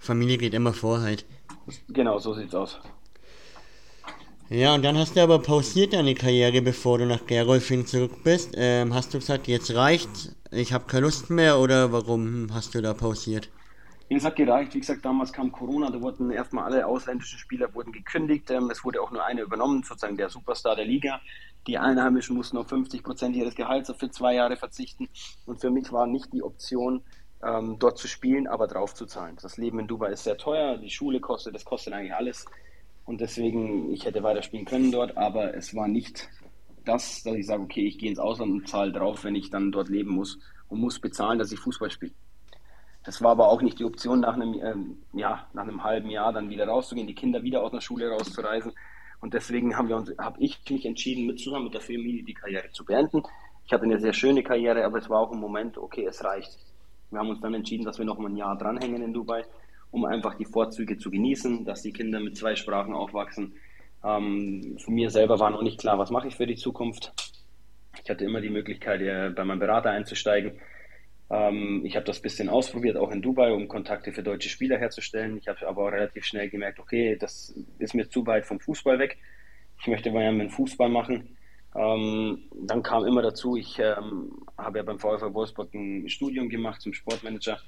Familie 0.03 0.37
geht 0.37 0.53
immer 0.53 0.73
vor 0.73 1.01
halt. 1.01 1.25
Genau, 1.89 2.19
so 2.19 2.35
sieht's 2.35 2.55
aus. 2.55 2.81
Ja, 4.51 4.75
und 4.75 4.85
dann 4.85 4.99
hast 4.99 5.17
du 5.17 5.21
aber 5.23 5.39
pausiert 5.39 5.93
deine 5.93 6.15
Karriere, 6.15 6.61
bevor 6.61 6.99
du 6.99 7.07
nach 7.07 7.25
Gerolfing 7.25 7.87
zurück 7.87 8.25
bist. 8.25 8.55
Ähm, 8.57 8.93
hast 8.93 9.15
du 9.15 9.19
gesagt, 9.19 9.47
jetzt 9.47 9.73
reicht's, 9.75 10.35
ich 10.51 10.73
habe 10.73 10.85
keine 10.87 11.07
Lust 11.07 11.31
mehr 11.31 11.59
oder 11.59 11.93
warum 11.93 12.49
hast 12.53 12.75
du 12.75 12.83
da 12.83 12.93
pausiert? 12.95 13.49
Es 14.11 14.25
hat 14.25 14.37
gereicht. 14.37 14.75
Wie 14.75 14.81
gesagt, 14.81 15.05
damals 15.05 15.33
kam 15.33 15.53
Corona, 15.53 15.89
da 15.91 16.01
wurden 16.03 16.31
erstmal 16.33 16.65
alle 16.65 16.87
ausländischen 16.87 17.39
Spieler 17.39 17.73
wurden 17.73 17.93
gekündigt. 17.93 18.51
Ähm, 18.51 18.69
es 18.71 18.85
wurde 18.85 19.01
auch 19.01 19.13
nur 19.13 19.25
einer 19.25 19.43
übernommen, 19.43 19.85
sozusagen 19.85 20.17
der 20.17 20.29
Superstar 20.29 20.75
der 20.77 20.85
Liga. 20.85 21.21
Die 21.69 21.79
Einheimischen 21.79 22.37
mussten 22.37 22.57
auf 22.57 22.69
50 22.69 23.05
Prozent 23.05 23.37
ihres 23.37 23.55
Gehalts 23.55 23.93
für 23.97 24.11
zwei 24.11 24.35
Jahre 24.35 24.57
verzichten. 24.57 25.09
Und 25.47 25.61
für 25.61 25.71
mich 25.71 25.93
war 25.93 26.09
nicht 26.09 26.33
die 26.33 26.43
Option, 26.43 27.03
ähm, 27.43 27.77
dort 27.79 27.99
zu 27.99 28.09
spielen, 28.09 28.47
aber 28.47 28.67
drauf 28.67 28.95
zu 28.95 29.07
zahlen. 29.07 29.37
Das 29.41 29.57
Leben 29.57 29.79
in 29.81 29.89
Dubai 29.89 30.11
ist 30.13 30.25
sehr 30.25 30.37
teuer, 30.37 30.79
die 30.79 30.91
Schule 30.91 31.21
kostet, 31.21 31.55
das 31.55 31.65
kostet 31.65 31.93
eigentlich 31.93 32.15
alles. 32.15 32.47
Und 33.05 33.21
deswegen, 33.21 33.93
ich 33.93 34.05
hätte 34.05 34.23
weiter 34.23 34.43
spielen 34.43 34.65
können 34.65 34.93
dort, 34.93 35.17
aber 35.17 35.55
es 35.55 35.75
war 35.75 35.89
nicht 35.89 36.29
das, 36.85 37.23
dass 37.23 37.35
ich 37.35 37.47
sage, 37.47 37.63
okay, 37.63 37.87
ich 37.87 37.99
gehe 37.99 38.11
ins 38.11 38.19
Ausland 38.19 38.53
und 38.53 38.69
zahle 38.69 38.93
drauf, 38.93 39.25
wenn 39.25 39.35
ich 39.35 39.51
dann 39.51 39.73
dort 39.73 39.89
leben 39.89 40.11
muss 40.11 40.39
und 40.69 40.81
muss 40.81 41.01
bezahlen, 41.01 41.39
dass 41.39 41.53
ich 41.53 41.59
Fußball 41.59 41.91
spiele. 41.91 42.13
Das 43.05 43.21
war 43.21 43.33
aber 43.33 43.49
auch 43.49 43.63
nicht 43.63 43.81
die 43.81 43.85
Option, 43.85 44.21
nach 44.21 44.35
einem, 44.35 44.55
ähm, 44.63 44.97
ja, 45.13 45.49
nach 45.53 45.65
einem 45.65 45.83
halben 45.83 46.11
Jahr 46.11 46.33
dann 46.33 46.51
wieder 46.51 46.69
rauszugehen, 46.69 47.09
die 47.09 47.15
Kinder 47.15 47.43
wieder 47.43 47.63
aus 47.63 47.73
der 47.73 47.81
Schule 47.81 48.09
rauszureisen. 48.09 48.73
Und 49.21 49.35
deswegen 49.35 49.77
haben 49.77 49.89
wir 49.89 50.05
habe 50.19 50.41
ich 50.41 50.61
mich 50.69 50.87
entschieden, 50.87 51.27
mit 51.27 51.41
zusammen 51.41 51.65
mit 51.65 51.75
der 51.75 51.81
Familie 51.81 52.23
die 52.23 52.35
Karriere 52.35 52.71
zu 52.71 52.85
beenden. 52.85 53.23
Ich 53.67 53.73
hatte 53.73 53.85
eine 53.85 53.99
sehr 53.99 54.13
schöne 54.13 54.43
Karriere, 54.43 54.85
aber 54.85 54.99
es 54.99 55.09
war 55.09 55.21
auch 55.21 55.33
ein 55.33 55.39
Moment, 55.39 55.79
okay, 55.79 56.07
es 56.07 56.23
reicht. 56.23 56.59
Wir 57.13 57.21
haben 57.21 57.31
uns 57.31 57.41
dann 57.41 57.55
entschieden, 57.55 57.85
dass 57.85 57.99
wir 57.99 58.05
noch 58.05 58.19
mal 58.19 58.29
ein 58.29 58.37
Jahr 58.37 58.59
dranhängen 58.59 59.03
in 59.03 59.13
Dubai, 59.13 59.45
um 59.91 60.05
einfach 60.05 60.35
die 60.35 60.45
Vorzüge 60.45 60.99
zu 60.99 61.11
genießen, 61.11 61.65
dass 61.65 61.83
die 61.83 61.93
Kinder 61.93 62.19
mit 62.21 62.37
zwei 62.37 62.57
Sprachen 62.57 62.95
aufwachsen. 62.95 63.55
Ähm, 64.05 64.77
für 64.79 64.91
mir 64.91 65.11
selber 65.11 65.39
war 65.39 65.51
noch 65.51 65.63
nicht 65.63 65.79
klar, 65.79 65.99
was 65.99 66.11
mache 66.11 66.29
ich 66.29 66.37
für 66.37 66.47
die 66.47 66.57
Zukunft. 66.57 67.13
Ich 68.03 68.11
hatte 68.11 68.25
immer 68.25 68.41
die 68.41 68.51
Möglichkeit, 68.51 69.01
bei 69.37 69.45
meinem 69.45 69.61
Berater 69.61 69.91
einzusteigen 69.91 70.53
ähm, 71.33 71.81
ich 71.85 71.97
habe 71.97 72.05
das 72.05 72.19
ein 72.19 72.23
bisschen 72.23 72.49
ausprobiert, 72.51 72.99
auch 72.99 73.11
in 73.11 73.23
Dubai, 73.23 73.53
um 73.53 73.67
Kontakte 73.67 74.13
für 74.13 74.23
deutsche 74.23 74.51
Spieler 74.51 74.79
herzustellen. 74.79 75.39
Ich 75.39 75.49
habe 75.49 75.67
aber 75.67 75.83
auch 75.83 75.93
relativ 75.93 76.27
schnell 76.27 76.51
gemerkt, 76.51 76.79
okay, 76.79 77.17
das 77.19 77.55
ist 77.79 77.95
mir 77.95 78.09
zu 78.09 78.27
weit 78.27 78.45
vom 78.45 78.61
Fußball 78.61 78.99
weg. 78.99 79.17
Ich 79.81 79.87
möchte 79.87 80.13
mal 80.13 80.25
einen 80.25 80.51
Fußball 80.51 80.91
machen. 80.91 81.37
Ähm, 81.75 82.43
dann 82.53 82.83
kam 82.83 83.07
immer 83.07 83.23
dazu, 83.23 83.57
ich 83.57 83.79
ähm, 83.79 84.33
habe 84.59 84.79
ja 84.79 84.85
beim 84.85 84.99
VfL 84.99 85.33
Wolfsburg 85.33 85.73
ein 85.75 86.09
Studium 86.09 86.49
gemacht 86.49 86.83
zum 86.83 86.93
Sportmanager. 86.93 87.59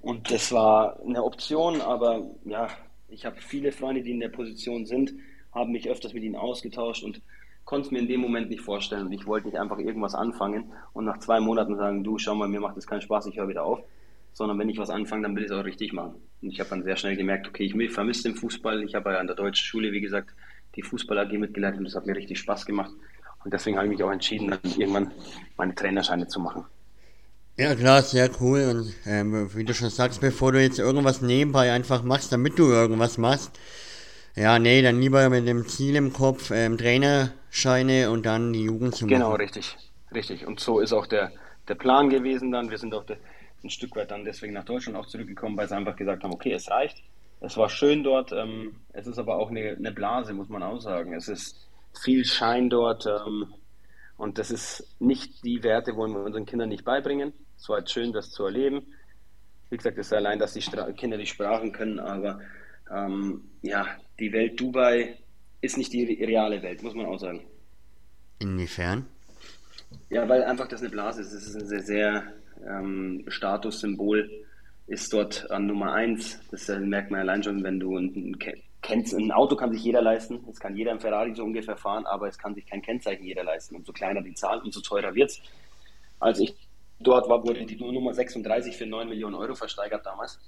Und 0.00 0.30
das 0.30 0.52
war 0.52 1.00
eine 1.00 1.22
Option, 1.22 1.80
aber 1.80 2.22
ja, 2.44 2.68
ich 3.08 3.24
habe 3.24 3.36
viele 3.40 3.72
Freunde, 3.72 4.02
die 4.02 4.10
in 4.10 4.20
der 4.20 4.28
Position 4.28 4.86
sind, 4.86 5.14
haben 5.52 5.72
mich 5.72 5.88
öfters 5.88 6.12
mit 6.12 6.22
ihnen 6.22 6.36
ausgetauscht 6.36 7.02
und 7.02 7.22
konnte 7.64 7.86
es 7.86 7.92
mir 7.92 7.98
in 7.98 8.08
dem 8.08 8.20
Moment 8.20 8.50
nicht 8.50 8.62
vorstellen. 8.62 9.06
Und 9.06 9.12
ich 9.12 9.26
wollte 9.26 9.48
nicht 9.48 9.58
einfach 9.58 9.78
irgendwas 9.78 10.14
anfangen 10.14 10.72
und 10.92 11.04
nach 11.04 11.18
zwei 11.18 11.40
Monaten 11.40 11.76
sagen, 11.76 12.04
du, 12.04 12.18
schau 12.18 12.34
mal, 12.34 12.48
mir 12.48 12.60
macht 12.60 12.76
das 12.76 12.86
keinen 12.86 13.00
Spaß, 13.00 13.26
ich 13.26 13.36
höre 13.36 13.48
wieder 13.48 13.64
auf. 13.64 13.80
Sondern 14.32 14.58
wenn 14.58 14.68
ich 14.68 14.76
was 14.76 14.90
anfange, 14.90 15.22
dann 15.22 15.34
will 15.34 15.44
ich 15.44 15.50
es 15.50 15.56
auch 15.56 15.64
richtig 15.64 15.94
machen. 15.94 16.14
Und 16.42 16.50
ich 16.50 16.60
habe 16.60 16.68
dann 16.68 16.82
sehr 16.82 16.96
schnell 16.96 17.16
gemerkt, 17.16 17.48
okay, 17.48 17.64
ich 17.64 17.92
vermisse 17.92 18.24
den 18.24 18.34
Fußball. 18.34 18.84
Ich 18.84 18.94
habe 18.94 19.12
ja 19.12 19.18
an 19.18 19.26
der 19.26 19.36
deutschen 19.36 19.64
Schule, 19.64 19.92
wie 19.92 20.02
gesagt, 20.02 20.34
die 20.74 20.82
Fußball 20.82 21.18
AG 21.18 21.32
mitgeleitet 21.38 21.78
und 21.78 21.84
das 21.84 21.94
hat 21.94 22.06
mir 22.06 22.14
richtig 22.14 22.38
Spaß 22.38 22.66
gemacht. 22.66 22.92
Und 23.46 23.52
deswegen 23.52 23.76
habe 23.76 23.86
ich 23.86 23.92
mich 23.92 24.02
auch 24.02 24.10
entschieden, 24.10 24.48
dann 24.48 24.58
irgendwann 24.76 25.12
meine 25.56 25.72
Trainerscheine 25.72 26.26
zu 26.26 26.40
machen. 26.40 26.64
Ja, 27.56 27.76
klar, 27.76 28.02
sehr 28.02 28.28
cool. 28.40 28.64
Und 28.68 28.92
ähm, 29.06 29.54
wie 29.54 29.62
du 29.62 29.72
schon 29.72 29.88
sagst, 29.88 30.20
bevor 30.20 30.50
du 30.50 30.60
jetzt 30.60 30.80
irgendwas 30.80 31.22
nebenbei 31.22 31.70
einfach 31.70 32.02
machst, 32.02 32.32
damit 32.32 32.58
du 32.58 32.64
irgendwas 32.64 33.18
machst, 33.18 33.52
ja, 34.34 34.58
nee, 34.58 34.82
dann 34.82 35.00
lieber 35.00 35.28
mit 35.28 35.46
dem 35.46 35.64
Ziel 35.68 35.94
im 35.94 36.12
Kopf, 36.12 36.50
ähm, 36.50 36.76
Trainerscheine 36.76 38.10
und 38.10 38.26
dann 38.26 38.52
die 38.52 38.64
Jugend 38.64 38.96
zu 38.96 39.06
genau, 39.06 39.30
machen. 39.30 39.38
Genau, 39.38 39.44
richtig. 39.44 39.76
Richtig. 40.12 40.44
Und 40.44 40.58
so 40.58 40.80
ist 40.80 40.92
auch 40.92 41.06
der, 41.06 41.30
der 41.68 41.76
Plan 41.76 42.10
gewesen 42.10 42.50
dann. 42.50 42.68
Wir 42.68 42.78
sind 42.78 42.94
auch 42.94 43.04
de, 43.04 43.16
ein 43.62 43.70
Stück 43.70 43.94
weit 43.94 44.10
dann 44.10 44.24
deswegen 44.24 44.54
nach 44.54 44.64
Deutschland 44.64 44.98
auch 44.98 45.06
zurückgekommen, 45.06 45.56
weil 45.56 45.68
sie 45.68 45.76
einfach 45.76 45.94
gesagt 45.94 46.24
haben, 46.24 46.32
okay, 46.32 46.50
es 46.50 46.68
reicht. 46.68 47.00
Es 47.40 47.56
war 47.56 47.68
schön 47.68 48.02
dort. 48.02 48.32
Ähm, 48.32 48.74
es 48.92 49.06
ist 49.06 49.20
aber 49.20 49.36
auch 49.36 49.50
eine, 49.50 49.76
eine, 49.78 49.92
Blase, 49.92 50.32
muss 50.34 50.48
man 50.48 50.64
auch 50.64 50.80
sagen. 50.80 51.14
Es 51.14 51.28
ist 51.28 51.65
viel 51.98 52.24
Schein 52.24 52.70
dort. 52.70 53.06
Ähm, 53.06 53.52
und 54.16 54.38
das 54.38 54.50
ist 54.50 54.96
nicht 54.98 55.44
die 55.44 55.62
Werte, 55.62 55.96
wollen 55.96 56.12
wir 56.12 56.22
unseren 56.22 56.46
Kindern 56.46 56.68
nicht 56.68 56.84
beibringen. 56.84 57.32
Es 57.56 57.68
war 57.68 57.76
halt 57.76 57.90
schön, 57.90 58.12
das 58.12 58.30
zu 58.30 58.44
erleben. 58.44 58.86
Wie 59.70 59.76
gesagt, 59.76 59.98
es 59.98 60.06
ist 60.06 60.12
allein, 60.12 60.38
dass 60.38 60.52
die 60.52 60.62
Stra 60.62 60.90
Kinder 60.92 61.18
die 61.18 61.26
Sprachen 61.26 61.72
können, 61.72 61.98
aber 61.98 62.40
ähm, 62.90 63.42
ja, 63.62 63.86
die 64.20 64.32
Welt 64.32 64.60
Dubai 64.60 65.18
ist 65.60 65.76
nicht 65.76 65.92
die 65.92 66.04
reale 66.24 66.62
Welt, 66.62 66.82
muss 66.82 66.94
man 66.94 67.06
auch 67.06 67.18
sagen. 67.18 67.42
Inwiefern? 68.38 69.06
Ja, 70.10 70.28
weil 70.28 70.44
einfach 70.44 70.68
das 70.68 70.80
eine 70.80 70.90
Blase 70.90 71.22
ist. 71.22 71.32
Es 71.32 71.48
ist 71.48 71.56
ein 71.56 71.66
sehr, 71.66 71.82
sehr 71.82 72.32
ähm, 72.66 73.24
Statussymbol, 73.26 74.30
ist 74.86 75.12
dort 75.12 75.50
an 75.50 75.66
Nummer 75.66 75.92
eins. 75.92 76.40
Das 76.50 76.68
äh, 76.68 76.78
merkt 76.78 77.10
man 77.10 77.20
allein 77.20 77.42
schon, 77.42 77.64
wenn 77.64 77.80
du 77.80 77.96
ein, 77.96 78.38
kennst. 78.86 79.14
Ein 79.14 79.32
Auto 79.32 79.56
kann 79.56 79.72
sich 79.72 79.82
jeder 79.82 80.00
leisten. 80.00 80.44
Es 80.50 80.60
kann 80.60 80.76
jeder 80.76 80.92
im 80.92 81.00
Ferrari 81.00 81.34
so 81.34 81.44
ungefähr 81.44 81.76
fahren, 81.76 82.06
aber 82.06 82.28
es 82.28 82.38
kann 82.38 82.54
sich 82.54 82.66
kein 82.66 82.82
Kennzeichen 82.82 83.24
jeder 83.24 83.44
leisten. 83.44 83.76
Umso 83.76 83.92
kleiner 83.92 84.22
die 84.22 84.34
Zahl, 84.34 84.60
umso 84.60 84.80
teurer 84.80 85.14
wird 85.14 85.30
es. 85.30 85.40
Als 86.20 86.38
ich 86.38 86.54
dort 87.00 87.28
war, 87.28 87.44
wurde 87.44 87.66
die 87.66 87.76
Nummer 87.76 88.14
36 88.14 88.76
für 88.76 88.86
9 88.86 89.08
Millionen 89.08 89.34
Euro 89.34 89.54
versteigert 89.54 90.06
damals. 90.06 90.38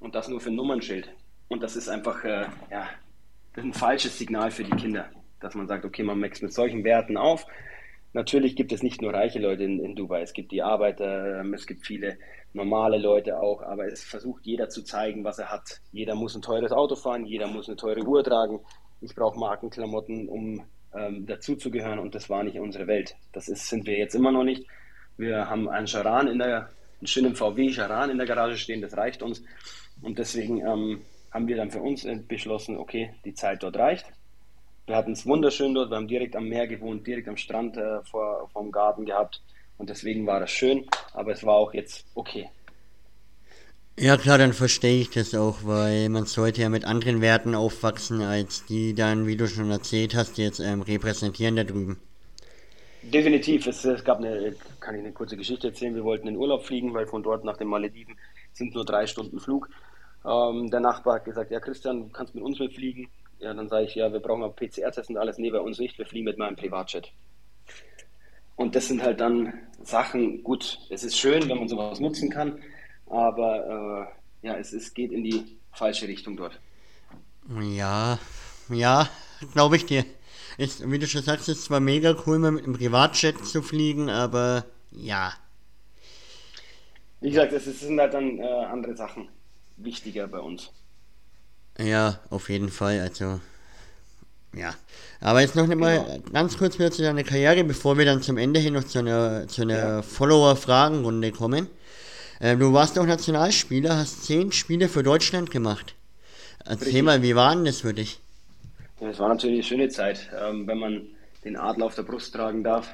Und 0.00 0.14
das 0.14 0.28
nur 0.28 0.40
für 0.40 0.50
ein 0.50 0.56
Nummernschild. 0.56 1.08
Und 1.48 1.62
das 1.62 1.76
ist 1.76 1.88
einfach 1.88 2.24
äh, 2.24 2.46
ja, 2.70 2.88
ein 3.56 3.72
falsches 3.72 4.18
Signal 4.18 4.50
für 4.50 4.64
die 4.64 4.76
Kinder, 4.76 5.08
dass 5.40 5.54
man 5.54 5.66
sagt, 5.66 5.84
okay, 5.84 6.02
man 6.02 6.20
wächst 6.20 6.42
mit 6.42 6.52
solchen 6.52 6.84
Werten 6.84 7.16
auf. 7.16 7.46
Natürlich 8.16 8.56
gibt 8.56 8.72
es 8.72 8.82
nicht 8.82 9.02
nur 9.02 9.12
reiche 9.12 9.38
Leute 9.38 9.64
in, 9.64 9.78
in 9.78 9.94
Dubai, 9.94 10.22
es 10.22 10.32
gibt 10.32 10.50
die 10.50 10.62
Arbeiter, 10.62 11.40
ähm, 11.40 11.52
es 11.52 11.66
gibt 11.66 11.84
viele 11.84 12.16
normale 12.54 12.96
Leute 12.96 13.38
auch, 13.38 13.60
aber 13.60 13.88
es 13.92 14.02
versucht 14.02 14.46
jeder 14.46 14.70
zu 14.70 14.82
zeigen, 14.82 15.22
was 15.22 15.38
er 15.38 15.52
hat. 15.52 15.82
Jeder 15.92 16.14
muss 16.14 16.34
ein 16.34 16.40
teures 16.40 16.72
Auto 16.72 16.96
fahren, 16.96 17.26
jeder 17.26 17.46
muss 17.46 17.68
eine 17.68 17.76
teure 17.76 18.02
Uhr 18.06 18.24
tragen. 18.24 18.60
Ich 19.02 19.14
brauche 19.14 19.38
Markenklamotten, 19.38 20.30
um 20.30 20.64
ähm, 20.94 21.26
dazuzugehören 21.26 21.98
und 21.98 22.14
das 22.14 22.30
war 22.30 22.42
nicht 22.42 22.58
unsere 22.58 22.86
Welt. 22.86 23.16
Das 23.34 23.48
ist, 23.48 23.68
sind 23.68 23.86
wir 23.86 23.98
jetzt 23.98 24.14
immer 24.14 24.32
noch 24.32 24.44
nicht. 24.44 24.66
Wir 25.18 25.50
haben 25.50 25.68
einen 25.68 25.86
Charan 25.86 26.26
in 26.26 26.38
der, 26.38 26.70
einen 27.00 27.06
schönen 27.06 27.36
VW 27.36 27.70
Charan 27.70 28.08
in 28.08 28.16
der 28.16 28.26
Garage 28.26 28.56
stehen, 28.56 28.80
das 28.80 28.96
reicht 28.96 29.22
uns. 29.22 29.44
Und 30.00 30.18
deswegen 30.18 30.66
ähm, 30.66 31.02
haben 31.30 31.48
wir 31.48 31.56
dann 31.56 31.70
für 31.70 31.82
uns 31.82 32.08
beschlossen, 32.26 32.78
okay, 32.78 33.12
die 33.26 33.34
Zeit 33.34 33.62
dort 33.62 33.76
reicht. 33.76 34.06
Wir 34.86 34.96
hatten 34.96 35.12
es 35.12 35.26
wunderschön 35.26 35.74
dort, 35.74 35.90
wir 35.90 35.96
haben 35.96 36.06
direkt 36.06 36.36
am 36.36 36.48
Meer 36.48 36.68
gewohnt, 36.68 37.06
direkt 37.06 37.28
am 37.28 37.36
Strand 37.36 37.76
äh, 37.76 38.02
vor, 38.02 38.48
vom 38.52 38.70
Garten 38.70 39.04
gehabt. 39.04 39.42
Und 39.78 39.90
deswegen 39.90 40.26
war 40.26 40.40
das 40.40 40.50
schön, 40.50 40.86
aber 41.12 41.32
es 41.32 41.44
war 41.44 41.54
auch 41.54 41.74
jetzt 41.74 42.06
okay. 42.14 42.48
Ja 43.98 44.16
klar, 44.16 44.38
dann 44.38 44.52
verstehe 44.52 45.00
ich 45.00 45.10
das 45.10 45.34
auch, 45.34 45.58
weil 45.64 46.08
man 46.08 46.26
sollte 46.26 46.62
ja 46.62 46.68
mit 46.68 46.84
anderen 46.84 47.20
Werten 47.20 47.54
aufwachsen, 47.54 48.20
als 48.20 48.64
die 48.66 48.94
dann, 48.94 49.26
wie 49.26 49.36
du 49.36 49.48
schon 49.48 49.70
erzählt 49.70 50.14
hast, 50.14 50.38
jetzt 50.38 50.60
ähm, 50.60 50.82
repräsentieren 50.82 51.56
da 51.56 51.64
drüben. 51.64 51.98
Definitiv. 53.02 53.66
Es, 53.66 53.84
es, 53.84 54.04
gab 54.04 54.18
eine, 54.18 54.54
kann 54.80 54.94
ich 54.94 55.00
eine 55.00 55.12
kurze 55.12 55.36
Geschichte 55.36 55.68
erzählen. 55.68 55.94
Wir 55.94 56.04
wollten 56.04 56.28
in 56.28 56.36
Urlaub 56.36 56.64
fliegen, 56.64 56.92
weil 56.92 57.06
von 57.06 57.22
dort 57.22 57.44
nach 57.44 57.56
den 57.56 57.68
Malediven 57.68 58.16
sind 58.52 58.74
nur 58.74 58.84
drei 58.84 59.06
Stunden 59.06 59.40
Flug. 59.40 59.68
Ähm, 60.24 60.70
der 60.70 60.80
Nachbar 60.80 61.16
hat 61.16 61.24
gesagt, 61.24 61.50
ja 61.50 61.60
Christian, 61.60 62.00
du 62.00 62.08
kannst 62.08 62.34
mit 62.34 62.44
uns 62.44 62.58
mitfliegen. 62.58 63.08
Ja, 63.38 63.52
dann 63.52 63.68
sage 63.68 63.84
ich, 63.84 63.94
ja, 63.94 64.12
wir 64.12 64.20
brauchen 64.20 64.42
aber 64.42 64.54
PCR-Test 64.54 65.10
und 65.10 65.18
alles. 65.18 65.38
Nee, 65.38 65.50
bei 65.50 65.60
uns 65.60 65.78
nicht, 65.78 65.98
wir 65.98 66.06
fliegen 66.06 66.24
mit 66.24 66.38
meinem 66.38 66.56
Privatjet. 66.56 67.12
Und 68.56 68.74
das 68.74 68.88
sind 68.88 69.02
halt 69.02 69.20
dann 69.20 69.52
Sachen, 69.82 70.42
gut, 70.42 70.78
es 70.88 71.04
ist 71.04 71.18
schön, 71.18 71.48
wenn 71.48 71.58
man 71.58 71.68
sowas 71.68 72.00
nutzen 72.00 72.30
kann, 72.30 72.58
aber 73.06 74.10
äh, 74.42 74.46
ja, 74.46 74.56
es, 74.56 74.72
es 74.72 74.94
geht 74.94 75.12
in 75.12 75.22
die 75.22 75.58
falsche 75.72 76.08
Richtung 76.08 76.36
dort. 76.36 76.58
Ja, 77.60 78.18
ja, 78.70 79.08
glaube 79.52 79.76
ich 79.76 79.84
dir. 79.84 80.04
Ist, 80.56 80.90
wie 80.90 80.98
du 80.98 81.06
schon 81.06 81.22
sagst, 81.22 81.50
ist 81.50 81.64
zwar 81.64 81.80
mega 81.80 82.16
cool, 82.26 82.38
mit 82.38 82.64
dem 82.64 82.72
Privatjet 82.72 83.44
zu 83.44 83.60
fliegen, 83.60 84.08
aber 84.08 84.64
ja. 84.90 85.34
Wie 87.20 87.30
gesagt, 87.30 87.52
es 87.52 87.64
sind 87.64 88.00
halt 88.00 88.14
dann 88.14 88.38
äh, 88.38 88.42
andere 88.42 88.96
Sachen 88.96 89.28
wichtiger 89.76 90.26
bei 90.26 90.38
uns. 90.38 90.72
Ja, 91.78 92.20
auf 92.30 92.48
jeden 92.48 92.68
Fall. 92.68 93.00
Also, 93.00 93.40
ja. 94.54 94.74
Aber 95.20 95.40
jetzt 95.40 95.56
noch 95.56 95.66
mal 95.66 95.98
genau. 95.98 96.30
ganz 96.32 96.58
kurz 96.58 96.78
wieder 96.78 96.90
zu 96.90 97.02
deiner 97.02 97.24
Karriere, 97.24 97.64
bevor 97.64 97.98
wir 97.98 98.04
dann 98.04 98.22
zum 98.22 98.38
Ende 98.38 98.60
hin 98.60 98.74
noch 98.74 98.84
zu 98.84 98.98
einer, 98.98 99.48
zu 99.48 99.62
einer 99.62 99.76
ja. 99.76 100.02
Follower-Fragenrunde 100.02 101.32
kommen. 101.32 101.68
Äh, 102.40 102.56
du 102.56 102.72
warst 102.72 102.98
auch 102.98 103.06
Nationalspieler, 103.06 103.96
hast 103.96 104.24
zehn 104.24 104.52
Spiele 104.52 104.88
für 104.88 105.02
Deutschland 105.02 105.50
gemacht. 105.50 105.94
Erzähl 106.64 106.86
Richtig. 106.86 107.02
mal, 107.02 107.22
wie 107.22 107.34
war 107.34 107.54
denn 107.54 107.64
das 107.64 107.80
für 107.80 107.94
dich? 107.94 108.18
Es 109.00 109.18
war 109.18 109.28
natürlich 109.28 109.56
eine 109.56 109.62
schöne 109.62 109.88
Zeit. 109.88 110.30
Ähm, 110.38 110.66
wenn 110.66 110.78
man 110.78 111.02
den 111.44 111.56
Adler 111.56 111.86
auf 111.86 111.94
der 111.94 112.02
Brust 112.02 112.34
tragen 112.34 112.64
darf, 112.64 112.88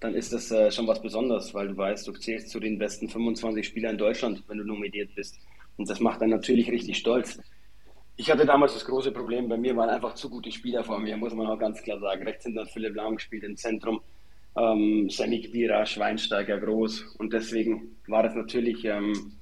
dann 0.00 0.14
ist 0.14 0.32
das 0.32 0.50
äh, 0.50 0.70
schon 0.70 0.86
was 0.86 1.00
Besonderes, 1.00 1.54
weil 1.54 1.68
du 1.68 1.76
weißt, 1.76 2.06
du 2.06 2.12
zählst 2.12 2.50
zu 2.50 2.60
den 2.60 2.78
besten 2.78 3.08
25 3.08 3.66
Spielern 3.66 3.92
in 3.92 3.98
Deutschland, 3.98 4.42
wenn 4.48 4.58
du 4.58 4.64
nominiert 4.64 5.14
bist. 5.14 5.38
Und 5.76 5.88
das 5.88 6.00
macht 6.00 6.20
dann 6.20 6.30
natürlich 6.30 6.70
richtig 6.70 6.98
stolz. 6.98 7.38
Ich 8.22 8.30
hatte 8.30 8.46
damals 8.46 8.74
das 8.74 8.84
große 8.84 9.10
Problem, 9.10 9.48
bei 9.48 9.56
mir 9.56 9.76
waren 9.76 9.90
einfach 9.90 10.14
zu 10.14 10.30
gute 10.30 10.52
Spieler 10.52 10.84
vor 10.84 11.00
mir, 11.00 11.16
muss 11.16 11.34
man 11.34 11.48
auch 11.48 11.58
ganz 11.58 11.82
klar 11.82 11.98
sagen. 11.98 12.22
Rechts 12.22 12.44
hinter 12.44 12.64
Philipp 12.66 12.94
Lahm 12.94 13.16
gespielt 13.16 13.42
im 13.42 13.56
Zentrum, 13.56 14.00
ähm, 14.56 15.10
Sammy 15.10 15.40
Gbira, 15.40 15.84
Schweinsteiger, 15.84 16.60
Groß. 16.60 17.16
Und 17.18 17.32
deswegen 17.32 17.96
war 18.06 18.22
das 18.22 18.36
natürlich, 18.36 18.84
ähm, 18.84 19.40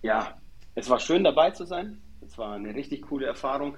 ja, 0.00 0.40
es 0.74 0.88
war 0.88 0.98
schön 0.98 1.24
dabei 1.24 1.50
zu 1.50 1.66
sein. 1.66 2.00
Es 2.26 2.38
war 2.38 2.54
eine 2.54 2.74
richtig 2.74 3.02
coole 3.02 3.26
Erfahrung. 3.26 3.76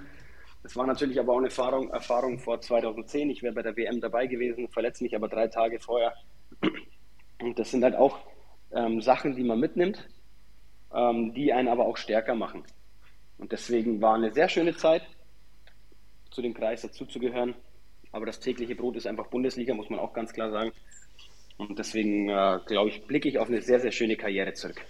Es 0.63 0.77
war 0.77 0.87
natürlich 0.87 1.19
aber 1.19 1.33
auch 1.33 1.39
eine 1.39 1.47
Erfahrung, 1.47 1.89
Erfahrung 1.89 2.39
vor 2.39 2.61
2010. 2.61 3.31
Ich 3.31 3.43
wäre 3.43 3.53
bei 3.53 3.61
der 3.61 3.75
WM 3.75 3.99
dabei 3.99 4.25
gewesen, 4.25 4.69
verletze 4.69 5.03
mich 5.03 5.17
aber 5.17 5.27
drei 5.27 5.49
Tage 5.49 5.81
vorher. 5.81 6.13
Und 7.41 7.59
das 7.59 7.71
sind 7.71 7.83
halt 7.83 7.97
auch 7.97 8.19
ähm, 8.71 9.01
Sachen, 9.01 9.35
die 9.35 9.43
man 9.43 9.59
mitnimmt, 9.59 10.07
ähm, 10.93 11.33
die 11.33 11.51
einen 11.51 11.67
aber 11.67 11.85
auch 11.85 11.97
stärker 11.97 12.35
machen. 12.35 12.63
Und 13.37 13.51
deswegen 13.51 14.01
war 14.01 14.15
eine 14.15 14.33
sehr 14.33 14.49
schöne 14.49 14.75
Zeit, 14.75 15.03
zu 16.31 16.41
dem 16.41 16.53
Kreis 16.53 16.81
dazuzugehören. 16.81 17.55
Aber 18.11 18.25
das 18.25 18.39
tägliche 18.39 18.75
Brot 18.75 18.95
ist 18.95 19.07
einfach 19.07 19.27
Bundesliga, 19.27 19.73
muss 19.73 19.89
man 19.89 19.99
auch 19.99 20.13
ganz 20.13 20.31
klar 20.33 20.51
sagen. 20.51 20.71
Und 21.57 21.79
deswegen, 21.79 22.29
äh, 22.29 22.59
glaube 22.65 22.89
ich, 22.89 23.05
blicke 23.07 23.29
ich 23.29 23.39
auf 23.39 23.47
eine 23.47 23.61
sehr, 23.61 23.79
sehr 23.79 23.91
schöne 23.91 24.15
Karriere 24.15 24.53
zurück. 24.53 24.81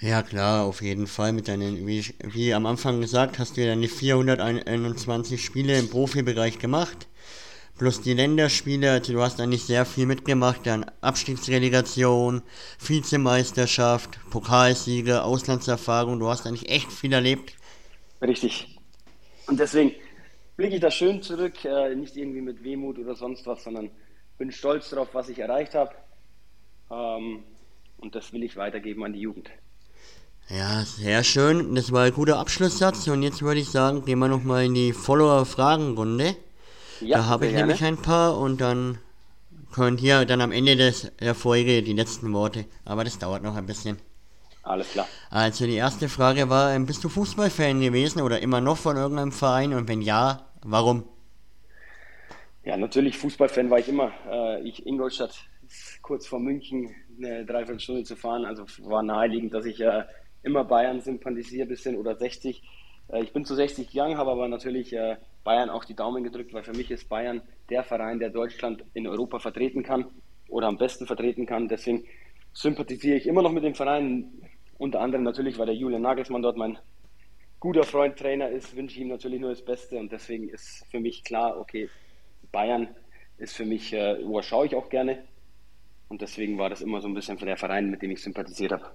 Ja, 0.00 0.22
klar, 0.22 0.64
auf 0.64 0.80
jeden 0.80 1.06
Fall. 1.06 1.32
Mit 1.32 1.48
deinen, 1.48 1.86
wie, 1.86 2.04
wie 2.22 2.54
am 2.54 2.66
Anfang 2.66 3.00
gesagt, 3.00 3.38
hast 3.38 3.56
du 3.56 3.62
ja 3.62 3.68
deine 3.68 3.88
421 3.88 5.44
Spiele 5.44 5.78
im 5.78 5.90
Profibereich 5.90 6.58
gemacht. 6.58 7.08
Plus 7.78 8.00
die 8.00 8.14
Länderspiele, 8.14 8.90
also 8.90 9.12
du 9.12 9.22
hast 9.22 9.40
eigentlich 9.40 9.64
sehr 9.64 9.84
viel 9.84 10.06
mitgemacht, 10.06 10.66
dann 10.66 10.84
Abstiegsrelegation, 11.00 12.42
Vizemeisterschaft, 12.84 14.18
Pokalsiege, 14.30 15.22
Auslandserfahrung, 15.22 16.18
du 16.18 16.28
hast 16.28 16.46
eigentlich 16.46 16.70
echt 16.70 16.92
viel 16.92 17.12
erlebt. 17.12 17.54
Richtig. 18.20 18.78
Und 19.46 19.60
deswegen 19.60 19.92
blicke 20.56 20.74
ich 20.74 20.80
da 20.80 20.90
schön 20.90 21.22
zurück, 21.22 21.64
äh, 21.64 21.94
nicht 21.94 22.16
irgendwie 22.16 22.40
mit 22.40 22.62
Wehmut 22.64 22.98
oder 22.98 23.14
sonst 23.14 23.46
was, 23.46 23.64
sondern 23.64 23.90
bin 24.38 24.52
stolz 24.52 24.90
darauf, 24.90 25.14
was 25.14 25.28
ich 25.28 25.38
erreicht 25.38 25.74
habe. 25.74 25.94
Ähm, 26.90 27.44
und 27.98 28.14
das 28.14 28.32
will 28.32 28.42
ich 28.42 28.56
weitergeben 28.56 29.04
an 29.04 29.12
die 29.12 29.20
Jugend. 29.20 29.50
Ja, 30.48 30.82
sehr 30.84 31.24
schön. 31.24 31.74
Das 31.74 31.92
war 31.92 32.04
ein 32.04 32.12
guter 32.12 32.38
Abschlusssatz. 32.38 33.06
Und 33.08 33.22
jetzt 33.22 33.42
würde 33.42 33.60
ich 33.60 33.68
sagen, 33.68 34.04
gehen 34.04 34.18
wir 34.18 34.28
nochmal 34.28 34.64
in 34.64 34.74
die 34.74 34.92
Follower-Fragenrunde. 34.92 36.36
Ja, 37.00 37.18
da 37.18 37.26
habe 37.26 37.46
ich 37.46 37.52
gerne. 37.52 37.66
nämlich 37.66 37.84
ein 37.84 37.98
paar 37.98 38.38
und 38.38 38.60
dann 38.60 38.98
könnt 39.72 40.00
ihr 40.00 40.24
dann 40.24 40.40
am 40.40 40.52
Ende 40.52 40.76
des, 40.76 41.12
der 41.20 41.34
Folge 41.34 41.82
die 41.82 41.92
letzten 41.92 42.32
Worte. 42.32 42.64
Aber 42.84 43.04
das 43.04 43.18
dauert 43.18 43.42
noch 43.42 43.56
ein 43.56 43.66
bisschen. 43.66 43.98
Alles 44.62 44.90
klar. 44.92 45.06
Also 45.30 45.66
die 45.66 45.76
erste 45.76 46.08
Frage 46.08 46.50
war, 46.50 46.74
ähm, 46.74 46.86
bist 46.86 47.02
du 47.04 47.08
Fußballfan 47.08 47.80
gewesen 47.80 48.20
oder 48.20 48.40
immer 48.40 48.60
noch 48.60 48.76
von 48.76 48.96
irgendeinem 48.96 49.32
Verein? 49.32 49.72
Und 49.72 49.88
wenn 49.88 50.02
ja, 50.02 50.46
warum? 50.62 51.04
Ja, 52.64 52.76
natürlich 52.76 53.16
Fußballfan 53.16 53.70
war 53.70 53.78
ich 53.78 53.88
immer. 53.88 54.12
Äh, 54.30 54.60
ich 54.60 54.86
Ingolstadt 54.86 55.34
kurz 56.02 56.26
vor 56.26 56.38
München 56.38 56.94
eine 57.16 57.46
Dreiviertelstunde 57.46 58.04
zu 58.04 58.14
fahren, 58.14 58.44
also 58.44 58.64
war 58.82 59.02
naheliegend, 59.02 59.54
dass 59.54 59.64
ich 59.64 59.80
äh, 59.80 60.04
immer 60.42 60.64
Bayern 60.64 61.00
sympathisiere 61.00 61.66
bisschen 61.66 61.96
oder 61.96 62.14
60. 62.16 62.62
Äh, 63.08 63.22
ich 63.22 63.32
bin 63.32 63.46
zu 63.46 63.54
60 63.54 63.90
gegangen, 63.90 64.18
habe 64.18 64.30
aber 64.30 64.48
natürlich 64.48 64.94
Bayern 65.44 65.70
auch 65.70 65.86
die 65.86 65.94
Daumen 65.94 66.24
gedrückt, 66.24 66.52
weil 66.52 66.62
für 66.62 66.74
mich 66.74 66.90
ist 66.90 67.08
Bayern 67.08 67.40
der 67.70 67.84
Verein, 67.84 68.18
der 68.18 68.28
Deutschland 68.28 68.84
in 68.92 69.06
Europa 69.06 69.38
vertreten 69.38 69.82
kann 69.82 70.04
oder 70.48 70.66
am 70.66 70.76
besten 70.76 71.06
vertreten 71.06 71.46
kann. 71.46 71.68
Deswegen 71.68 72.04
sympathisiere 72.58 73.16
ich 73.16 73.26
immer 73.26 73.42
noch 73.42 73.52
mit 73.52 73.64
dem 73.64 73.74
Verein. 73.74 74.24
Unter 74.78 75.00
anderem 75.00 75.24
natürlich, 75.24 75.58
weil 75.58 75.66
der 75.66 75.74
Julian 75.74 76.02
Nagelsmann 76.02 76.42
dort 76.42 76.56
mein 76.56 76.78
guter 77.60 77.84
Freund, 77.84 78.16
Trainer 78.16 78.48
ist, 78.48 78.76
wünsche 78.76 78.96
ich 78.96 79.02
ihm 79.02 79.08
natürlich 79.08 79.40
nur 79.40 79.50
das 79.50 79.64
Beste 79.64 79.96
und 79.96 80.12
deswegen 80.12 80.48
ist 80.48 80.84
für 80.90 81.00
mich 81.00 81.24
klar, 81.24 81.58
okay, 81.58 81.88
Bayern 82.52 82.88
ist 83.38 83.54
für 83.54 83.64
mich, 83.64 83.92
äh, 83.92 84.18
wo 84.24 84.40
schaue 84.42 84.66
ich 84.66 84.74
auch 84.74 84.88
gerne 84.88 85.24
und 86.08 86.20
deswegen 86.20 86.58
war 86.58 86.70
das 86.70 86.80
immer 86.80 87.00
so 87.00 87.08
ein 87.08 87.14
bisschen 87.14 87.38
der 87.38 87.56
Verein, 87.56 87.90
mit 87.90 88.02
dem 88.02 88.10
ich 88.10 88.22
sympathisiert 88.22 88.72
habe. 88.72 88.86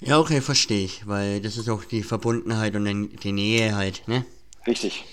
Ja, 0.00 0.18
okay, 0.18 0.40
verstehe 0.40 0.84
ich, 0.84 1.06
weil 1.06 1.40
das 1.40 1.56
ist 1.56 1.68
auch 1.68 1.84
die 1.84 2.02
Verbundenheit 2.02 2.74
und 2.74 2.84
die 3.22 3.32
Nähe 3.32 3.74
halt, 3.76 4.06
ne? 4.08 4.24
Richtig. 4.66 5.04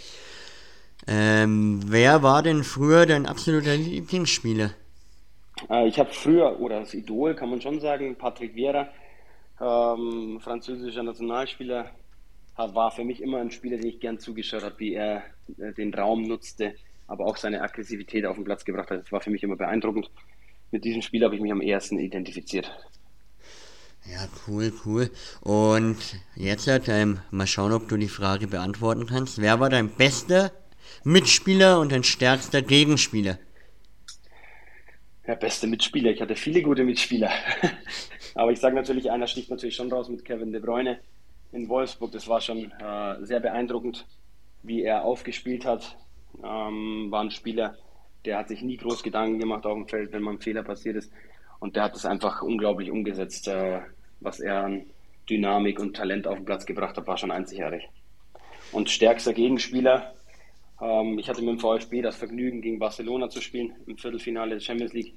Ähm, 1.08 1.82
wer 1.86 2.22
war 2.22 2.44
denn 2.44 2.64
früher 2.64 3.06
dein 3.06 3.26
absoluter 3.26 3.76
Lieblingsspieler? 3.76 4.72
Äh, 5.70 5.88
ich 5.88 6.00
habe 6.00 6.12
früher, 6.12 6.60
oder 6.60 6.80
das 6.80 6.94
Idol 6.94 7.36
kann 7.36 7.50
man 7.50 7.62
schon 7.62 7.80
sagen, 7.80 8.16
Patrick 8.16 8.56
Vieira, 8.56 8.90
ähm, 9.60 10.40
französischer 10.42 11.04
Nationalspieler, 11.04 11.92
war 12.56 12.92
für 12.92 13.06
mich 13.06 13.22
immer 13.22 13.40
ein 13.40 13.52
Spieler, 13.52 13.78
den 13.78 13.88
ich 13.88 14.00
gern 14.02 14.20
zugeschaut 14.20 14.64
habe, 14.64 14.78
wie 14.80 14.94
er 14.94 15.24
äh, 15.58 15.72
den 15.74 15.94
Raum 15.94 16.24
nutzte, 16.24 16.76
aber 17.08 17.26
auch 17.26 17.38
seine 17.38 17.62
Aggressivität 17.62 18.26
auf 18.26 18.36
den 18.36 18.44
Platz 18.44 18.66
gebracht 18.66 18.92
hat. 18.92 19.02
Das 19.02 19.12
war 19.12 19.22
für 19.22 19.30
mich 19.30 19.44
immer 19.44 19.56
beeindruckend. 19.56 20.10
Mit 20.72 20.84
diesem 20.84 21.02
Spiel 21.02 21.24
habe 21.24 21.36
ich 21.36 21.42
mich 21.42 21.52
am 21.52 21.62
ersten 21.62 21.98
identifiziert. 21.98 22.70
Ja, 24.06 24.28
cool, 24.48 24.74
cool. 24.86 25.10
Und 25.42 25.98
jetzt 26.36 26.68
ähm, 26.88 27.20
mal 27.32 27.48
schauen, 27.48 27.74
ob 27.74 27.88
du 27.88 27.98
die 27.98 28.08
Frage 28.08 28.48
beantworten 28.48 29.06
kannst. 29.08 29.42
Wer 29.42 29.60
war 29.60 29.70
dein 29.70 29.90
bester 29.90 30.52
Mitspieler 31.04 31.80
und 31.80 31.92
dein 31.92 32.04
stärkster 32.04 32.62
Gegenspieler? 32.62 33.38
Ja, 35.30 35.36
beste 35.36 35.68
Mitspieler. 35.68 36.10
Ich 36.10 36.22
hatte 36.22 36.34
viele 36.34 36.64
gute 36.64 36.84
Mitspieler. 36.84 37.30
Aber 38.34 38.52
ich 38.52 38.60
sage 38.60 38.76
natürlich, 38.76 39.12
einer 39.12 39.28
sticht 39.28 39.52
natürlich 39.52 39.76
schon 39.76 39.92
raus 39.92 40.10
mit 40.10 40.26
Kevin 40.26 40.52
De 40.52 40.60
Bruyne 40.60 41.02
in 41.52 41.70
Wolfsburg. 41.70 42.12
Das 42.12 42.28
war 42.28 42.42
schon 42.42 42.72
äh, 42.72 43.24
sehr 43.24 43.40
beeindruckend, 43.40 44.08
wie 44.64 44.82
er 44.82 45.04
aufgespielt 45.04 45.66
hat. 45.66 45.96
Ähm, 46.44 47.12
war 47.12 47.22
ein 47.22 47.30
Spieler, 47.30 47.76
der 48.26 48.40
hat 48.40 48.48
sich 48.48 48.64
nie 48.64 48.78
groß 48.78 49.04
Gedanken 49.04 49.38
gemacht 49.38 49.68
auf 49.68 49.76
dem 49.76 49.88
Feld, 49.88 50.12
wenn 50.14 50.24
mal 50.24 50.32
ein 50.32 50.42
Fehler 50.42 50.64
passiert 50.64 50.96
ist. 50.96 51.14
Und 51.60 51.76
der 51.76 51.84
hat 51.84 51.96
es 51.96 52.08
einfach 52.08 52.42
unglaublich 52.42 52.90
umgesetzt. 52.90 53.48
Äh, 53.50 53.82
was 54.22 54.40
er 54.40 54.64
an 54.64 54.88
Dynamik 55.30 55.80
und 55.80 55.96
Talent 55.96 56.26
auf 56.26 56.38
den 56.38 56.46
Platz 56.46 56.66
gebracht 56.66 56.98
hat, 56.98 57.06
war 57.06 57.18
schon 57.18 57.30
einzigartig. 57.30 57.88
Und 58.72 58.90
stärkster 58.90 59.34
Gegenspieler, 59.34 60.12
ähm, 60.82 61.20
ich 61.20 61.30
hatte 61.30 61.42
mit 61.42 61.50
dem 61.50 61.60
VfB 61.60 62.02
das 62.02 62.16
Vergnügen, 62.16 62.62
gegen 62.62 62.80
Barcelona 62.80 63.30
zu 63.30 63.42
spielen 63.42 63.74
im 63.86 63.98
Viertelfinale 63.98 64.52
der 64.52 64.60
Champions 64.60 64.94
League. 64.94 65.14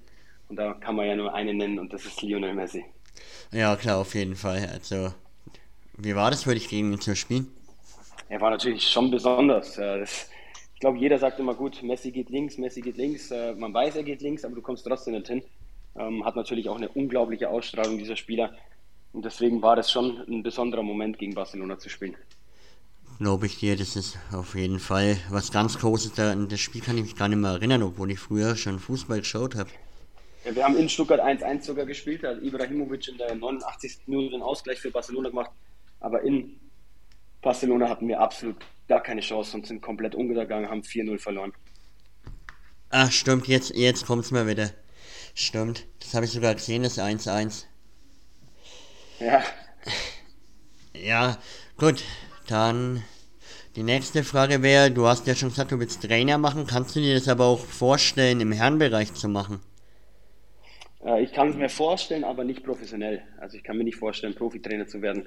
Und 0.48 0.56
da 0.56 0.74
kann 0.74 0.96
man 0.96 1.06
ja 1.06 1.16
nur 1.16 1.32
einen 1.34 1.56
nennen 1.56 1.78
und 1.78 1.92
das 1.92 2.04
ist 2.04 2.20
Lionel 2.22 2.54
Messi. 2.54 2.84
Ja, 3.52 3.76
klar, 3.76 3.98
auf 3.98 4.14
jeden 4.14 4.36
Fall. 4.36 4.68
Also, 4.72 5.14
wie 5.96 6.14
war 6.14 6.30
das 6.30 6.44
für 6.44 6.54
dich, 6.54 6.68
gegen 6.68 6.92
ihn 6.92 7.00
zu 7.00 7.14
spielen? 7.14 7.48
Er 8.28 8.40
war 8.40 8.50
natürlich 8.50 8.88
schon 8.88 9.10
besonders. 9.10 9.74
Das, 9.74 10.30
ich 10.74 10.80
glaube, 10.80 10.98
jeder 10.98 11.18
sagt 11.18 11.38
immer 11.38 11.54
gut, 11.54 11.82
Messi 11.82 12.10
geht 12.10 12.30
links, 12.30 12.58
Messi 12.58 12.80
geht 12.80 12.96
links. 12.96 13.30
Äh, 13.30 13.54
man 13.54 13.72
weiß, 13.72 13.96
er 13.96 14.02
geht 14.02 14.22
links, 14.22 14.44
aber 14.44 14.54
du 14.54 14.62
kommst 14.62 14.86
trotzdem 14.86 15.14
nicht 15.14 15.28
hin. 15.28 15.42
Ähm, 15.96 16.24
hat 16.24 16.36
natürlich 16.36 16.68
auch 16.68 16.76
eine 16.76 16.88
unglaubliche 16.88 17.48
Ausstrahlung, 17.50 17.98
dieser 17.98 18.16
Spieler. 18.16 18.54
Und 19.12 19.24
deswegen 19.24 19.60
war 19.62 19.76
das 19.76 19.90
schon 19.90 20.22
ein 20.26 20.42
besonderer 20.42 20.82
Moment, 20.82 21.18
gegen 21.18 21.34
Barcelona 21.34 21.78
zu 21.78 21.90
spielen. 21.90 22.16
Glaube 23.18 23.46
ich 23.46 23.58
dir, 23.58 23.76
das 23.76 23.94
ist 23.94 24.18
auf 24.32 24.56
jeden 24.56 24.80
Fall 24.80 25.16
was 25.30 25.52
ganz 25.52 25.78
Großes. 25.78 26.12
Das 26.14 26.60
Spiel 26.60 26.80
kann 26.80 26.96
ich 26.96 27.04
mich 27.04 27.16
gar 27.16 27.28
nicht 27.28 27.38
mehr 27.38 27.52
erinnern, 27.52 27.82
obwohl 27.84 28.10
ich 28.10 28.18
früher 28.18 28.56
schon 28.56 28.80
Fußball 28.80 29.18
geschaut 29.20 29.54
habe. 29.54 29.70
Ja, 30.44 30.54
wir 30.56 30.64
haben 30.64 30.76
in 30.76 30.88
Stuttgart 30.88 31.20
1-1 31.20 31.62
sogar 31.62 31.86
gespielt, 31.86 32.24
da 32.24 32.30
hat 32.30 32.42
Ibrahimovic 32.42 33.06
in 33.06 33.18
der 33.18 33.34
89. 33.34 34.00
Minute 34.06 34.30
den 34.30 34.42
Ausgleich 34.42 34.80
für 34.80 34.90
Barcelona 34.90 35.28
gemacht. 35.28 35.52
Aber 36.00 36.22
in 36.22 36.58
Barcelona 37.42 37.88
hatten 37.88 38.08
wir 38.08 38.18
absolut 38.18 38.56
gar 38.88 39.00
keine 39.00 39.20
Chance 39.20 39.56
und 39.56 39.66
sind 39.68 39.82
komplett 39.82 40.16
untergegangen, 40.16 40.68
haben 40.68 40.82
4-0 40.82 41.18
verloren. 41.18 41.52
Ach, 42.90 43.12
stimmt, 43.12 43.46
jetzt, 43.46 43.70
jetzt 43.76 44.04
kommt 44.04 44.24
es 44.24 44.32
mir 44.32 44.48
wieder. 44.48 44.70
Stimmt, 45.34 45.86
das 46.00 46.14
habe 46.14 46.26
ich 46.26 46.32
sogar 46.32 46.54
gesehen, 46.54 46.82
das 46.82 46.98
1-1. 46.98 47.66
Ja. 49.20 49.42
Ja, 50.92 51.38
gut. 51.78 52.02
Dann 52.53 53.03
die 53.76 53.82
nächste 53.82 54.24
Frage 54.24 54.62
wäre, 54.62 54.90
du 54.90 55.07
hast 55.07 55.26
ja 55.26 55.34
schon 55.34 55.48
gesagt, 55.48 55.72
du 55.72 55.80
willst 55.80 56.03
Trainer 56.03 56.36
machen. 56.36 56.66
Kannst 56.66 56.94
du 56.94 57.00
dir 57.00 57.14
das 57.14 57.26
aber 57.26 57.46
auch 57.46 57.61
vorstellen, 57.61 58.42
im 58.42 58.53
Herrenbereich 58.53 59.14
zu 59.14 59.26
machen? 59.26 59.61
Äh, 61.03 61.22
ich 61.22 61.32
kann 61.32 61.48
es 61.48 61.57
mir 61.57 61.70
vorstellen, 61.70 62.24
aber 62.24 62.44
nicht 62.44 62.62
professionell. 62.62 63.22
Also 63.40 63.57
ich 63.57 63.64
kann 63.64 63.78
mir 63.78 63.84
nicht 63.84 63.96
vorstellen, 63.96 64.34
Profitrainer 64.34 64.86
zu 64.86 65.00
werden. 65.00 65.24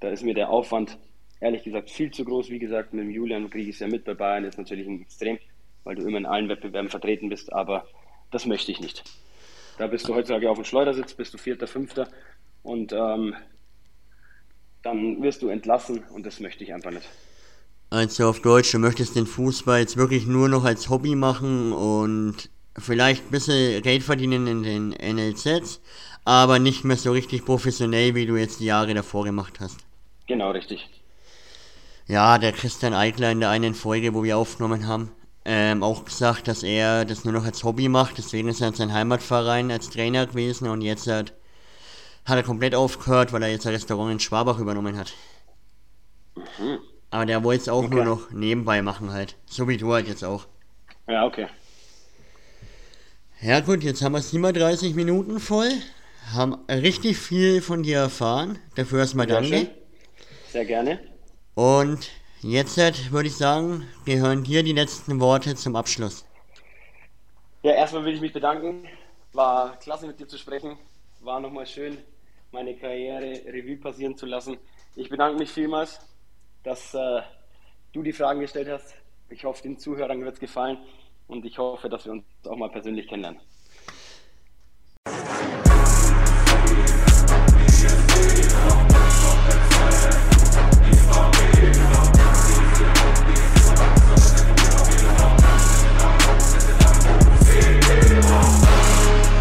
Da 0.00 0.08
ist 0.08 0.24
mir 0.24 0.34
der 0.34 0.50
Aufwand, 0.50 0.98
ehrlich 1.38 1.62
gesagt, 1.62 1.90
viel 1.90 2.10
zu 2.10 2.24
groß. 2.24 2.50
Wie 2.50 2.58
gesagt, 2.58 2.92
mit 2.92 3.04
dem 3.04 3.10
Julian 3.10 3.50
kriege 3.50 3.70
ich 3.70 3.76
es 3.76 3.78
ja 3.78 3.86
mit 3.86 4.04
bei 4.04 4.14
Bayern, 4.14 4.42
ist 4.42 4.58
natürlich 4.58 4.88
ein 4.88 5.00
Extrem, 5.00 5.38
weil 5.84 5.94
du 5.94 6.02
immer 6.02 6.18
in 6.18 6.26
allen 6.26 6.48
Wettbewerben 6.48 6.90
vertreten 6.90 7.28
bist, 7.28 7.52
aber 7.52 7.86
das 8.32 8.46
möchte 8.46 8.72
ich 8.72 8.80
nicht. 8.80 9.04
Da 9.78 9.86
bist 9.86 10.08
du 10.08 10.14
heutzutage 10.16 10.50
auf 10.50 10.58
dem 10.58 10.64
Schleudersitz, 10.64 11.14
bist 11.14 11.32
du 11.34 11.38
Vierter, 11.38 11.68
Fünfter 11.68 12.08
und 12.64 12.92
ähm, 12.92 13.36
dann 14.84 15.22
wirst 15.22 15.42
du 15.42 15.48
entlassen 15.48 16.04
und 16.14 16.24
das 16.24 16.40
möchte 16.40 16.62
ich 16.62 16.72
einfach 16.72 16.90
nicht. 16.90 17.08
Also 17.90 18.28
auf 18.28 18.40
Deutsch, 18.40 18.72
du 18.72 18.78
möchtest 18.78 19.16
den 19.16 19.26
Fußball 19.26 19.80
jetzt 19.80 19.96
wirklich 19.96 20.26
nur 20.26 20.48
noch 20.48 20.64
als 20.64 20.88
Hobby 20.90 21.14
machen 21.14 21.72
und 21.72 22.50
vielleicht 22.76 23.24
ein 23.24 23.30
bisschen 23.30 23.82
Geld 23.82 24.02
verdienen 24.02 24.46
in 24.46 24.62
den 24.62 24.88
NLZs, 24.90 25.80
aber 26.24 26.58
nicht 26.58 26.84
mehr 26.84 26.96
so 26.96 27.12
richtig 27.12 27.44
professionell, 27.44 28.14
wie 28.14 28.26
du 28.26 28.36
jetzt 28.36 28.60
die 28.60 28.66
Jahre 28.66 28.94
davor 28.94 29.24
gemacht 29.24 29.60
hast. 29.60 29.78
Genau, 30.26 30.50
richtig. 30.50 30.88
Ja, 32.06 32.38
der 32.38 32.52
Christian 32.52 32.94
Eichler 32.94 33.30
in 33.30 33.40
der 33.40 33.50
einen 33.50 33.74
Folge, 33.74 34.12
wo 34.12 34.22
wir 34.22 34.36
aufgenommen 34.36 34.86
haben, 34.86 35.10
ähm, 35.44 35.82
auch 35.82 36.04
gesagt, 36.04 36.48
dass 36.48 36.62
er 36.62 37.04
das 37.04 37.24
nur 37.24 37.32
noch 37.32 37.44
als 37.44 37.64
Hobby 37.64 37.88
macht. 37.88 38.18
Deswegen 38.18 38.48
ist 38.48 38.60
er 38.60 38.68
in 38.68 38.74
seinem 38.74 38.92
Heimatverein 38.92 39.70
als 39.70 39.88
Trainer 39.90 40.26
gewesen 40.26 40.68
und 40.68 40.80
jetzt 40.80 41.06
hat 41.06 41.32
hat 42.24 42.36
er 42.36 42.42
komplett 42.42 42.74
aufgehört, 42.74 43.32
weil 43.32 43.42
er 43.42 43.50
jetzt 43.50 43.66
ein 43.66 43.72
Restaurant 43.72 44.12
in 44.12 44.20
Schwabach 44.20 44.58
übernommen 44.58 44.96
hat. 44.96 45.12
Mhm. 46.36 46.78
Aber 47.10 47.26
der 47.26 47.44
wollte 47.44 47.62
es 47.62 47.68
auch 47.68 47.84
okay. 47.84 47.94
nur 47.94 48.04
noch 48.04 48.30
nebenbei 48.30 48.82
machen 48.82 49.12
halt. 49.12 49.36
So 49.46 49.68
wie 49.68 49.76
du 49.76 49.92
halt 49.92 50.08
jetzt 50.08 50.24
auch. 50.24 50.46
Ja, 51.06 51.26
okay. 51.26 51.46
Ja 53.40 53.60
gut, 53.60 53.84
jetzt 53.84 54.02
haben 54.02 54.12
wir 54.12 54.22
37 54.22 54.94
Minuten 54.94 55.38
voll. 55.38 55.70
Haben 56.32 56.54
richtig 56.68 57.18
viel 57.18 57.60
von 57.60 57.82
dir 57.82 57.98
erfahren. 57.98 58.58
Dafür 58.74 59.00
erstmal 59.00 59.26
danke. 59.26 59.48
Sehr, 59.48 59.66
Sehr 60.50 60.64
gerne. 60.64 60.98
Und 61.54 62.10
jetzt 62.40 62.78
würde 63.12 63.28
ich 63.28 63.36
sagen, 63.36 63.86
gehören 64.06 64.42
dir 64.42 64.62
die 64.62 64.72
letzten 64.72 65.20
Worte 65.20 65.54
zum 65.54 65.76
Abschluss. 65.76 66.24
Ja, 67.62 67.72
erstmal 67.72 68.04
will 68.04 68.14
ich 68.14 68.20
mich 68.20 68.32
bedanken. 68.32 68.88
War 69.34 69.78
klasse 69.78 70.06
mit 70.06 70.18
dir 70.18 70.26
zu 70.26 70.38
sprechen. 70.38 70.78
War 71.20 71.38
nochmal 71.40 71.66
schön, 71.66 71.98
meine 72.54 72.76
Karriere 72.76 73.52
Revue 73.52 73.76
passieren 73.76 74.16
zu 74.16 74.26
lassen. 74.26 74.56
Ich 74.94 75.10
bedanke 75.10 75.38
mich 75.38 75.50
vielmals, 75.50 75.98
dass 76.62 76.94
äh, 76.94 77.20
du 77.92 78.02
die 78.02 78.12
Fragen 78.12 78.40
gestellt 78.40 78.68
hast. 78.68 78.94
Ich 79.28 79.44
hoffe, 79.44 79.64
den 79.64 79.76
Zuhörern 79.76 80.22
wird 80.22 80.34
es 80.34 80.40
gefallen 80.40 80.78
und 81.26 81.44
ich 81.44 81.58
hoffe, 81.58 81.88
dass 81.88 82.04
wir 82.04 82.12
uns 82.12 82.24
auch 82.46 82.56
mal 82.56 82.70
persönlich 82.70 83.08
kennenlernen. 83.08 83.40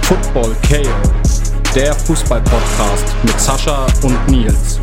Football 0.02 0.56
KO 0.68 1.23
der 1.76 1.94
Fußball-Podcast 1.94 3.16
mit 3.24 3.40
Sascha 3.40 3.88
und 4.04 4.28
Nils. 4.28 4.80